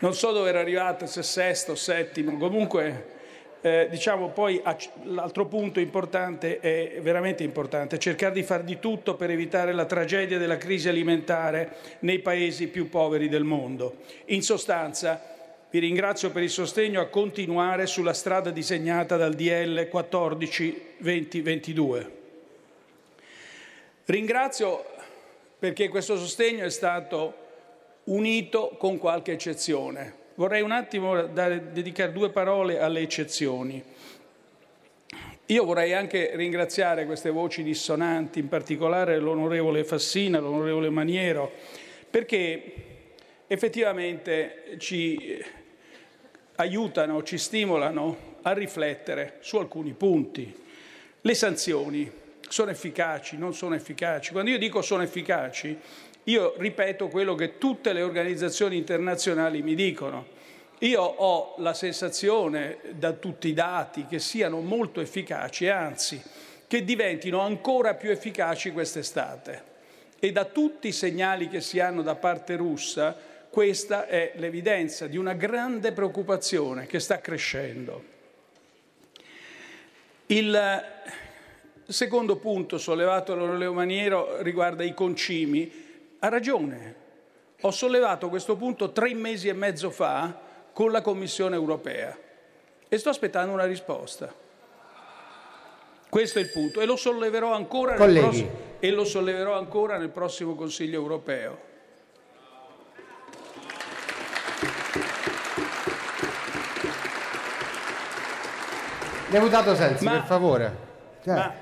Non 0.00 0.14
so 0.14 0.32
dove 0.32 0.48
era 0.48 0.60
arrivato, 0.60 1.06
se 1.06 1.22
sesto, 1.22 1.74
settimo, 1.74 2.38
comunque 2.38 3.18
eh, 3.60 3.86
diciamo 3.90 4.30
poi 4.30 4.62
l'altro 5.02 5.44
punto 5.44 5.78
importante 5.78 6.58
è 6.60 6.98
veramente 7.02 7.42
importante, 7.42 7.98
cercare 7.98 8.32
di 8.32 8.42
fare 8.42 8.64
di 8.64 8.78
tutto 8.78 9.14
per 9.14 9.28
evitare 9.28 9.74
la 9.74 9.84
tragedia 9.84 10.38
della 10.38 10.56
crisi 10.56 10.88
alimentare 10.88 11.76
nei 11.98 12.20
paesi 12.20 12.68
più 12.68 12.88
poveri 12.88 13.28
del 13.28 13.44
mondo. 13.44 13.96
In 14.26 14.42
sostanza, 14.42 15.22
vi 15.68 15.78
ringrazio 15.80 16.30
per 16.30 16.44
il 16.44 16.50
sostegno 16.50 17.02
a 17.02 17.08
continuare 17.08 17.86
sulla 17.86 18.14
strada 18.14 18.50
disegnata 18.50 19.18
dal 19.18 19.34
DL 19.34 19.86
14 19.88 20.82
2022. 20.96 22.10
Ringrazio 24.06 24.84
perché 25.58 25.88
questo 25.88 26.16
sostegno 26.16 26.64
è 26.64 26.70
stato 26.70 27.39
unito 28.10 28.76
con 28.78 28.98
qualche 28.98 29.32
eccezione. 29.32 30.14
Vorrei 30.34 30.62
un 30.62 30.70
attimo 30.70 31.26
dare, 31.26 31.72
dedicare 31.72 32.12
due 32.12 32.30
parole 32.30 32.78
alle 32.78 33.00
eccezioni. 33.00 33.82
Io 35.46 35.64
vorrei 35.64 35.92
anche 35.92 36.30
ringraziare 36.34 37.06
queste 37.06 37.30
voci 37.30 37.62
dissonanti, 37.62 38.38
in 38.38 38.48
particolare 38.48 39.18
l'onorevole 39.18 39.84
Fassina, 39.84 40.38
l'onorevole 40.38 40.90
Maniero, 40.90 41.50
perché 42.08 42.62
effettivamente 43.48 44.76
ci 44.78 45.44
aiutano, 46.56 47.22
ci 47.24 47.36
stimolano 47.36 48.38
a 48.42 48.52
riflettere 48.52 49.38
su 49.40 49.56
alcuni 49.56 49.92
punti. 49.92 50.54
Le 51.20 51.34
sanzioni 51.34 52.10
sono 52.48 52.70
efficaci, 52.70 53.36
non 53.36 53.54
sono 53.54 53.74
efficaci. 53.74 54.32
Quando 54.32 54.50
io 54.50 54.58
dico 54.58 54.82
sono 54.82 55.02
efficaci, 55.02 55.78
io 56.30 56.54
ripeto 56.56 57.08
quello 57.08 57.34
che 57.34 57.58
tutte 57.58 57.92
le 57.92 58.02
organizzazioni 58.02 58.76
internazionali 58.76 59.62
mi 59.62 59.74
dicono. 59.74 60.38
Io 60.78 61.02
ho 61.02 61.54
la 61.58 61.74
sensazione 61.74 62.78
da 62.92 63.12
tutti 63.12 63.48
i 63.48 63.52
dati 63.52 64.06
che 64.06 64.20
siano 64.20 64.60
molto 64.60 65.00
efficaci, 65.00 65.68
anzi 65.68 66.22
che 66.66 66.84
diventino 66.84 67.40
ancora 67.40 67.94
più 67.94 68.10
efficaci 68.10 68.70
quest'estate. 68.70 69.68
E 70.20 70.30
da 70.30 70.44
tutti 70.44 70.88
i 70.88 70.92
segnali 70.92 71.48
che 71.48 71.60
si 71.60 71.80
hanno 71.80 72.02
da 72.02 72.14
parte 72.14 72.54
russa, 72.54 73.16
questa 73.50 74.06
è 74.06 74.32
l'evidenza 74.36 75.08
di 75.08 75.16
una 75.16 75.32
grande 75.32 75.90
preoccupazione 75.90 76.86
che 76.86 77.00
sta 77.00 77.20
crescendo. 77.20 78.04
Il 80.26 80.84
secondo 81.88 82.36
punto 82.36 82.78
sollevato 82.78 83.34
dall'onorevole 83.34 83.76
Maniero 83.76 84.42
riguarda 84.42 84.84
i 84.84 84.94
concimi 84.94 85.88
ha 86.20 86.28
ragione. 86.28 86.94
Ho 87.62 87.70
sollevato 87.70 88.28
questo 88.28 88.56
punto 88.56 88.92
tre 88.92 89.12
mesi 89.14 89.48
e 89.48 89.52
mezzo 89.52 89.90
fa 89.90 90.34
con 90.72 90.90
la 90.90 91.02
Commissione 91.02 91.56
europea 91.56 92.16
e 92.88 92.98
sto 92.98 93.10
aspettando 93.10 93.52
una 93.52 93.64
risposta. 93.64 94.32
Questo 96.08 96.38
è 96.38 96.42
il 96.42 96.50
punto 96.50 96.80
e 96.80 96.86
lo 96.86 96.96
solleverò 96.96 97.52
ancora, 97.52 97.96
nel 97.96 98.18
prossimo, 98.18 98.50
e 98.80 98.90
lo 98.90 99.04
solleverò 99.04 99.56
ancora 99.56 99.96
nel 99.98 100.08
prossimo 100.08 100.54
Consiglio 100.54 100.98
europeo. 100.98 101.68
Deputato 109.28 109.76
Sensi, 109.76 110.04
ma, 110.04 110.12
per 110.12 110.24
favore. 110.24 110.76
Cioè, 111.22 111.34
ma, 111.34 111.54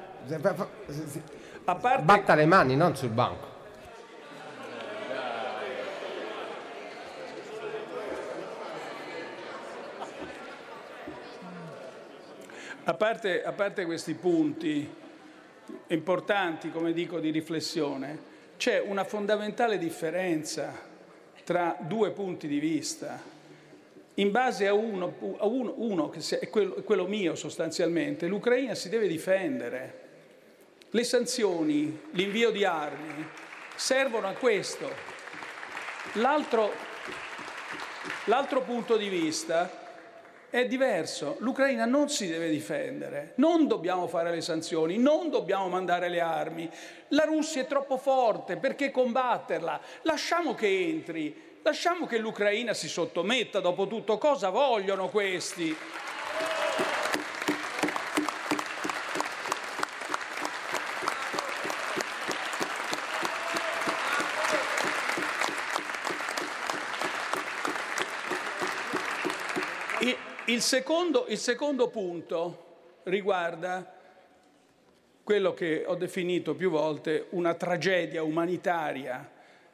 a 1.64 1.74
parte... 1.74 2.02
Batta 2.02 2.34
le 2.34 2.46
mani, 2.46 2.76
non 2.76 2.96
sul 2.96 3.10
banco. 3.10 3.57
A 12.88 12.94
parte, 12.94 13.44
a 13.44 13.52
parte 13.52 13.84
questi 13.84 14.14
punti 14.14 14.90
importanti, 15.88 16.70
come 16.70 16.94
dico, 16.94 17.20
di 17.20 17.28
riflessione, 17.28 18.18
c'è 18.56 18.80
una 18.80 19.04
fondamentale 19.04 19.76
differenza 19.76 20.72
tra 21.44 21.76
due 21.80 22.12
punti 22.12 22.48
di 22.48 22.58
vista. 22.58 23.22
In 24.14 24.30
base 24.30 24.66
a 24.66 24.72
uno, 24.72 25.36
a 25.36 25.44
uno, 25.44 25.74
uno 25.76 26.08
che 26.08 26.38
è 26.38 26.48
quello, 26.48 26.76
quello 26.76 27.06
mio 27.06 27.34
sostanzialmente, 27.34 28.26
l'Ucraina 28.26 28.74
si 28.74 28.88
deve 28.88 29.06
difendere. 29.06 30.06
Le 30.88 31.04
sanzioni, 31.04 32.04
l'invio 32.12 32.50
di 32.50 32.64
armi 32.64 33.22
servono 33.76 34.28
a 34.28 34.32
questo. 34.32 34.88
L'altro, 36.14 36.72
l'altro 38.24 38.62
punto 38.62 38.96
di 38.96 39.10
vista 39.10 39.77
è 40.50 40.66
diverso. 40.66 41.36
L'Ucraina 41.40 41.84
non 41.84 42.08
si 42.08 42.26
deve 42.26 42.48
difendere, 42.48 43.32
non 43.36 43.66
dobbiamo 43.66 44.06
fare 44.06 44.30
le 44.30 44.40
sanzioni, 44.40 44.96
non 44.96 45.30
dobbiamo 45.30 45.68
mandare 45.68 46.08
le 46.08 46.20
armi. 46.20 46.70
La 47.08 47.24
Russia 47.24 47.62
è 47.62 47.66
troppo 47.66 47.98
forte, 47.98 48.56
perché 48.56 48.90
combatterla? 48.90 49.80
Lasciamo 50.02 50.54
che 50.54 50.66
entri, 50.66 51.60
lasciamo 51.62 52.06
che 52.06 52.18
l'Ucraina 52.18 52.72
si 52.74 52.88
sottometta, 52.88 53.60
dopo 53.60 53.86
tutto 53.86 54.18
cosa 54.18 54.50
vogliono 54.50 55.08
questi? 55.08 55.76
Il 70.58 70.64
secondo, 70.64 71.26
il 71.28 71.38
secondo 71.38 71.86
punto 71.86 72.64
riguarda 73.04 73.94
quello 75.22 75.54
che 75.54 75.84
ho 75.86 75.94
definito 75.94 76.56
più 76.56 76.68
volte 76.68 77.26
una 77.30 77.54
tragedia 77.54 78.24
umanitaria 78.24 79.30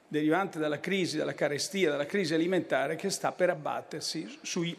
derivante 0.07 0.59
dalla 0.59 0.81
crisi, 0.81 1.17
dalla 1.17 1.33
carestia, 1.33 1.91
dalla 1.91 2.05
crisi 2.05 2.35
alimentare 2.35 2.97
che 2.97 3.09
sta 3.09 3.33
per 3.33 3.49
abbattersi 3.49 4.41
sui 4.43 4.77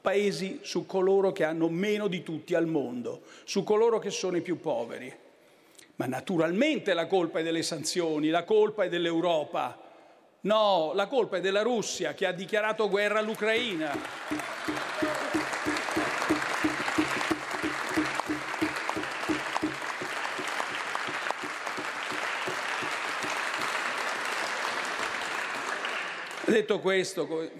paesi, 0.00 0.60
su 0.62 0.86
coloro 0.86 1.32
che 1.32 1.42
hanno 1.42 1.68
meno 1.68 2.06
di 2.06 2.22
tutti 2.22 2.54
al 2.54 2.68
mondo, 2.68 3.22
su 3.42 3.64
coloro 3.64 3.98
che 3.98 4.10
sono 4.10 4.36
i 4.36 4.42
più 4.42 4.60
poveri. 4.60 5.12
Ma 5.96 6.06
naturalmente 6.06 6.94
la 6.94 7.06
colpa 7.06 7.40
è 7.40 7.42
delle 7.42 7.64
sanzioni, 7.64 8.28
la 8.28 8.44
colpa 8.44 8.84
è 8.84 8.88
dell'Europa. 8.88 9.76
No, 10.42 10.92
la 10.94 11.08
colpa 11.08 11.38
è 11.38 11.40
della 11.40 11.62
Russia 11.62 12.14
che 12.14 12.24
ha 12.24 12.32
dichiarato 12.32 12.88
guerra 12.88 13.18
all'Ucraina. 13.18 15.09
Detto 26.60 26.78
questo, 26.78 27.50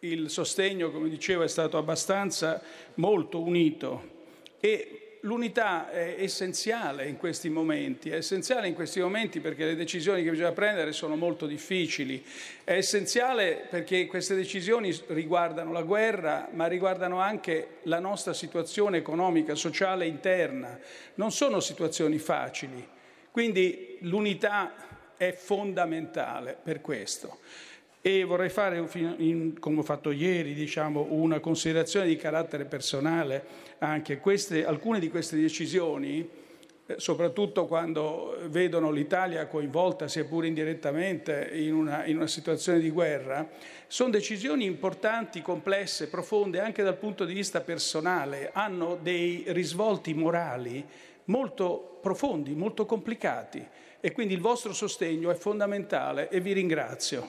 il 0.00 0.28
sostegno, 0.28 0.90
come 0.90 1.08
dicevo, 1.08 1.42
è 1.42 1.48
stato 1.48 1.78
abbastanza 1.78 2.60
molto 2.96 3.40
unito 3.40 4.10
e 4.60 5.20
l'unità 5.20 5.90
è 5.90 6.16
essenziale 6.18 7.06
in 7.08 7.16
questi 7.16 7.48
momenti, 7.48 8.10
è 8.10 8.16
essenziale 8.16 8.68
in 8.68 8.74
questi 8.74 9.00
momenti 9.00 9.40
perché 9.40 9.64
le 9.64 9.74
decisioni 9.74 10.22
che 10.22 10.28
bisogna 10.28 10.52
prendere 10.52 10.92
sono 10.92 11.16
molto 11.16 11.46
difficili, 11.46 12.22
è 12.62 12.74
essenziale 12.74 13.68
perché 13.70 14.04
queste 14.04 14.34
decisioni 14.34 14.94
riguardano 15.06 15.72
la 15.72 15.82
guerra, 15.82 16.50
ma 16.52 16.66
riguardano 16.66 17.18
anche 17.20 17.78
la 17.84 18.00
nostra 18.00 18.34
situazione 18.34 18.98
economica, 18.98 19.54
sociale 19.54 20.04
interna, 20.04 20.78
non 21.14 21.32
sono 21.32 21.58
situazioni 21.60 22.18
facili, 22.18 22.86
quindi 23.30 23.96
l'unità 24.00 25.14
è 25.16 25.32
fondamentale 25.32 26.54
per 26.62 26.82
questo. 26.82 27.38
E 28.06 28.22
vorrei 28.22 28.50
fare, 28.50 28.88
come 29.58 29.78
ho 29.80 29.82
fatto 29.82 30.12
ieri, 30.12 30.54
diciamo, 30.54 31.08
una 31.10 31.40
considerazione 31.40 32.06
di 32.06 32.14
carattere 32.14 32.64
personale. 32.64 33.44
Anche 33.78 34.18
queste, 34.18 34.64
alcune 34.64 35.00
di 35.00 35.10
queste 35.10 35.36
decisioni, 35.36 36.24
eh, 36.86 36.94
soprattutto 36.98 37.66
quando 37.66 38.38
vedono 38.44 38.92
l'Italia 38.92 39.48
coinvolta, 39.48 40.06
sia 40.06 40.24
pure 40.24 40.46
indirettamente, 40.46 41.50
in 41.54 41.74
una, 41.74 42.04
in 42.04 42.14
una 42.14 42.28
situazione 42.28 42.78
di 42.78 42.90
guerra, 42.90 43.48
sono 43.88 44.10
decisioni 44.10 44.66
importanti, 44.66 45.42
complesse, 45.42 46.06
profonde 46.06 46.60
anche 46.60 46.84
dal 46.84 46.98
punto 46.98 47.24
di 47.24 47.34
vista 47.34 47.60
personale, 47.60 48.50
hanno 48.52 48.96
dei 49.02 49.42
risvolti 49.48 50.14
morali 50.14 50.86
molto 51.24 51.98
profondi, 52.00 52.54
molto 52.54 52.86
complicati 52.86 53.66
e 54.00 54.12
quindi 54.12 54.34
il 54.34 54.40
vostro 54.40 54.72
sostegno 54.72 55.30
è 55.30 55.34
fondamentale 55.34 56.28
e 56.28 56.40
vi 56.40 56.52
ringrazio. 56.52 57.28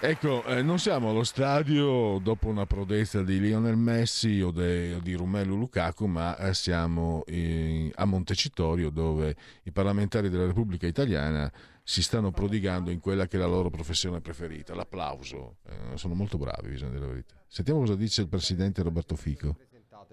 Ecco, 0.00 0.44
eh, 0.44 0.62
non 0.62 0.78
siamo 0.78 1.10
allo 1.10 1.24
stadio 1.24 2.20
dopo 2.22 2.46
una 2.46 2.66
prodezza 2.66 3.24
di 3.24 3.40
Lionel 3.40 3.76
Messi 3.76 4.40
o 4.40 4.52
de, 4.52 5.00
di 5.02 5.14
Rumelu 5.14 5.56
Lukaku, 5.56 6.06
ma 6.06 6.36
eh, 6.36 6.54
siamo 6.54 7.24
in, 7.26 7.90
a 7.96 8.04
Montecitorio 8.04 8.90
dove 8.90 9.34
i 9.64 9.72
parlamentari 9.72 10.30
della 10.30 10.46
Repubblica 10.46 10.86
Italiana 10.86 11.50
si 11.82 12.00
stanno 12.00 12.30
prodigando 12.30 12.92
in 12.92 13.00
quella 13.00 13.26
che 13.26 13.38
è 13.38 13.40
la 13.40 13.46
loro 13.46 13.70
professione 13.70 14.20
preferita, 14.20 14.72
l'applauso. 14.72 15.56
Eh, 15.66 15.96
sono 15.96 16.14
molto 16.14 16.38
bravi, 16.38 16.68
bisogna 16.68 16.92
dire 16.92 17.02
la 17.02 17.10
verità. 17.10 17.34
Sentiamo 17.48 17.80
cosa 17.80 17.96
dice 17.96 18.20
il 18.20 18.28
presidente 18.28 18.82
Roberto 18.82 19.16
Fico. 19.16 19.56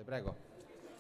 Prego. 0.04 0.55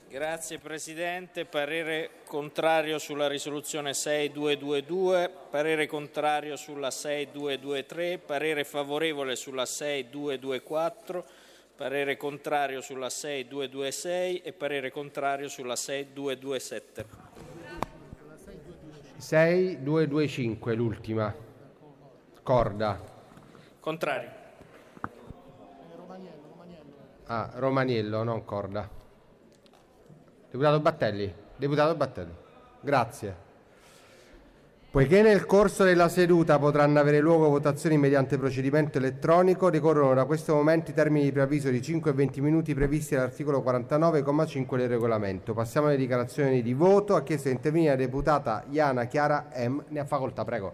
Grazie 0.07 0.59
Presidente, 0.59 1.45
parere 1.45 2.21
contrario 2.25 2.99
sulla 2.99 3.27
risoluzione 3.27 3.93
6222, 3.93 5.29
parere 5.49 5.87
contrario 5.87 6.55
sulla 6.55 6.91
6223, 6.91 8.19
parere 8.19 8.63
favorevole 8.63 9.35
sulla 9.35 9.65
6224, 9.65 11.25
parere 11.75 12.15
contrario 12.17 12.81
sulla 12.81 13.09
6226 13.09 14.41
e 14.41 14.53
parere 14.53 14.91
contrario 14.91 15.49
sulla 15.49 15.75
6227. 15.75 17.05
6225 19.17 20.73
l'ultima. 20.75 21.35
Corda. 22.43 23.01
Contrario. 23.79 24.29
Ah, 27.25 27.51
Romaniello, 27.55 28.23
non 28.23 28.45
Corda. 28.45 28.94
Deputato 30.55 30.79
Battelli. 30.79 31.33
Deputato 31.57 31.95
Battelli. 31.95 32.33
Grazie. 32.79 33.43
Poiché 34.89 35.21
nel 35.21 35.45
corso 35.45 35.83
della 35.83 36.07
seduta 36.07 36.57
potranno 36.57 36.97
avere 36.97 37.19
luogo 37.19 37.49
votazioni 37.49 37.97
mediante 37.97 38.37
procedimento 38.37 38.97
elettronico, 38.97 39.69
decorrono 39.69 40.13
da 40.13 40.23
questo 40.23 40.55
momento 40.55 40.91
i 40.91 40.93
termini 40.93 41.25
di 41.25 41.33
preavviso 41.33 41.69
di 41.69 41.81
5 41.81 42.09
e 42.09 42.13
20 42.13 42.39
minuti 42.39 42.73
previsti 42.73 43.15
dall'articolo 43.15 43.59
49,5 43.59 44.77
del 44.77 44.87
regolamento. 44.87 45.53
Passiamo 45.53 45.87
alle 45.87 45.97
dichiarazioni 45.97 46.61
di 46.61 46.73
voto. 46.73 47.17
Ha 47.17 47.23
chiesto 47.23 47.49
di 47.49 47.55
intervenire 47.55 47.89
la 47.89 47.97
deputata 47.97 48.63
Iana 48.69 49.07
Chiara 49.07 49.49
M. 49.57 49.83
Ne 49.89 49.99
ha 49.99 50.05
facoltà, 50.05 50.45
prego. 50.45 50.73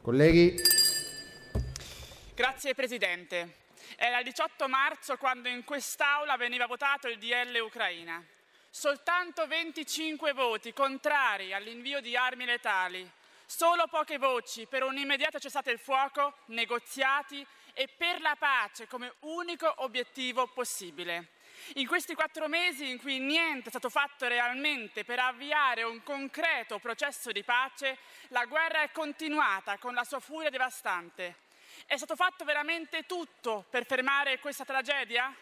Colleghi. 0.00 0.54
Grazie 2.34 2.72
Presidente. 2.72 3.52
Era 3.98 4.20
il 4.20 4.24
18 4.24 4.66
marzo 4.66 5.18
quando 5.18 5.50
in 5.50 5.62
quest'Aula 5.64 6.38
veniva 6.38 6.64
votato 6.64 7.06
il 7.06 7.18
DL 7.18 7.60
Ucraina. 7.62 8.24
Soltanto 8.78 9.44
25 9.48 10.32
voti 10.34 10.72
contrari 10.72 11.52
all'invio 11.52 12.00
di 12.00 12.16
armi 12.16 12.44
letali, 12.44 13.10
solo 13.44 13.88
poche 13.88 14.18
voci 14.18 14.66
per 14.66 14.84
un 14.84 14.96
immediato 14.96 15.40
cessate 15.40 15.72
il 15.72 15.80
fuoco, 15.80 16.36
negoziati 16.44 17.44
e 17.74 17.88
per 17.88 18.20
la 18.20 18.36
pace 18.38 18.86
come 18.86 19.14
unico 19.22 19.74
obiettivo 19.78 20.46
possibile. 20.46 21.30
In 21.74 21.88
questi 21.88 22.14
quattro 22.14 22.46
mesi 22.46 22.88
in 22.88 23.00
cui 23.00 23.18
niente 23.18 23.66
è 23.66 23.70
stato 23.70 23.90
fatto 23.90 24.28
realmente 24.28 25.02
per 25.02 25.18
avviare 25.18 25.82
un 25.82 26.00
concreto 26.04 26.78
processo 26.78 27.32
di 27.32 27.42
pace, 27.42 27.98
la 28.28 28.44
guerra 28.44 28.82
è 28.82 28.92
continuata 28.92 29.76
con 29.78 29.92
la 29.92 30.04
sua 30.04 30.20
furia 30.20 30.50
devastante. 30.50 31.34
È 31.84 31.96
stato 31.96 32.14
fatto 32.14 32.44
veramente 32.44 33.06
tutto 33.06 33.64
per 33.68 33.84
fermare 33.84 34.38
questa 34.38 34.64
tragedia? 34.64 35.34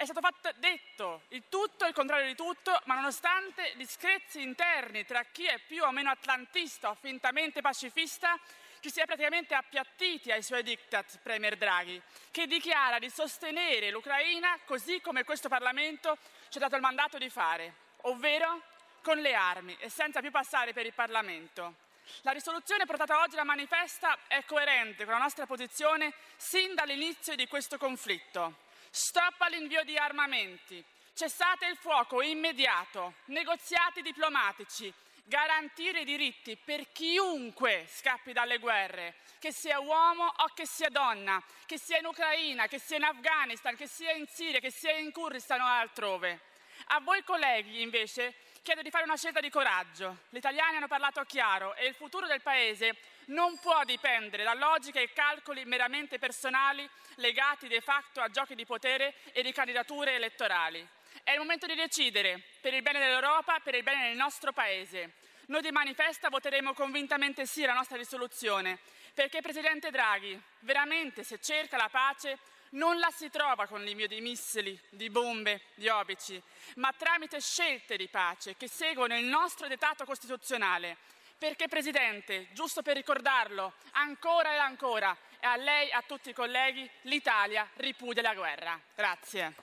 È 0.00 0.06
stato 0.06 0.22
fatto, 0.22 0.50
detto 0.56 1.24
il 1.28 1.42
tutto 1.50 1.84
il 1.84 1.92
contrario 1.92 2.26
di 2.26 2.34
tutto, 2.34 2.80
ma 2.84 2.94
nonostante 2.94 3.74
gli 3.76 3.84
screzi 3.84 4.40
interni 4.40 5.04
tra 5.04 5.24
chi 5.24 5.44
è 5.44 5.58
più 5.58 5.82
o 5.82 5.92
meno 5.92 6.08
atlantista 6.08 6.88
o 6.88 6.94
fintamente 6.94 7.60
pacifista, 7.60 8.38
ci 8.80 8.90
si 8.90 9.00
è 9.00 9.04
praticamente 9.04 9.54
appiattiti 9.54 10.32
ai 10.32 10.42
suoi 10.42 10.62
diktat, 10.62 11.18
Premier 11.18 11.54
Draghi, 11.58 12.00
che 12.30 12.46
dichiara 12.46 12.98
di 12.98 13.10
sostenere 13.10 13.90
l'Ucraina 13.90 14.58
così 14.64 15.02
come 15.02 15.22
questo 15.22 15.50
Parlamento 15.50 16.16
ci 16.48 16.56
ha 16.56 16.62
dato 16.62 16.76
il 16.76 16.80
mandato 16.80 17.18
di 17.18 17.28
fare, 17.28 17.74
ovvero 18.04 18.62
con 19.02 19.18
le 19.18 19.34
armi 19.34 19.76
e 19.80 19.90
senza 19.90 20.22
più 20.22 20.30
passare 20.30 20.72
per 20.72 20.86
il 20.86 20.94
Parlamento. 20.94 21.74
La 22.22 22.30
risoluzione 22.30 22.86
portata 22.86 23.20
oggi 23.20 23.34
alla 23.34 23.44
manifesta 23.44 24.16
è 24.28 24.42
coerente 24.46 25.04
con 25.04 25.12
la 25.12 25.20
nostra 25.20 25.44
posizione 25.44 26.14
sin 26.38 26.74
dall'inizio 26.74 27.34
di 27.34 27.46
questo 27.46 27.76
conflitto. 27.76 28.68
Stop 28.92 29.40
all'invio 29.42 29.84
di 29.84 29.96
armamenti, 29.96 30.84
cessate 31.14 31.66
il 31.66 31.76
fuoco 31.76 32.22
immediato, 32.22 33.14
negoziati 33.26 34.02
diplomatici, 34.02 34.92
garantire 35.22 36.00
i 36.00 36.04
diritti 36.04 36.56
per 36.56 36.90
chiunque 36.90 37.86
scappi 37.88 38.32
dalle 38.32 38.58
guerre, 38.58 39.14
che 39.38 39.52
sia 39.52 39.78
uomo 39.78 40.24
o 40.24 40.46
che 40.54 40.66
sia 40.66 40.88
donna, 40.88 41.40
che 41.66 41.78
sia 41.78 41.98
in 41.98 42.06
Ucraina, 42.06 42.66
che 42.66 42.80
sia 42.80 42.96
in 42.96 43.04
Afghanistan, 43.04 43.76
che 43.76 43.86
sia 43.86 44.10
in 44.10 44.26
Siria, 44.26 44.58
che 44.58 44.72
sia 44.72 44.90
in 44.90 45.12
Kurdistan 45.12 45.60
o 45.60 45.66
altrove. 45.66 46.40
A 46.86 46.98
voi 46.98 47.22
colleghi, 47.22 47.82
invece, 47.82 48.34
chiedo 48.62 48.82
di 48.82 48.90
fare 48.90 49.04
una 49.04 49.16
scelta 49.16 49.38
di 49.38 49.50
coraggio. 49.50 50.22
Gli 50.30 50.38
italiani 50.38 50.76
hanno 50.76 50.88
parlato 50.88 51.22
chiaro 51.24 51.76
e 51.76 51.86
il 51.86 51.94
futuro 51.94 52.26
del 52.26 52.42
Paese 52.42 52.96
non 53.26 53.58
può 53.58 53.84
dipendere 53.84 54.42
da 54.42 54.54
logiche 54.54 55.02
e 55.02 55.12
calcoli 55.12 55.64
meramente 55.64 56.18
personali 56.18 56.88
legati 57.16 57.68
de 57.68 57.80
facto 57.80 58.20
a 58.20 58.28
giochi 58.28 58.54
di 58.54 58.66
potere 58.66 59.14
e 59.32 59.42
di 59.42 59.52
candidature 59.52 60.14
elettorali. 60.14 60.86
È 61.22 61.32
il 61.32 61.38
momento 61.38 61.66
di 61.66 61.74
decidere 61.74 62.42
per 62.60 62.74
il 62.74 62.82
bene 62.82 62.98
dell'Europa, 62.98 63.60
per 63.60 63.74
il 63.74 63.82
bene 63.82 64.08
del 64.08 64.16
nostro 64.16 64.52
Paese. 64.52 65.14
Noi 65.46 65.62
di 65.62 65.70
Manifesta 65.70 66.28
voteremo 66.28 66.74
convintamente 66.74 67.44
sì 67.46 67.64
alla 67.64 67.74
nostra 67.74 67.96
risoluzione, 67.96 68.78
perché 69.14 69.40
Presidente 69.40 69.90
Draghi, 69.90 70.40
veramente 70.60 71.24
se 71.24 71.40
cerca 71.40 71.76
la 71.76 71.88
pace, 71.88 72.38
non 72.70 72.98
la 72.98 73.10
si 73.10 73.30
trova 73.30 73.66
con 73.66 73.82
l'invio 73.82 74.06
di 74.06 74.20
missili, 74.20 74.78
di 74.90 75.10
bombe, 75.10 75.62
di 75.74 75.88
obici, 75.88 76.40
ma 76.76 76.92
tramite 76.96 77.40
scelte 77.40 77.96
di 77.96 78.06
pace 78.08 78.56
che 78.56 78.68
seguono 78.68 79.18
il 79.18 79.24
nostro 79.24 79.66
dettato 79.66 80.04
costituzionale 80.04 80.96
perché, 81.40 81.68
Presidente, 81.68 82.48
giusto 82.52 82.82
per 82.82 82.96
ricordarlo, 82.96 83.72
ancora 83.92 84.52
e 84.52 84.58
ancora, 84.58 85.16
e 85.40 85.46
a 85.46 85.56
lei 85.56 85.88
e 85.88 85.92
a 85.92 86.04
tutti 86.06 86.28
i 86.28 86.34
colleghi, 86.34 86.88
l'Italia 87.04 87.66
ripudia 87.76 88.20
la 88.20 88.34
guerra. 88.34 88.78
Grazie. 88.94 89.54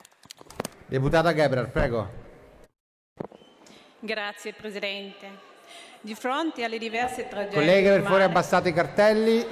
Deputata 0.88 1.36
Gebrar, 1.36 1.70
prego. 1.70 2.10
Grazie 4.00 4.54
Presidente. 4.54 5.46
Di 6.02 6.16
fronte 6.16 6.64
alle 6.64 6.80
diverse 6.80 7.28
tragedie... 7.28 7.60
Colleghe, 7.60 7.92
per 7.92 8.02
favore 8.02 8.24
abbassate 8.24 8.70
i 8.70 8.74
cartelli. 8.74 9.46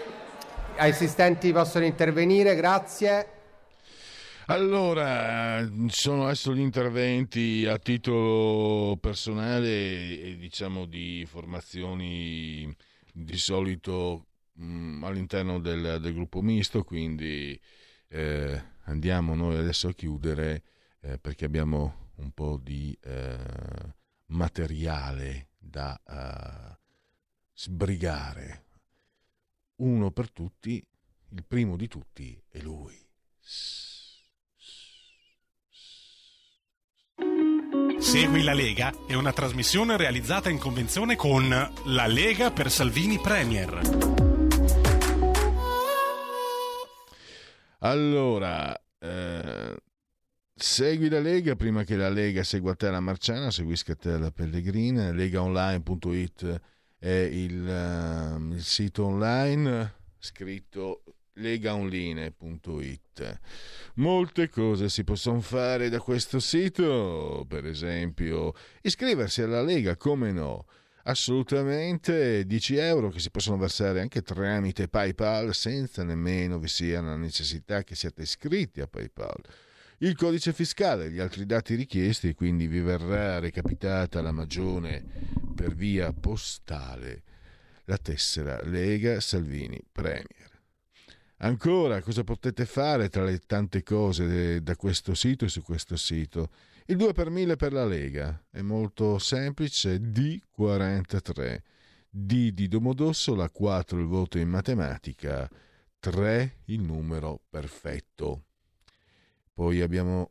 Assistenti 0.78 1.52
possono 1.52 1.86
intervenire, 1.86 2.56
grazie. 2.56 3.35
Allora, 4.48 5.68
sono 5.88 6.26
adesso 6.26 6.54
gli 6.54 6.60
interventi 6.60 7.66
a 7.66 7.80
titolo 7.80 8.96
personale 8.98 10.20
e 10.20 10.38
diciamo 10.38 10.86
di 10.86 11.26
formazioni 11.28 12.72
di 13.12 13.38
solito 13.38 14.28
mh, 14.54 15.04
all'interno 15.04 15.60
del, 15.60 16.00
del 16.00 16.14
gruppo 16.14 16.42
misto, 16.44 16.84
quindi 16.84 17.60
eh, 18.10 18.64
andiamo 18.84 19.34
noi 19.34 19.58
adesso 19.58 19.88
a 19.88 19.94
chiudere 19.94 20.64
eh, 21.02 21.18
perché 21.18 21.46
abbiamo 21.46 22.12
un 22.18 22.30
po' 22.30 22.60
di 22.62 22.96
eh, 23.02 23.38
materiale 24.28 25.50
da 25.58 26.00
eh, 26.08 26.78
sbrigare. 27.52 28.66
Uno 29.78 30.12
per 30.12 30.30
tutti, 30.30 30.86
il 31.30 31.44
primo 31.44 31.76
di 31.76 31.88
tutti 31.88 32.40
è 32.48 32.60
lui. 32.60 33.05
Segui 38.06 38.44
la 38.44 38.54
Lega 38.54 38.94
è 39.08 39.16
una 39.16 39.34
trasmissione 39.34 39.98
realizzata 39.98 40.52
in 40.52 40.60
convenzione 40.60 41.16
con 41.16 41.50
La 41.50 42.06
Lega 42.06 42.52
per 42.52 42.70
Salvini 42.70 43.18
Premier. 43.18 43.82
Allora, 47.80 48.80
eh, 49.00 49.76
segui 50.54 51.10
la 51.10 51.20
Lega 51.20 51.56
prima 51.56 51.84
che 51.84 51.96
la 51.96 52.10
Lega 52.10 52.44
segua 52.44 52.76
te 52.76 52.92
la 52.92 53.00
Marciana, 53.00 53.50
seguisca 53.50 53.96
te 53.96 54.20
la 54.20 54.30
Pellegrina, 54.30 55.12
legaonline.it 55.12 56.62
è 57.00 57.10
il, 57.10 57.68
ehm, 57.68 58.52
il 58.52 58.64
sito 58.64 59.06
online 59.06 59.94
scritto 60.20 61.02
legaonline.it. 61.36 63.40
Molte 63.96 64.50
cose 64.50 64.90
si 64.90 65.04
possono 65.04 65.42
fare 65.42 65.90
da 65.90 66.00
questo 66.00 66.40
sito, 66.40 67.46
per 67.48 67.66
esempio 67.66 68.54
iscriversi 68.82 69.42
alla 69.42 69.62
Lega, 69.62 69.96
come 69.96 70.32
no? 70.32 70.66
Assolutamente 71.04 72.46
10 72.46 72.76
euro 72.78 73.10
che 73.10 73.20
si 73.20 73.30
possono 73.30 73.58
versare 73.58 74.02
anche 74.02 74.24
tramite 74.24 74.88
PayPal 74.88 75.54
senza 75.54 76.04
nemmeno 76.04 76.58
vi 76.58 76.68
sia 76.68 77.00
la 77.00 77.16
necessità 77.16 77.84
che 77.84 77.94
siate 77.94 78.24
iscritti 78.24 78.82
a 78.82 78.88
PayPal. 78.88 79.40
Il 80.00 80.16
codice 80.16 80.52
fiscale 80.52 81.06
e 81.06 81.12
gli 81.12 81.20
altri 81.20 81.46
dati 81.46 81.76
richiesti, 81.76 82.34
quindi 82.34 82.68
vi 82.68 82.82
verrà 82.82 83.40
recapitata 83.40 84.22
la 84.22 84.32
magione 84.32 85.04
per 85.56 85.74
via 85.74 86.12
postale 86.12 87.24
la 87.86 87.98
tessera 87.98 88.60
Lega 88.64 89.20
Salvini 89.20 89.80
Premier. 89.92 90.55
Ancora, 91.38 92.02
cosa 92.02 92.24
potete 92.24 92.66
fare 92.66 93.10
tra 93.10 93.24
le 93.24 93.40
tante 93.40 93.84
cose 93.84 94.62
da 94.64 94.76
questo 94.76 95.14
sito 95.14 95.46
e 95.46 95.50
su 95.50 95.62
questo 95.62 95.98
sito? 95.98 96.50
Il 96.86 96.98
2 96.98 97.14
per 97.14 97.30
1000 97.30 97.56
per 97.58 97.74
la 97.74 97.86
Lega 97.86 98.42
è 98.50 98.62
molto 98.62 99.18
semplice, 99.18 100.00
D43. 100.00 101.62
D 102.10 102.52
di 102.52 102.70
Domodossola, 102.70 103.50
4 103.50 104.00
il 104.00 104.06
voto 104.06 104.38
in 104.38 104.48
matematica, 104.48 105.50
3 106.00 106.60
il 106.66 106.82
numero 106.82 107.42
perfetto. 107.50 108.46
Poi 109.54 109.82
abbiamo 109.82 110.30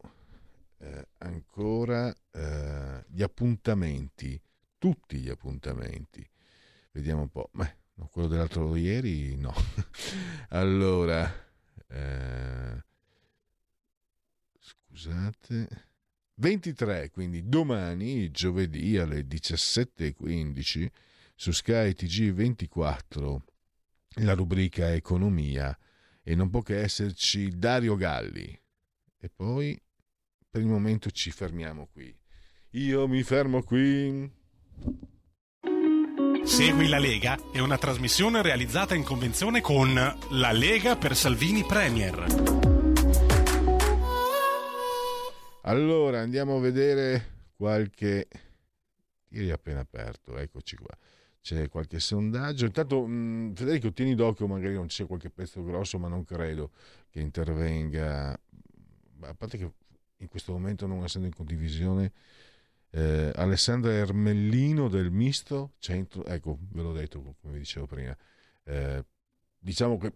eh, 0.78 1.08
ancora 1.18 2.14
eh, 2.30 3.04
gli 3.08 3.22
appuntamenti, 3.22 4.40
tutti 4.78 5.18
gli 5.18 5.28
appuntamenti. 5.28 6.26
Vediamo 6.92 7.22
un 7.22 7.28
po'. 7.28 7.50
Beh, 7.52 7.76
no, 7.94 8.08
quello 8.10 8.28
dell'altro 8.28 8.76
ieri 8.76 9.36
no. 9.36 9.52
allora, 10.50 11.32
eh, 11.88 12.84
scusate. 14.58 15.92
23, 16.36 17.10
quindi 17.10 17.48
domani, 17.48 18.30
giovedì 18.30 18.96
alle 18.96 19.20
17.15 19.20 20.90
su 21.36 21.52
Sky 21.52 21.90
TG24, 21.90 23.36
la 24.22 24.34
rubrica 24.34 24.92
Economia 24.92 25.76
e 26.22 26.34
non 26.34 26.50
può 26.50 26.62
che 26.62 26.80
esserci 26.80 27.56
Dario 27.56 27.94
Galli. 27.96 28.58
E 29.18 29.28
poi 29.28 29.80
per 30.50 30.62
il 30.62 30.66
momento 30.66 31.10
ci 31.10 31.30
fermiamo 31.30 31.88
qui. 31.92 32.16
Io 32.70 33.06
mi 33.06 33.22
fermo 33.22 33.62
qui. 33.62 34.30
Segui 36.44 36.88
la 36.88 36.98
Lega 36.98 37.38
è 37.50 37.58
una 37.58 37.78
trasmissione 37.78 38.42
realizzata 38.42 38.94
in 38.94 39.02
convenzione 39.02 39.60
con 39.60 39.94
La 39.94 40.52
Lega 40.52 40.94
per 40.94 41.16
Salvini 41.16 41.64
Premier. 41.64 42.26
Allora 45.62 46.20
andiamo 46.20 46.56
a 46.56 46.60
vedere 46.60 47.48
qualche. 47.56 48.28
Ieri 49.30 49.50
appena 49.50 49.80
aperto, 49.80 50.36
eccoci 50.36 50.76
qua. 50.76 50.94
C'è 51.40 51.68
qualche 51.68 51.98
sondaggio. 51.98 52.66
Intanto, 52.66 53.06
mh, 53.06 53.54
Federico, 53.54 53.92
tieni 53.92 54.14
d'occhio, 54.14 54.46
magari 54.46 54.74
non 54.74 54.86
c'è 54.86 55.06
qualche 55.06 55.30
pezzo 55.30 55.64
grosso, 55.64 55.98
ma 55.98 56.08
non 56.08 56.24
credo 56.24 56.70
che 57.10 57.20
intervenga. 57.20 58.38
A 59.20 59.34
parte 59.34 59.56
che 59.56 59.70
in 60.18 60.28
questo 60.28 60.52
momento, 60.52 60.86
non 60.86 61.02
essendo 61.02 61.26
in 61.26 61.34
condivisione, 61.34 62.12
eh, 62.94 63.32
Alessandra 63.34 63.92
Ermellino 63.92 64.88
del 64.88 65.10
Misto, 65.10 65.72
centro, 65.78 66.24
ecco, 66.26 66.58
ve 66.70 66.82
l'ho 66.82 66.92
detto 66.92 67.34
come 67.40 67.58
dicevo 67.58 67.86
prima. 67.86 68.16
Eh, 68.62 69.04
diciamo 69.58 69.98
che 69.98 70.12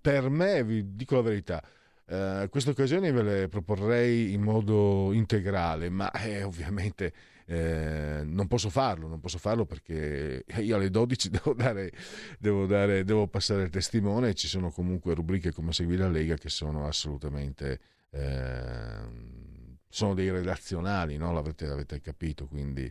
per 0.00 0.28
me, 0.28 0.64
vi 0.64 0.96
dico 0.96 1.14
la 1.14 1.22
verità, 1.22 1.62
eh, 2.06 2.48
questa 2.50 2.70
occasione 2.70 3.12
ve 3.12 3.22
le 3.22 3.48
proporrei 3.48 4.32
in 4.32 4.42
modo 4.42 5.12
integrale, 5.12 5.88
ma 5.88 6.10
eh, 6.10 6.42
ovviamente 6.42 7.12
eh, 7.46 8.22
non 8.24 8.48
posso 8.48 8.68
farlo, 8.68 9.06
non 9.06 9.20
posso 9.20 9.38
farlo 9.38 9.64
perché 9.64 10.44
io 10.58 10.74
alle 10.74 10.90
12 10.90 11.30
devo, 11.30 11.54
dare, 11.54 11.92
devo, 12.40 12.66
dare, 12.66 13.04
devo 13.04 13.28
passare 13.28 13.62
il 13.62 13.70
testimone 13.70 14.30
e 14.30 14.34
ci 14.34 14.48
sono 14.48 14.70
comunque 14.70 15.14
rubriche 15.14 15.52
come 15.52 15.72
Segui 15.72 15.96
la 15.96 16.08
Lega 16.08 16.34
che 16.34 16.48
sono 16.48 16.84
assolutamente... 16.86 17.80
Eh, 19.86 19.88
sono 19.88 20.14
dei 20.14 20.30
redazionali, 20.30 21.16
no? 21.16 21.32
l'avete, 21.32 21.66
l'avete 21.66 22.00
capito, 22.00 22.46
quindi... 22.46 22.90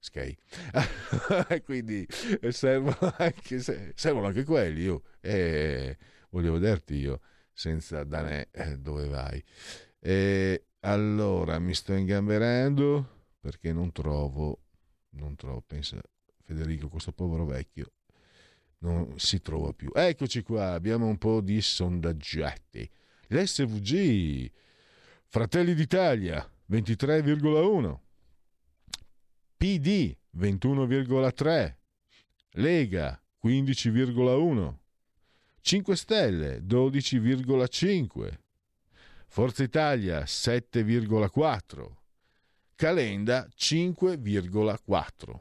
Quindi 1.64 2.06
servono 2.50 3.12
anche, 3.18 3.60
servono 3.94 4.28
anche 4.28 4.44
quelli. 4.44 4.82
Io 4.82 5.02
e 5.20 5.98
voglio 6.30 6.52
vederti 6.52 6.94
io 6.94 7.20
senza 7.52 8.04
Danè 8.04 8.48
eh, 8.52 8.78
dove 8.78 9.08
vai. 9.08 9.42
E 9.98 10.66
allora 10.80 11.58
mi 11.58 11.74
sto 11.74 11.94
ingamberando 11.94 13.26
perché 13.40 13.72
non 13.72 13.90
trovo, 13.90 14.60
non 15.10 15.34
trovo, 15.34 15.62
pensa 15.66 16.00
Federico, 16.44 16.88
questo 16.88 17.12
povero 17.12 17.44
vecchio 17.44 17.90
non 18.78 19.18
si 19.18 19.40
trova 19.40 19.72
più. 19.72 19.90
Eccoci 19.94 20.42
qua, 20.42 20.72
abbiamo 20.72 21.06
un 21.06 21.18
po' 21.18 21.40
di 21.40 21.60
sondaggetti. 21.60 22.88
L'SVG, 23.28 24.50
Fratelli 25.30 25.74
d'Italia 25.74 26.42
23,1, 26.70 27.98
PD 29.58 30.16
21,3, 30.34 31.76
Lega 32.52 33.22
15,1, 33.44 34.74
5 35.60 35.96
Stelle 35.96 36.64
12,5, 36.64 38.38
Forza 39.26 39.62
Italia 39.62 40.22
7,4, 40.22 41.86
Calenda 42.74 43.46
5,4. 43.54 45.40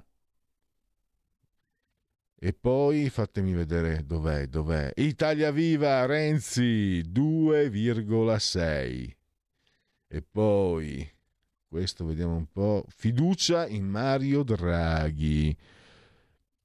E 2.35 2.53
poi 2.53 3.09
fatemi 3.09 3.53
vedere 3.53 4.05
dov'è, 4.05 4.47
dov'è. 4.47 4.91
Italia 4.97 5.51
Viva 5.51 6.05
Renzi 6.05 7.01
2,6. 7.09 9.16
E 10.07 10.21
poi 10.21 11.09
questo 11.67 12.05
vediamo 12.05 12.35
un 12.35 12.47
po'. 12.51 12.85
Fiducia 12.87 13.67
in 13.67 13.85
Mario 13.85 14.43
Draghi. 14.43 15.55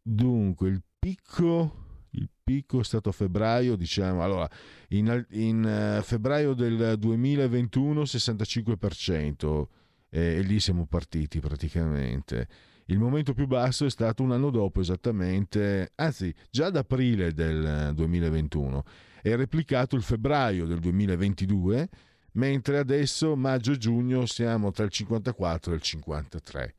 Dunque, 0.00 0.68
il 0.68 0.82
picco 0.98 1.82
il 2.12 2.28
picco 2.42 2.80
è 2.80 2.84
stato 2.84 3.08
a 3.08 3.12
febbraio, 3.12 3.76
diciamo, 3.76 4.22
allora, 4.22 4.48
in, 4.88 5.26
in 5.30 5.96
uh, 5.98 6.02
febbraio 6.02 6.54
del 6.54 6.96
2021 6.98 8.02
65% 8.02 9.64
e, 10.10 10.20
e 10.20 10.42
lì 10.42 10.60
siamo 10.60 10.86
partiti 10.86 11.40
praticamente. 11.40 12.48
Il 12.86 12.98
momento 12.98 13.32
più 13.32 13.46
basso 13.46 13.86
è 13.86 13.90
stato 13.90 14.22
un 14.22 14.32
anno 14.32 14.50
dopo 14.50 14.80
esattamente, 14.80 15.92
anzi 15.94 16.34
già 16.50 16.66
ad 16.66 16.76
aprile 16.76 17.32
del 17.32 17.92
2021, 17.94 18.82
è 19.22 19.34
replicato 19.34 19.96
il 19.96 20.02
febbraio 20.02 20.66
del 20.66 20.80
2022, 20.80 21.88
mentre 22.32 22.78
adesso 22.78 23.36
maggio-giugno 23.36 24.26
siamo 24.26 24.70
tra 24.70 24.84
il 24.84 24.90
54 24.90 25.72
e 25.72 25.74
il 25.74 25.82
53. 25.82 26.74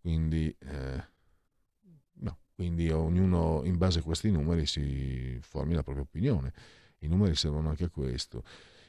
quindi, 0.00 0.54
eh, 0.58 1.04
no, 2.12 2.38
quindi 2.54 2.90
ognuno 2.90 3.62
in 3.64 3.78
base 3.78 4.00
a 4.00 4.02
questi 4.02 4.30
numeri 4.30 4.66
si 4.66 5.38
formi 5.40 5.74
la 5.74 5.82
propria 5.82 6.04
opinione. 6.04 6.52
I 6.98 7.08
numeri 7.08 7.34
servono 7.34 7.70
anche 7.70 7.84
a 7.84 7.90
questo. 7.90 8.44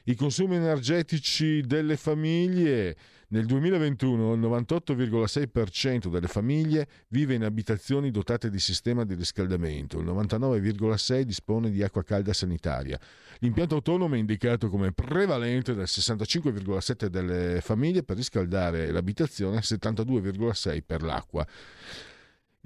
I 0.08 0.14
consumi 0.14 0.54
energetici 0.54 1.62
delle 1.62 1.96
famiglie 1.96 2.96
nel 3.30 3.44
2021 3.44 4.34
il 4.34 4.40
98,6% 4.40 6.08
delle 6.08 6.28
famiglie 6.28 6.86
vive 7.08 7.34
in 7.34 7.42
abitazioni 7.42 8.12
dotate 8.12 8.48
di 8.48 8.60
sistema 8.60 9.04
di 9.04 9.14
riscaldamento, 9.14 9.98
il 9.98 10.06
99,6% 10.06 11.22
dispone 11.22 11.70
di 11.70 11.82
acqua 11.82 12.04
calda 12.04 12.32
sanitaria. 12.32 13.00
L'impianto 13.40 13.74
autonomo 13.74 14.14
è 14.14 14.18
indicato 14.18 14.68
come 14.68 14.92
prevalente 14.92 15.74
dal 15.74 15.86
65,7% 15.88 17.06
delle 17.06 17.60
famiglie 17.60 18.04
per 18.04 18.14
riscaldare 18.14 18.92
l'abitazione 18.92 19.56
e 19.56 19.58
il 19.58 19.64
72,6% 19.66 20.82
per 20.86 21.02
l'acqua. 21.02 21.44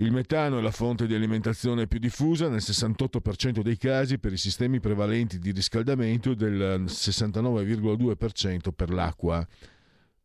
Il 0.01 0.13
metano 0.13 0.59
è 0.59 0.63
la 0.63 0.71
fonte 0.71 1.07
di 1.07 1.15
alimentazione 1.15 1.87
più 1.87 1.99
diffusa 1.99 2.49
nel 2.49 2.61
68% 2.61 3.61
dei 3.61 3.77
casi 3.77 4.19
per 4.19 4.33
i 4.33 4.39
sistemi 4.39 4.81
prevalenti 4.81 5.39
di 5.39 5.51
riscaldamento 5.51 6.31
e 6.31 6.37
del 6.37 6.85
69,2% 6.87 8.73
per 8.75 8.89
l'acqua. 8.95 9.47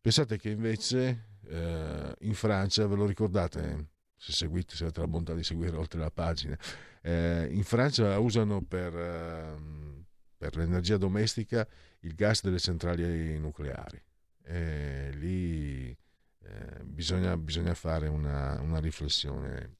Pensate 0.00 0.38
che 0.38 0.48
invece 0.48 1.40
eh, 1.46 2.14
in 2.20 2.32
Francia, 2.32 2.86
ve 2.86 2.96
lo 2.96 3.04
ricordate, 3.04 3.88
se 4.16 4.32
seguite, 4.32 4.74
se 4.74 4.84
avete 4.84 5.00
la 5.00 5.08
bontà 5.08 5.34
di 5.34 5.44
seguire 5.44 5.76
oltre 5.76 6.00
la 6.00 6.10
pagina, 6.10 6.56
eh, 7.02 7.46
in 7.50 7.62
Francia 7.62 8.18
usano 8.18 8.62
per, 8.62 8.96
eh, 8.96 9.56
per, 10.38 10.56
l'energia 10.56 10.96
domestica 10.96 11.68
il 12.00 12.14
gas 12.14 12.42
delle 12.42 12.60
centrali 12.60 13.38
nucleari. 13.38 14.02
E 14.42 15.10
lì 15.16 15.94
eh, 16.48 16.84
bisogna, 16.84 17.36
bisogna, 17.36 17.74
fare 17.74 18.08
una, 18.08 18.60
una, 18.60 18.78
riflessione. 18.78 19.76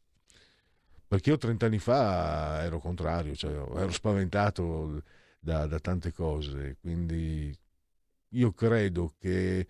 Perché 1.07 1.31
io 1.31 1.37
30 1.37 1.67
anni 1.67 1.79
fa 1.79 2.63
ero 2.63 2.79
contrario, 2.81 3.35
cioè 3.37 3.53
ero 3.53 3.93
spaventato 3.93 5.03
da, 5.39 5.67
da 5.67 5.79
tante 5.79 6.13
cose, 6.13 6.77
quindi 6.81 7.57
io 8.31 8.53
credo 8.53 9.15
che 9.19 9.67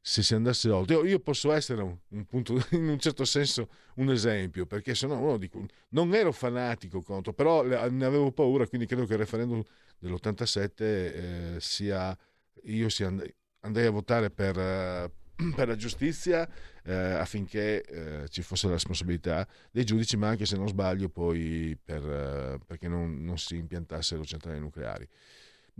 se 0.00 0.22
si 0.22 0.34
andasse 0.34 0.70
oltre. 0.70 0.96
Io, 0.96 1.04
io 1.04 1.20
posso 1.20 1.52
essere 1.52 1.82
un, 1.82 1.96
un, 2.08 2.24
punto, 2.24 2.54
in 2.72 2.88
un 2.88 2.98
certo 2.98 3.24
senso 3.24 3.68
un 3.96 4.10
esempio, 4.10 4.66
perché 4.66 4.94
se 4.94 5.06
no 5.06 5.36
dico, 5.36 5.64
non 5.90 6.14
ero 6.14 6.32
fanatico 6.32 7.02
contro, 7.02 7.32
però 7.32 7.62
ne 7.62 8.04
avevo 8.04 8.32
paura, 8.32 8.66
quindi 8.66 8.86
credo 8.86 9.06
che 9.06 9.12
il 9.12 9.18
referendum 9.18 9.62
dell'87 9.98 10.72
eh, 10.78 11.56
sia, 11.60 12.16
io 12.64 12.88
sia 12.88 13.08
and- 13.08 13.34
andai 13.60 13.86
a 13.86 13.90
votare 13.90 14.30
per, 14.30 15.12
per 15.54 15.68
la 15.68 15.76
giustizia 15.76 16.48
eh, 16.84 16.92
affinché 16.92 17.82
eh, 17.82 18.28
ci 18.28 18.42
fosse 18.42 18.66
la 18.66 18.74
responsabilità 18.74 19.46
dei 19.70 19.84
giudici, 19.84 20.16
ma 20.16 20.28
anche 20.28 20.46
se 20.46 20.56
non 20.56 20.68
sbaglio 20.68 21.08
poi 21.08 21.76
per, 21.82 22.02
eh, 22.02 22.58
perché 22.66 22.88
non, 22.88 23.24
non 23.24 23.38
si 23.38 23.56
impiantassero 23.56 24.24
centrali 24.24 24.58
nucleari. 24.58 25.06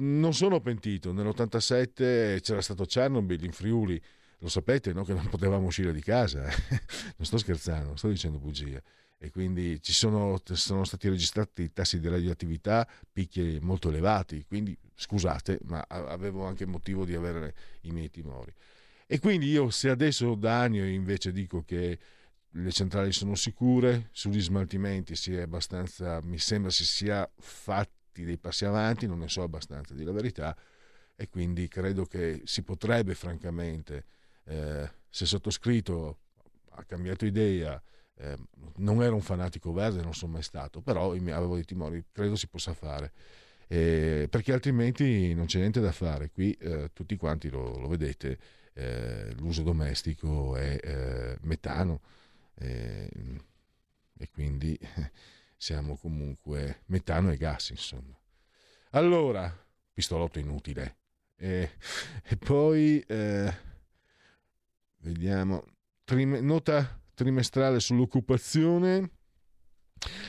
Non 0.02 0.32
sono 0.32 0.60
pentito, 0.60 1.12
nell'87 1.12 2.40
c'era 2.40 2.60
stato 2.62 2.84
Chernobyl 2.84 3.44
in 3.44 3.52
Friuli, 3.52 4.00
lo 4.38 4.48
sapete 4.48 4.92
no? 4.92 5.04
che 5.04 5.12
non 5.12 5.28
potevamo 5.28 5.66
uscire 5.66 5.92
di 5.92 6.00
casa, 6.00 6.42
non 7.16 7.26
sto 7.26 7.36
scherzando, 7.36 7.88
non 7.88 7.98
sto 7.98 8.08
dicendo 8.08 8.38
bugie 8.38 8.82
e 9.22 9.30
quindi 9.30 9.82
ci 9.82 9.92
sono, 9.92 10.40
sono, 10.42 10.84
stati 10.84 11.10
registrati 11.10 11.74
tassi 11.74 12.00
di 12.00 12.08
radioattività 12.08 12.88
picchi 13.12 13.58
molto 13.60 13.90
elevati, 13.90 14.46
quindi 14.48 14.74
scusate, 14.94 15.58
ma 15.64 15.84
avevo 15.86 16.46
anche 16.46 16.64
motivo 16.64 17.04
di 17.04 17.14
avere 17.14 17.54
i 17.82 17.90
miei 17.90 18.08
timori. 18.08 18.50
E 19.12 19.18
quindi 19.18 19.48
io 19.50 19.70
se 19.70 19.90
adesso 19.90 20.36
da 20.36 20.60
anni 20.60 20.94
invece 20.94 21.32
dico 21.32 21.64
che 21.64 21.98
le 22.48 22.70
centrali 22.70 23.10
sono 23.10 23.34
sicure, 23.34 24.10
sugli 24.12 24.40
smaltimenti 24.40 25.16
si 25.16 25.34
è 25.34 25.40
abbastanza, 25.40 26.20
mi 26.22 26.38
sembra 26.38 26.70
si 26.70 26.84
sia 26.84 27.28
fatti 27.36 28.22
dei 28.22 28.38
passi 28.38 28.66
avanti, 28.66 29.08
non 29.08 29.18
ne 29.18 29.26
so 29.26 29.42
abbastanza 29.42 29.94
di 29.94 30.04
la 30.04 30.12
verità 30.12 30.56
e 31.16 31.28
quindi 31.28 31.66
credo 31.66 32.04
che 32.04 32.42
si 32.44 32.62
potrebbe 32.62 33.16
francamente, 33.16 34.04
eh, 34.44 34.88
se 35.08 35.26
sottoscritto 35.26 36.18
ha 36.74 36.84
cambiato 36.84 37.26
idea, 37.26 37.82
eh, 38.14 38.36
non 38.76 39.02
ero 39.02 39.16
un 39.16 39.22
fanatico 39.22 39.72
verde, 39.72 40.02
non 40.02 40.14
sono 40.14 40.34
mai 40.34 40.44
stato, 40.44 40.82
però 40.82 41.10
avevo 41.10 41.56
dei 41.56 41.64
timori, 41.64 42.04
credo 42.12 42.36
si 42.36 42.46
possa 42.46 42.74
fare. 42.74 43.12
Eh, 43.66 44.28
perché 44.30 44.52
altrimenti 44.52 45.34
non 45.34 45.46
c'è 45.46 45.58
niente 45.58 45.80
da 45.80 45.92
fare. 45.92 46.30
Qui 46.30 46.52
eh, 46.60 46.90
tutti 46.92 47.16
quanti 47.16 47.48
lo, 47.50 47.76
lo 47.76 47.88
vedete, 47.88 48.38
eh, 48.80 49.34
l'uso 49.34 49.62
domestico 49.62 50.56
è 50.56 50.78
eh, 50.82 51.36
metano 51.42 52.00
eh, 52.54 53.10
e 54.16 54.30
quindi 54.30 54.78
siamo 55.56 55.96
comunque 55.96 56.82
metano 56.86 57.30
e 57.30 57.36
gas, 57.36 57.70
insomma. 57.70 58.18
Allora, 58.92 59.54
pistolotto 59.92 60.38
inutile. 60.38 60.96
E, 61.36 61.72
e 62.24 62.36
poi, 62.38 63.00
eh, 63.00 63.54
vediamo, 64.98 65.62
trim- 66.04 66.40
nota 66.40 66.98
trimestrale 67.14 67.80
sull'occupazione 67.80 69.10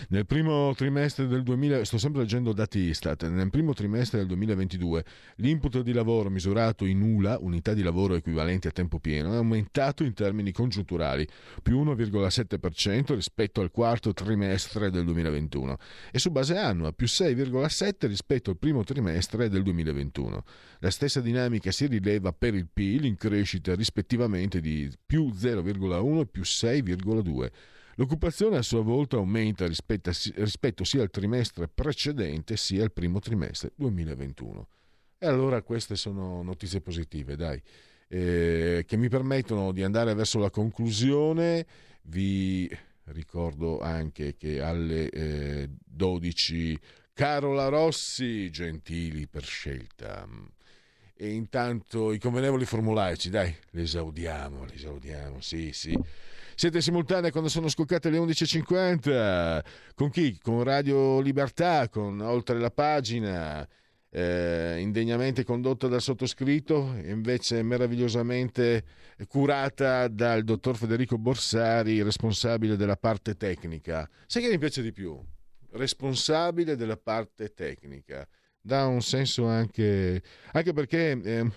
nel 0.09 0.26
primo 0.26 0.74
trimestre 0.76 1.28
del 1.28 1.43
2000, 1.43 1.86
sto 1.86 1.97
sempre 1.97 2.22
leggendo 2.22 2.51
dati 2.53 2.80
Istat, 2.80 3.28
nel 3.28 3.49
primo 3.49 3.74
trimestre 3.74 4.19
del 4.19 4.28
2022 4.28 5.05
l'input 5.38 5.82
di 5.82 5.93
lavoro 5.93 6.30
misurato 6.30 6.86
in 6.86 7.01
ULA, 7.01 7.38
unità 7.39 7.74
di 7.74 7.82
lavoro 7.82 8.15
equivalenti 8.15 8.67
a 8.67 8.72
tempo 8.72 8.99
pieno, 8.99 9.34
è 9.34 9.38
aumentato 9.38 10.03
in 10.03 10.13
termini 10.13 10.51
congiunturali, 10.51 11.28
più 11.63 11.82
1,7% 11.84 13.13
rispetto 13.13 13.61
al 13.61 13.72
quarto 13.72 14.13
trimestre 14.13 14.89
del 14.89 15.05
2021 15.05 15.78
e 16.11 16.19
su 16.19 16.32
base 16.32 16.57
annua 16.57 16.91
più 16.91 17.07
6,7% 17.07 18.07
rispetto 18.07 18.49
al 18.49 18.57
primo 18.57 18.84
trimestre 18.84 19.49
del 19.49 19.63
2021. 19.63 20.43
La 20.80 20.89
stessa 20.89 21.22
dinamica 21.22 21.72
si 21.72 21.86
rileva 21.86 22.34
per 22.34 22.55
il 22.55 22.67
PIL 22.72 23.05
in 23.05 23.15
crescita 23.15 23.76
rispettivamente 23.76 24.59
di 24.59 24.91
più 25.05 25.30
0,1 25.30 26.19
e 26.19 26.26
più 26.26 26.41
6,2%. 26.41 27.49
L'occupazione 28.02 28.58
a 28.58 28.64
sua 28.64 28.82
volta 28.82 29.18
aumenta 29.18 29.68
rispetto, 29.68 30.12
sia 30.12 31.04
al 31.04 31.12
trimestre 31.12 31.68
precedente 31.68 32.58
sia 32.58 32.82
al 32.82 32.91
primo 32.91 33.20
trimestre 33.20 33.74
2021. 33.76 34.68
E 35.20 35.28
allora 35.28 35.62
queste 35.62 35.95
sono 35.95 36.41
notizie 36.41 36.82
positive, 36.82 37.36
dai, 37.36 37.62
eh, 38.08 38.86
che 38.88 38.97
mi 38.97 39.08
permettono 39.08 39.72
di 39.72 39.84
andare 39.84 40.16
verso 40.16 40.39
la 40.39 40.49
conclusione. 40.49 41.64
Vi 42.02 42.68
ricordo 43.04 43.80
anche 43.82 44.36
che 44.36 44.60
alle 44.62 45.08
eh, 45.08 45.70
12 45.86 46.80
Carola 47.14 47.68
Rossi, 47.68 48.49
gentili 48.49 49.28
per 49.28 49.43
scelta. 49.43 50.28
E 51.14 51.30
intanto 51.30 52.12
i 52.12 52.18
convenevoli 52.18 52.66
formulaici, 52.66 53.30
dai, 53.30 53.56
li 53.70 53.84
esaudiamo, 53.84 54.66
li 54.66 54.74
esaudiamo, 54.74 55.39
sì, 55.39 55.72
sì. 55.72 55.95
Siete 56.62 56.80
simultanei 56.80 57.32
quando 57.32 57.49
sono 57.49 57.70
scoccate 57.70 58.12
le 58.12 58.20
11.50. 58.20 59.64
Con 59.95 60.12
chi? 60.12 60.38
Con 60.39 60.62
Radio 60.62 61.20
Libertà, 61.20 61.89
con 61.89 62.22
Oltre 62.22 62.59
la 62.59 62.70
pagina, 62.70 63.68
eh, 64.12 64.78
indegnamente 64.78 65.43
condotta 65.43 65.88
dal 65.88 66.03
sottoscritto, 66.03 66.93
invece 67.03 67.64
meravigliosamente 67.64 68.84
curata 69.28 70.07
dal 70.07 70.43
dottor 70.43 70.78
Federico 70.78 71.18
Borsari, 71.18 72.03
responsabile 72.03 72.76
della 72.76 72.95
parte 72.95 73.36
tecnica. 73.36 74.07
Sai 74.28 74.43
che 74.43 74.49
mi 74.49 74.59
piace 74.59 74.84
di 74.84 74.91
più? 74.91 75.20
Responsabile 75.72 76.76
della 76.76 76.97
parte 76.97 77.55
tecnica. 77.55 78.28
Dà 78.62 78.86
un 78.86 79.01
senso 79.01 79.47
anche, 79.47 80.22
anche 80.51 80.74
perché... 80.74 81.20
Eh, 81.24 81.51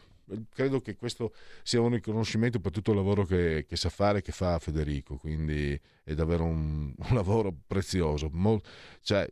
credo 0.52 0.80
che 0.80 0.96
questo 0.96 1.34
sia 1.62 1.80
un 1.80 1.90
riconoscimento 1.90 2.60
per 2.60 2.72
tutto 2.72 2.90
il 2.90 2.96
lavoro 2.96 3.24
che, 3.24 3.64
che 3.68 3.76
sa 3.76 3.88
fare, 3.88 4.22
che 4.22 4.32
fa 4.32 4.58
Federico, 4.58 5.16
quindi 5.16 5.78
è 6.02 6.14
davvero 6.14 6.44
un, 6.44 6.92
un 6.96 7.14
lavoro 7.14 7.54
prezioso. 7.66 8.28
Mol, 8.32 8.60
cioè, 9.02 9.28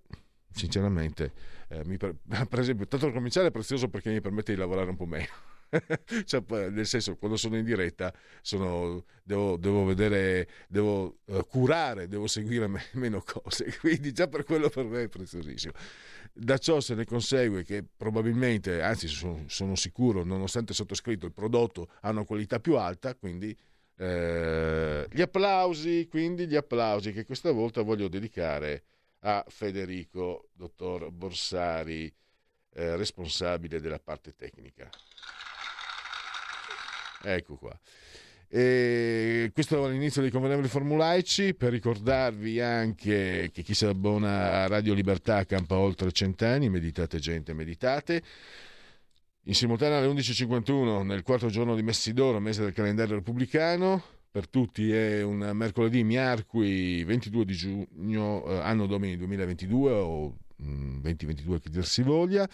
sinceramente, 0.50 1.32
eh, 1.68 1.82
per, 1.96 2.16
per 2.48 2.58
esempio, 2.58 2.86
tanto 2.86 3.06
per 3.06 3.14
cominciare 3.14 3.48
è 3.48 3.50
prezioso 3.50 3.88
perché 3.88 4.10
mi 4.10 4.20
permette 4.20 4.52
di 4.52 4.58
lavorare 4.58 4.90
un 4.90 4.96
po' 4.96 5.06
meno. 5.06 5.50
cioè, 6.24 6.42
nel 6.70 6.86
senso, 6.86 7.16
quando 7.16 7.36
sono 7.36 7.56
in 7.56 7.64
diretta 7.64 8.12
sono, 8.42 9.04
devo, 9.22 9.56
devo, 9.56 9.84
vedere, 9.84 10.48
devo 10.68 11.18
uh, 11.24 11.46
curare, 11.46 12.08
devo 12.08 12.26
seguire 12.26 12.66
me, 12.66 12.82
meno 12.92 13.22
cose, 13.22 13.76
quindi 13.80 14.12
già 14.12 14.28
per 14.28 14.44
quello 14.44 14.68
per 14.68 14.84
me 14.84 15.04
è 15.04 15.08
preziosissimo. 15.08 15.72
Da 16.34 16.58
ciò 16.58 16.80
se 16.80 16.94
ne 16.94 17.04
consegue 17.04 17.64
che 17.64 17.84
probabilmente, 17.96 18.82
anzi 18.82 19.08
sono, 19.08 19.44
sono 19.46 19.74
sicuro, 19.74 20.24
nonostante 20.24 20.74
sottoscritto 20.74 21.26
il 21.26 21.32
prodotto 21.32 21.88
ha 22.00 22.10
una 22.10 22.24
qualità 22.24 22.60
più 22.60 22.76
alta, 22.76 23.14
quindi 23.14 23.56
eh, 23.96 25.06
gli 25.10 25.20
applausi, 25.20 26.06
quindi 26.08 26.46
gli 26.46 26.56
applausi 26.56 27.12
che 27.12 27.24
questa 27.24 27.50
volta 27.50 27.82
voglio 27.82 28.08
dedicare 28.08 28.84
a 29.20 29.44
Federico, 29.48 30.48
dottor 30.52 31.10
Borsari, 31.10 32.12
eh, 32.74 32.96
responsabile 32.96 33.80
della 33.80 33.98
parte 33.98 34.34
tecnica. 34.34 34.90
Ecco 37.22 37.56
qua. 37.56 37.78
E 38.54 39.50
questo 39.54 39.86
è 39.86 39.90
l'inizio 39.90 40.20
dei 40.20 40.30
convenevoli 40.30 40.68
formulaici 40.68 41.54
per 41.54 41.70
ricordarvi 41.70 42.60
anche 42.60 43.50
che 43.50 43.62
chi 43.62 43.72
si 43.72 43.86
abbona 43.86 44.64
a 44.64 44.66
Radio 44.66 44.92
Libertà 44.92 45.46
campa 45.46 45.78
oltre 45.78 46.12
cent'anni, 46.12 46.68
meditate 46.68 47.18
gente, 47.18 47.54
meditate. 47.54 48.22
In 49.44 49.54
simultanea 49.54 49.98
alle 49.98 50.08
11.51 50.08 51.02
nel 51.02 51.22
quarto 51.22 51.48
giorno 51.48 51.74
di 51.74 51.82
Messidoro, 51.82 52.40
mese 52.40 52.62
del 52.62 52.74
calendario 52.74 53.14
repubblicano, 53.14 54.02
per 54.30 54.48
tutti 54.48 54.92
è 54.92 55.22
un 55.22 55.50
mercoledì 55.54 56.04
miarqui 56.04 57.04
22 57.04 57.44
di 57.46 57.54
giugno, 57.54 58.44
eh, 58.46 58.58
anno 58.58 58.86
domini 58.86 59.16
2022 59.16 59.92
o 59.92 60.36
2022 60.56 61.54
mm, 61.54 61.58
che 61.58 61.70
dir 61.70 61.86
si 61.86 62.02
voglia. 62.02 62.46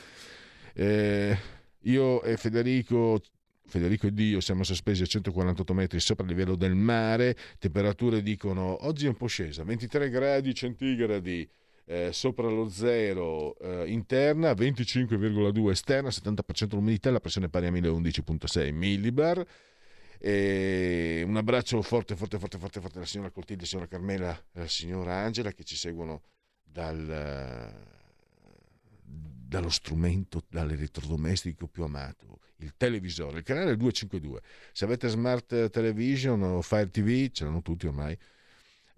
Eh, 0.74 1.36
io 1.82 2.22
e 2.22 2.36
Federico 2.36 3.20
Federico 3.68 4.06
ed 4.06 4.18
io 4.18 4.40
siamo 4.40 4.64
sospesi 4.64 5.02
a 5.02 5.06
148 5.06 5.74
metri 5.74 6.00
sopra 6.00 6.24
il 6.24 6.30
livello 6.30 6.56
del 6.56 6.74
mare, 6.74 7.36
temperature 7.58 8.22
dicono 8.22 8.86
oggi 8.86 9.06
è 9.06 9.08
un 9.08 9.16
po' 9.16 9.26
scesa, 9.26 9.62
23 9.62 10.08
gradi 10.10 10.54
centigradi 10.54 11.48
eh, 11.90 12.12
sopra 12.12 12.48
lo 12.48 12.68
zero 12.68 13.58
eh, 13.58 13.90
interna, 13.90 14.52
25,2 14.52 15.70
esterna, 15.70 16.10
70% 16.10 16.74
l'umidità, 16.74 17.10
la 17.10 17.18
pressione 17.18 17.48
pari 17.48 17.66
a 17.66 17.70
1011,6 17.70 18.72
millibar. 18.74 19.44
E 20.20 21.22
un 21.26 21.36
abbraccio 21.36 21.80
forte, 21.80 22.14
forte, 22.14 22.38
forte, 22.38 22.58
forte, 22.58 22.80
forte 22.80 22.98
alla 22.98 23.06
signora 23.06 23.30
Coltilde, 23.30 23.62
alla 23.62 23.70
signora 23.70 23.88
Carmela 23.88 24.36
e 24.52 24.58
alla 24.58 24.68
signora 24.68 25.14
Angela 25.14 25.52
che 25.52 25.64
ci 25.64 25.76
seguono 25.76 26.22
dal, 26.62 27.72
dallo 29.02 29.70
strumento, 29.70 30.42
dall'elettrodomestico 30.48 31.68
più 31.68 31.84
amato, 31.84 32.40
il 32.58 32.74
televisore, 32.76 33.38
il 33.38 33.44
canale 33.44 33.76
252. 33.76 34.40
Se 34.72 34.84
avete 34.84 35.08
smart 35.08 35.70
television 35.70 36.42
o 36.42 36.62
Fire 36.62 36.90
TV, 36.90 37.30
ce 37.30 37.44
l'hanno 37.44 37.62
tutti 37.62 37.86
ormai, 37.86 38.16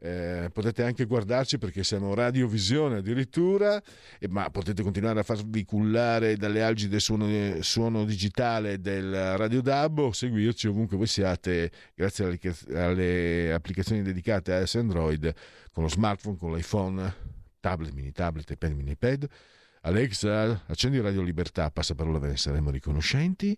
eh, 0.03 0.49
potete 0.51 0.83
anche 0.83 1.05
guardarci 1.05 1.59
perché 1.59 1.85
siamo 1.85 2.15
radiovisione 2.15 2.99
addirittura, 2.99 3.81
eh, 4.19 4.29
ma 4.29 4.49
potete 4.49 4.83
continuare 4.83 5.21
a 5.21 5.23
farvi 5.23 5.65
cullare 5.65 6.37
dalle 6.37 6.63
algide 6.63 7.01
suono, 7.01 7.61
suono 7.61 8.05
digitale 8.07 8.81
del 8.81 9.37
Radio 9.37 9.61
DAB 9.61 9.99
o 9.99 10.13
seguirci 10.13 10.69
ovunque 10.69 10.97
voi 10.97 11.07
siate 11.07 11.71
grazie 11.95 12.25
alle, 12.25 12.39
alle 12.81 13.53
applicazioni 13.53 14.01
dedicate 14.01 14.55
a 14.55 14.65
S 14.65 14.77
Android 14.77 15.35
con 15.71 15.83
lo 15.83 15.91
smartphone, 15.91 16.39
con 16.39 16.55
l'iPhone, 16.55 17.15
tablet, 17.61 17.93
mini 17.93 18.11
tablet, 18.11 18.49
iPad, 18.49 18.73
mini 18.73 18.93
iPad 18.93 19.29
Alexa, 19.83 20.65
accendi 20.67 21.01
Radio 21.01 21.23
Libertà, 21.23 21.71
passa 21.71 21.95
parola, 21.95 22.19
ve 22.19 22.29
ne 22.29 22.37
saremo 22.37 22.69
riconoscenti. 22.71 23.57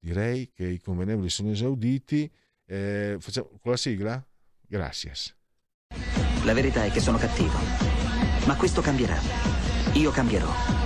Direi 0.00 0.50
che 0.52 0.66
i 0.66 0.80
convenevoli 0.80 1.30
sono 1.30 1.52
esauditi. 1.52 2.28
Eh, 2.64 3.18
facciamo 3.20 3.50
con 3.60 3.70
la 3.70 3.76
sigla? 3.76 4.20
Gracias. 4.66 5.32
La 6.44 6.54
verità 6.54 6.84
è 6.84 6.90
che 6.90 6.98
sono 7.00 7.18
cattivo, 7.18 7.56
ma 8.46 8.56
questo 8.56 8.80
cambierà. 8.80 9.20
Io 9.94 10.10
cambierò. 10.10 10.85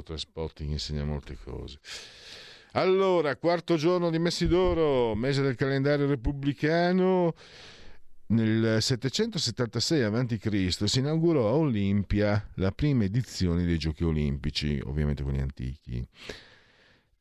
Spotting 0.00 0.70
insegna 0.70 1.04
molte 1.04 1.36
cose. 1.42 1.78
Allora, 2.72 3.36
quarto 3.36 3.76
giorno 3.76 4.08
di 4.08 4.18
Messidoro, 4.18 5.14
mese 5.14 5.42
del 5.42 5.56
calendario 5.56 6.06
repubblicano. 6.06 7.34
Nel 8.28 8.80
776 8.80 10.02
a.C. 10.02 10.88
si 10.88 10.98
inaugurò 11.00 11.48
a 11.48 11.54
Olimpia 11.54 12.48
la 12.54 12.70
prima 12.70 13.04
edizione 13.04 13.64
dei 13.64 13.76
Giochi 13.76 14.04
Olimpici, 14.04 14.80
ovviamente 14.84 15.22
gli 15.22 15.38
antichi. 15.38 16.08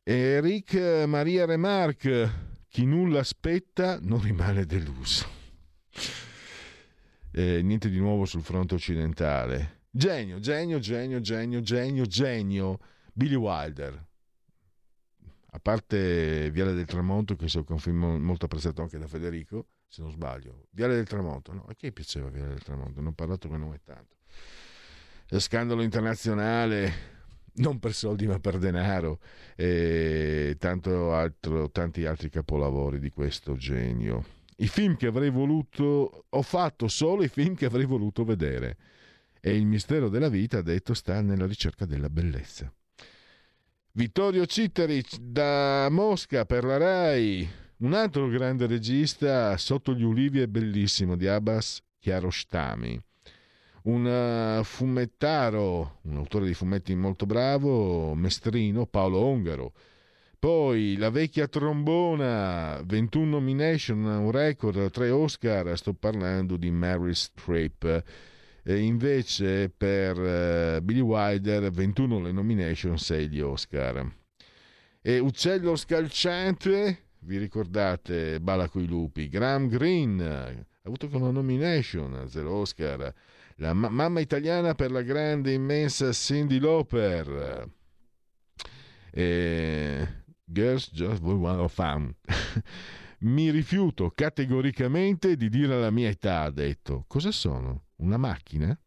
Eric 0.04 0.74
Maria 1.06 1.46
Remarque, 1.46 2.60
chi 2.70 2.86
nulla 2.86 3.20
aspetta 3.20 4.00
non 4.02 4.22
rimane 4.22 4.66
deluso. 4.66 5.28
Eh, 7.34 7.62
niente 7.62 7.90
di 7.90 8.00
nuovo 8.00 8.24
sul 8.24 8.42
fronte 8.42 8.76
occidentale. 8.76 9.81
Genio, 9.94 10.40
genio, 10.40 10.80
genio, 10.80 11.20
genio, 11.20 11.60
genio, 11.60 12.06
genio. 12.06 12.80
Billy 13.12 13.36
Wilder. 13.36 14.08
A 15.54 15.60
parte 15.60 16.50
Viale 16.50 16.74
del 16.74 16.86
Tramonto, 16.86 17.36
che 17.36 17.50
so 17.50 17.66
confermo 17.66 18.18
molto 18.18 18.46
apprezzato 18.46 18.82
anche 18.82 18.98
da 18.98 19.08
Federico, 19.08 19.68
se 19.90 20.02
non 20.02 20.12
sbaglio. 20.12 20.68
Viale 20.70 20.96
del 20.96 21.08
Tramonto, 21.08 21.52
no? 21.52 21.66
A 21.68 21.74
chi 21.74 21.92
piaceva 21.92 22.30
Viale 22.30 22.50
del 22.50 22.64
Tramonto? 22.64 23.02
Non 23.02 23.08
ho 23.08 23.14
parlato 23.14 23.50
con 23.50 23.60
nome 23.60 23.82
tanto. 23.84 24.16
Lo 25.28 25.40
scandalo 25.40 25.82
internazionale, 25.82 26.94
non 27.56 27.80
per 27.80 27.94
soldi 27.94 28.28
ma 28.28 28.40
per 28.40 28.60
denaro, 28.60 29.20
e 29.58 30.58
altro, 30.62 31.70
tanti 31.70 32.06
altri 32.06 32.30
capolavori 32.30 32.98
di 33.00 33.10
questo 33.10 33.58
genio. 33.58 34.24
I 34.56 34.68
film 34.70 34.96
che 34.96 35.08
avrei 35.08 35.32
voluto, 35.32 36.26
ho 36.30 36.42
fatto 36.44 36.88
solo 36.88 37.24
i 37.24 37.28
film 37.28 37.56
che 37.56 37.66
avrei 37.66 37.86
voluto 37.86 38.24
vedere 38.24 38.78
e 39.42 39.56
il 39.56 39.66
mistero 39.66 40.08
della 40.08 40.30
vita, 40.30 40.60
ha 40.60 40.62
detto, 40.62 40.94
sta 40.94 41.20
nella 41.22 41.48
ricerca 41.48 41.86
della 41.86 42.10
bellezza. 42.10 42.72
Vittorio 43.94 44.46
Cittaric 44.46 45.18
da 45.20 45.90
Mosca 45.90 46.46
per 46.46 46.64
la 46.64 46.78
RAI, 46.78 47.50
un 47.80 47.94
altro 47.94 48.28
grande 48.28 48.68
regista 48.68 49.58
sotto 49.58 49.94
gli 49.94 50.04
ulivi 50.04 50.40
è 50.40 50.48
bellissimo 50.48 51.18
di 51.18 51.28
Abbas 51.28 51.82
Kiarostami. 52.00 53.02
Un 53.84 54.60
uh, 54.60 54.64
fumettaro, 54.64 55.98
un 56.04 56.18
autore 56.18 56.46
di 56.46 56.54
fumetti 56.54 56.94
molto 56.94 57.26
bravo, 57.26 58.14
mestrino, 58.14 58.86
Paolo 58.86 59.18
Ongaro. 59.18 59.74
Poi 60.38 60.96
la 60.98 61.10
vecchia 61.10 61.48
trombona, 61.48 62.80
21 62.86 63.26
nomination, 63.26 64.04
un 64.06 64.30
record, 64.30 64.92
3 64.92 65.10
Oscar, 65.10 65.76
sto 65.76 65.94
parlando 65.94 66.58
di 66.58 66.70
Mary 66.70 67.16
Streep 67.16 68.04
e 68.64 68.80
invece 68.80 69.70
per 69.70 70.18
uh, 70.18 70.82
Billy 70.82 71.00
Wilder 71.00 71.72
21 71.72 72.20
le 72.20 72.32
nomination, 72.32 72.98
6 72.98 73.30
gli 73.30 73.40
Oscar. 73.40 74.10
E 75.02 75.20
Uccello 75.20 75.76
scalciante, 75.76 77.06
vi 77.20 77.38
ricordate 77.38 78.40
Bala 78.40 78.70
coi 78.70 78.86
lupi, 78.86 79.30
Graham 79.30 79.68
Greene 79.68 80.70
ha 80.84 80.88
avuto 80.88 81.10
con 81.10 81.22
una 81.22 81.32
nomination, 81.32 82.28
0 82.28 82.52
Oscar. 82.52 83.14
La 83.58 83.74
ma- 83.74 83.90
mamma 83.90 84.20
italiana 84.20 84.74
per 84.74 84.90
la 84.90 85.04
grande, 85.04 85.54
immensa 85.54 86.12
Cindy 86.12 86.60
Lauper. 86.60 87.70
E 89.12 90.08
Girls 90.44 90.90
Just 90.92 91.22
Want 91.22 91.70
Fun. 91.70 92.16
Mi 93.20 93.52
rifiuto 93.52 94.10
categoricamente 94.16 95.36
di 95.36 95.50
dire 95.50 95.80
la 95.80 95.92
mia 95.92 96.10
età, 96.10 96.42
ha 96.42 96.50
detto. 96.50 97.06
Cosa 97.08 97.32
sono? 97.32 97.90
Una 98.02 98.18
macchina. 98.18 98.78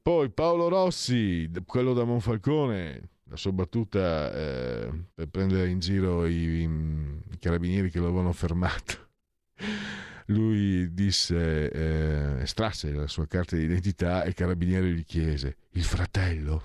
Poi 0.00 0.30
Paolo 0.30 0.68
Rossi, 0.68 1.50
quello 1.66 1.92
da 1.92 2.04
Monfalcone, 2.04 3.10
la 3.24 3.36
sua 3.36 3.52
battuta 3.52 4.32
eh, 4.32 4.90
per 5.14 5.28
prendere 5.28 5.68
in 5.68 5.80
giro 5.80 6.26
i, 6.26 6.62
i, 6.62 7.38
carabinieri 7.38 7.90
che 7.90 7.98
lo 7.98 8.06
avevano 8.06 8.32
fermato. 8.32 9.08
Lui 10.26 10.92
disse, 10.92 11.70
eh, 11.70 12.42
estrasse 12.42 12.92
la 12.92 13.06
sua 13.06 13.26
carta 13.26 13.56
di 13.56 13.62
identità 13.62 14.24
e 14.24 14.28
il 14.28 14.34
carabiniere 14.34 14.90
gli 14.92 15.04
chiese, 15.04 15.56
il 15.72 15.84
fratello. 15.84 16.62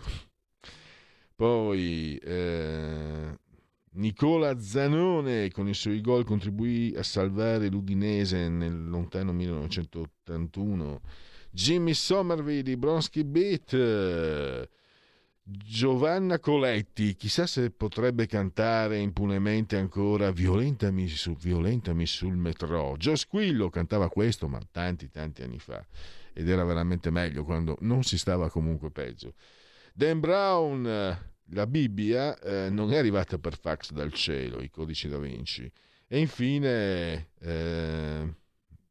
Poi 1.35 2.17
eh, 2.17 3.37
Nicola 3.95 4.59
Zanone 4.59 5.51
con 5.51 5.67
i 5.67 5.73
suoi 5.75 6.01
gol 6.01 6.23
contribuì 6.23 6.95
a 6.97 7.03
salvare 7.03 7.69
l'Udinese 7.69 8.49
nel 8.49 8.89
lontano 8.89 9.33
1981. 9.33 11.01
Jimmy 11.51 11.93
Somerville 11.93 12.63
di 12.63 12.75
Bronski 12.75 13.23
Beat. 13.23 14.69
Giovanna 15.45 16.39
Coletti, 16.39 17.15
chissà 17.15 17.45
se 17.45 17.69
potrebbe 17.69 18.27
cantare 18.27 18.97
impunemente 18.97 19.75
ancora 19.75 20.31
Violentami, 20.31 21.07
su, 21.09 21.35
violentami 21.35 22.05
sul 22.05 22.37
metro. 22.37 22.95
Gio 22.97 23.15
Squillo 23.15 23.69
cantava 23.69 24.09
questo, 24.09 24.47
ma 24.47 24.59
tanti, 24.71 25.09
tanti 25.09 25.43
anni 25.43 25.59
fa, 25.59 25.85
ed 26.31 26.47
era 26.47 26.63
veramente 26.63 27.09
meglio 27.09 27.43
quando 27.43 27.77
non 27.81 28.03
si 28.03 28.17
stava 28.17 28.49
comunque 28.49 28.89
peggio. 28.89 29.33
Dan 29.93 30.21
Brown, 30.21 31.32
la 31.53 31.67
Bibbia 31.67 32.37
eh, 32.39 32.69
non 32.69 32.91
è 32.91 32.97
arrivata 32.97 33.37
per 33.37 33.57
fax 33.57 33.91
dal 33.91 34.11
cielo, 34.13 34.61
i 34.61 34.69
codici 34.69 35.07
da 35.07 35.17
Vinci. 35.17 35.71
E 36.07 36.19
infine 36.19 37.29
eh, 37.39 38.35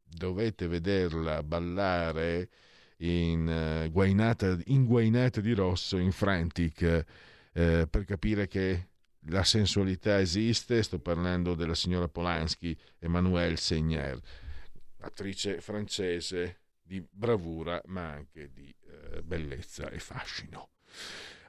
dovete 0.03 0.67
vederla 0.67 1.43
ballare 1.43 2.49
in, 2.97 3.85
uh, 3.85 3.91
guainata, 3.91 4.57
inguainata 4.65 5.41
di 5.41 5.53
rosso 5.53 5.97
in 5.97 6.11
Frantic 6.11 6.81
eh, 7.53 7.87
per 7.89 8.05
capire 8.05 8.47
che 8.47 8.89
la 9.27 9.43
sensualità 9.43 10.19
esiste. 10.19 10.81
Sto 10.83 10.99
parlando 10.99 11.55
della 11.55 11.75
signora 11.75 12.07
Polanski, 12.07 12.77
Emmanuelle 12.99 13.57
Segner, 13.57 14.19
attrice 14.99 15.61
francese 15.61 16.59
di 16.81 17.05
bravura 17.09 17.81
ma 17.85 18.09
anche 18.09 18.51
di 18.51 18.73
eh, 18.87 19.21
bellezza 19.21 19.89
e 19.89 19.99
fascino. 19.99 20.69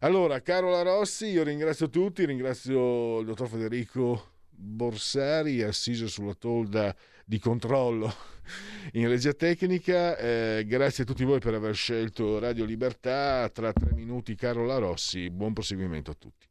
Allora, 0.05 0.43
Carola 0.43 0.83
Rossi, 0.83 1.29
io 1.29 1.43
ringrazio 1.43 1.89
tutti, 1.89 2.27
ringrazio 2.27 3.21
il 3.21 3.25
dottor 3.25 3.49
Federico 3.49 4.33
Borsari, 4.51 5.63
assiso 5.63 6.09
sulla 6.09 6.35
tolda 6.35 6.95
di 7.25 7.39
controllo 7.39 8.13
in 8.93 9.09
regia 9.09 9.33
tecnica. 9.33 10.15
Eh, 10.19 10.65
grazie 10.67 11.05
a 11.05 11.07
tutti 11.07 11.25
voi 11.25 11.41
per 11.41 11.55
aver 11.55 11.75
scelto 11.75 12.39
Radio 12.39 12.67
Libertà. 12.67 13.49
Tra 13.49 13.73
tre 13.73 13.95
minuti 13.95 14.35
Carola 14.35 14.77
Rossi. 14.77 15.31
Buon 15.31 15.55
proseguimento 15.55 16.11
a 16.11 16.17
tutti. 16.19 16.47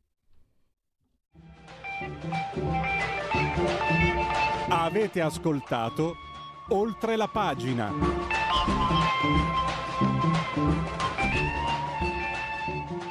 Avete 4.69 5.21
ascoltato 5.21 6.15
oltre 6.69 7.15
la 7.15 7.27
pagina. 7.27 7.91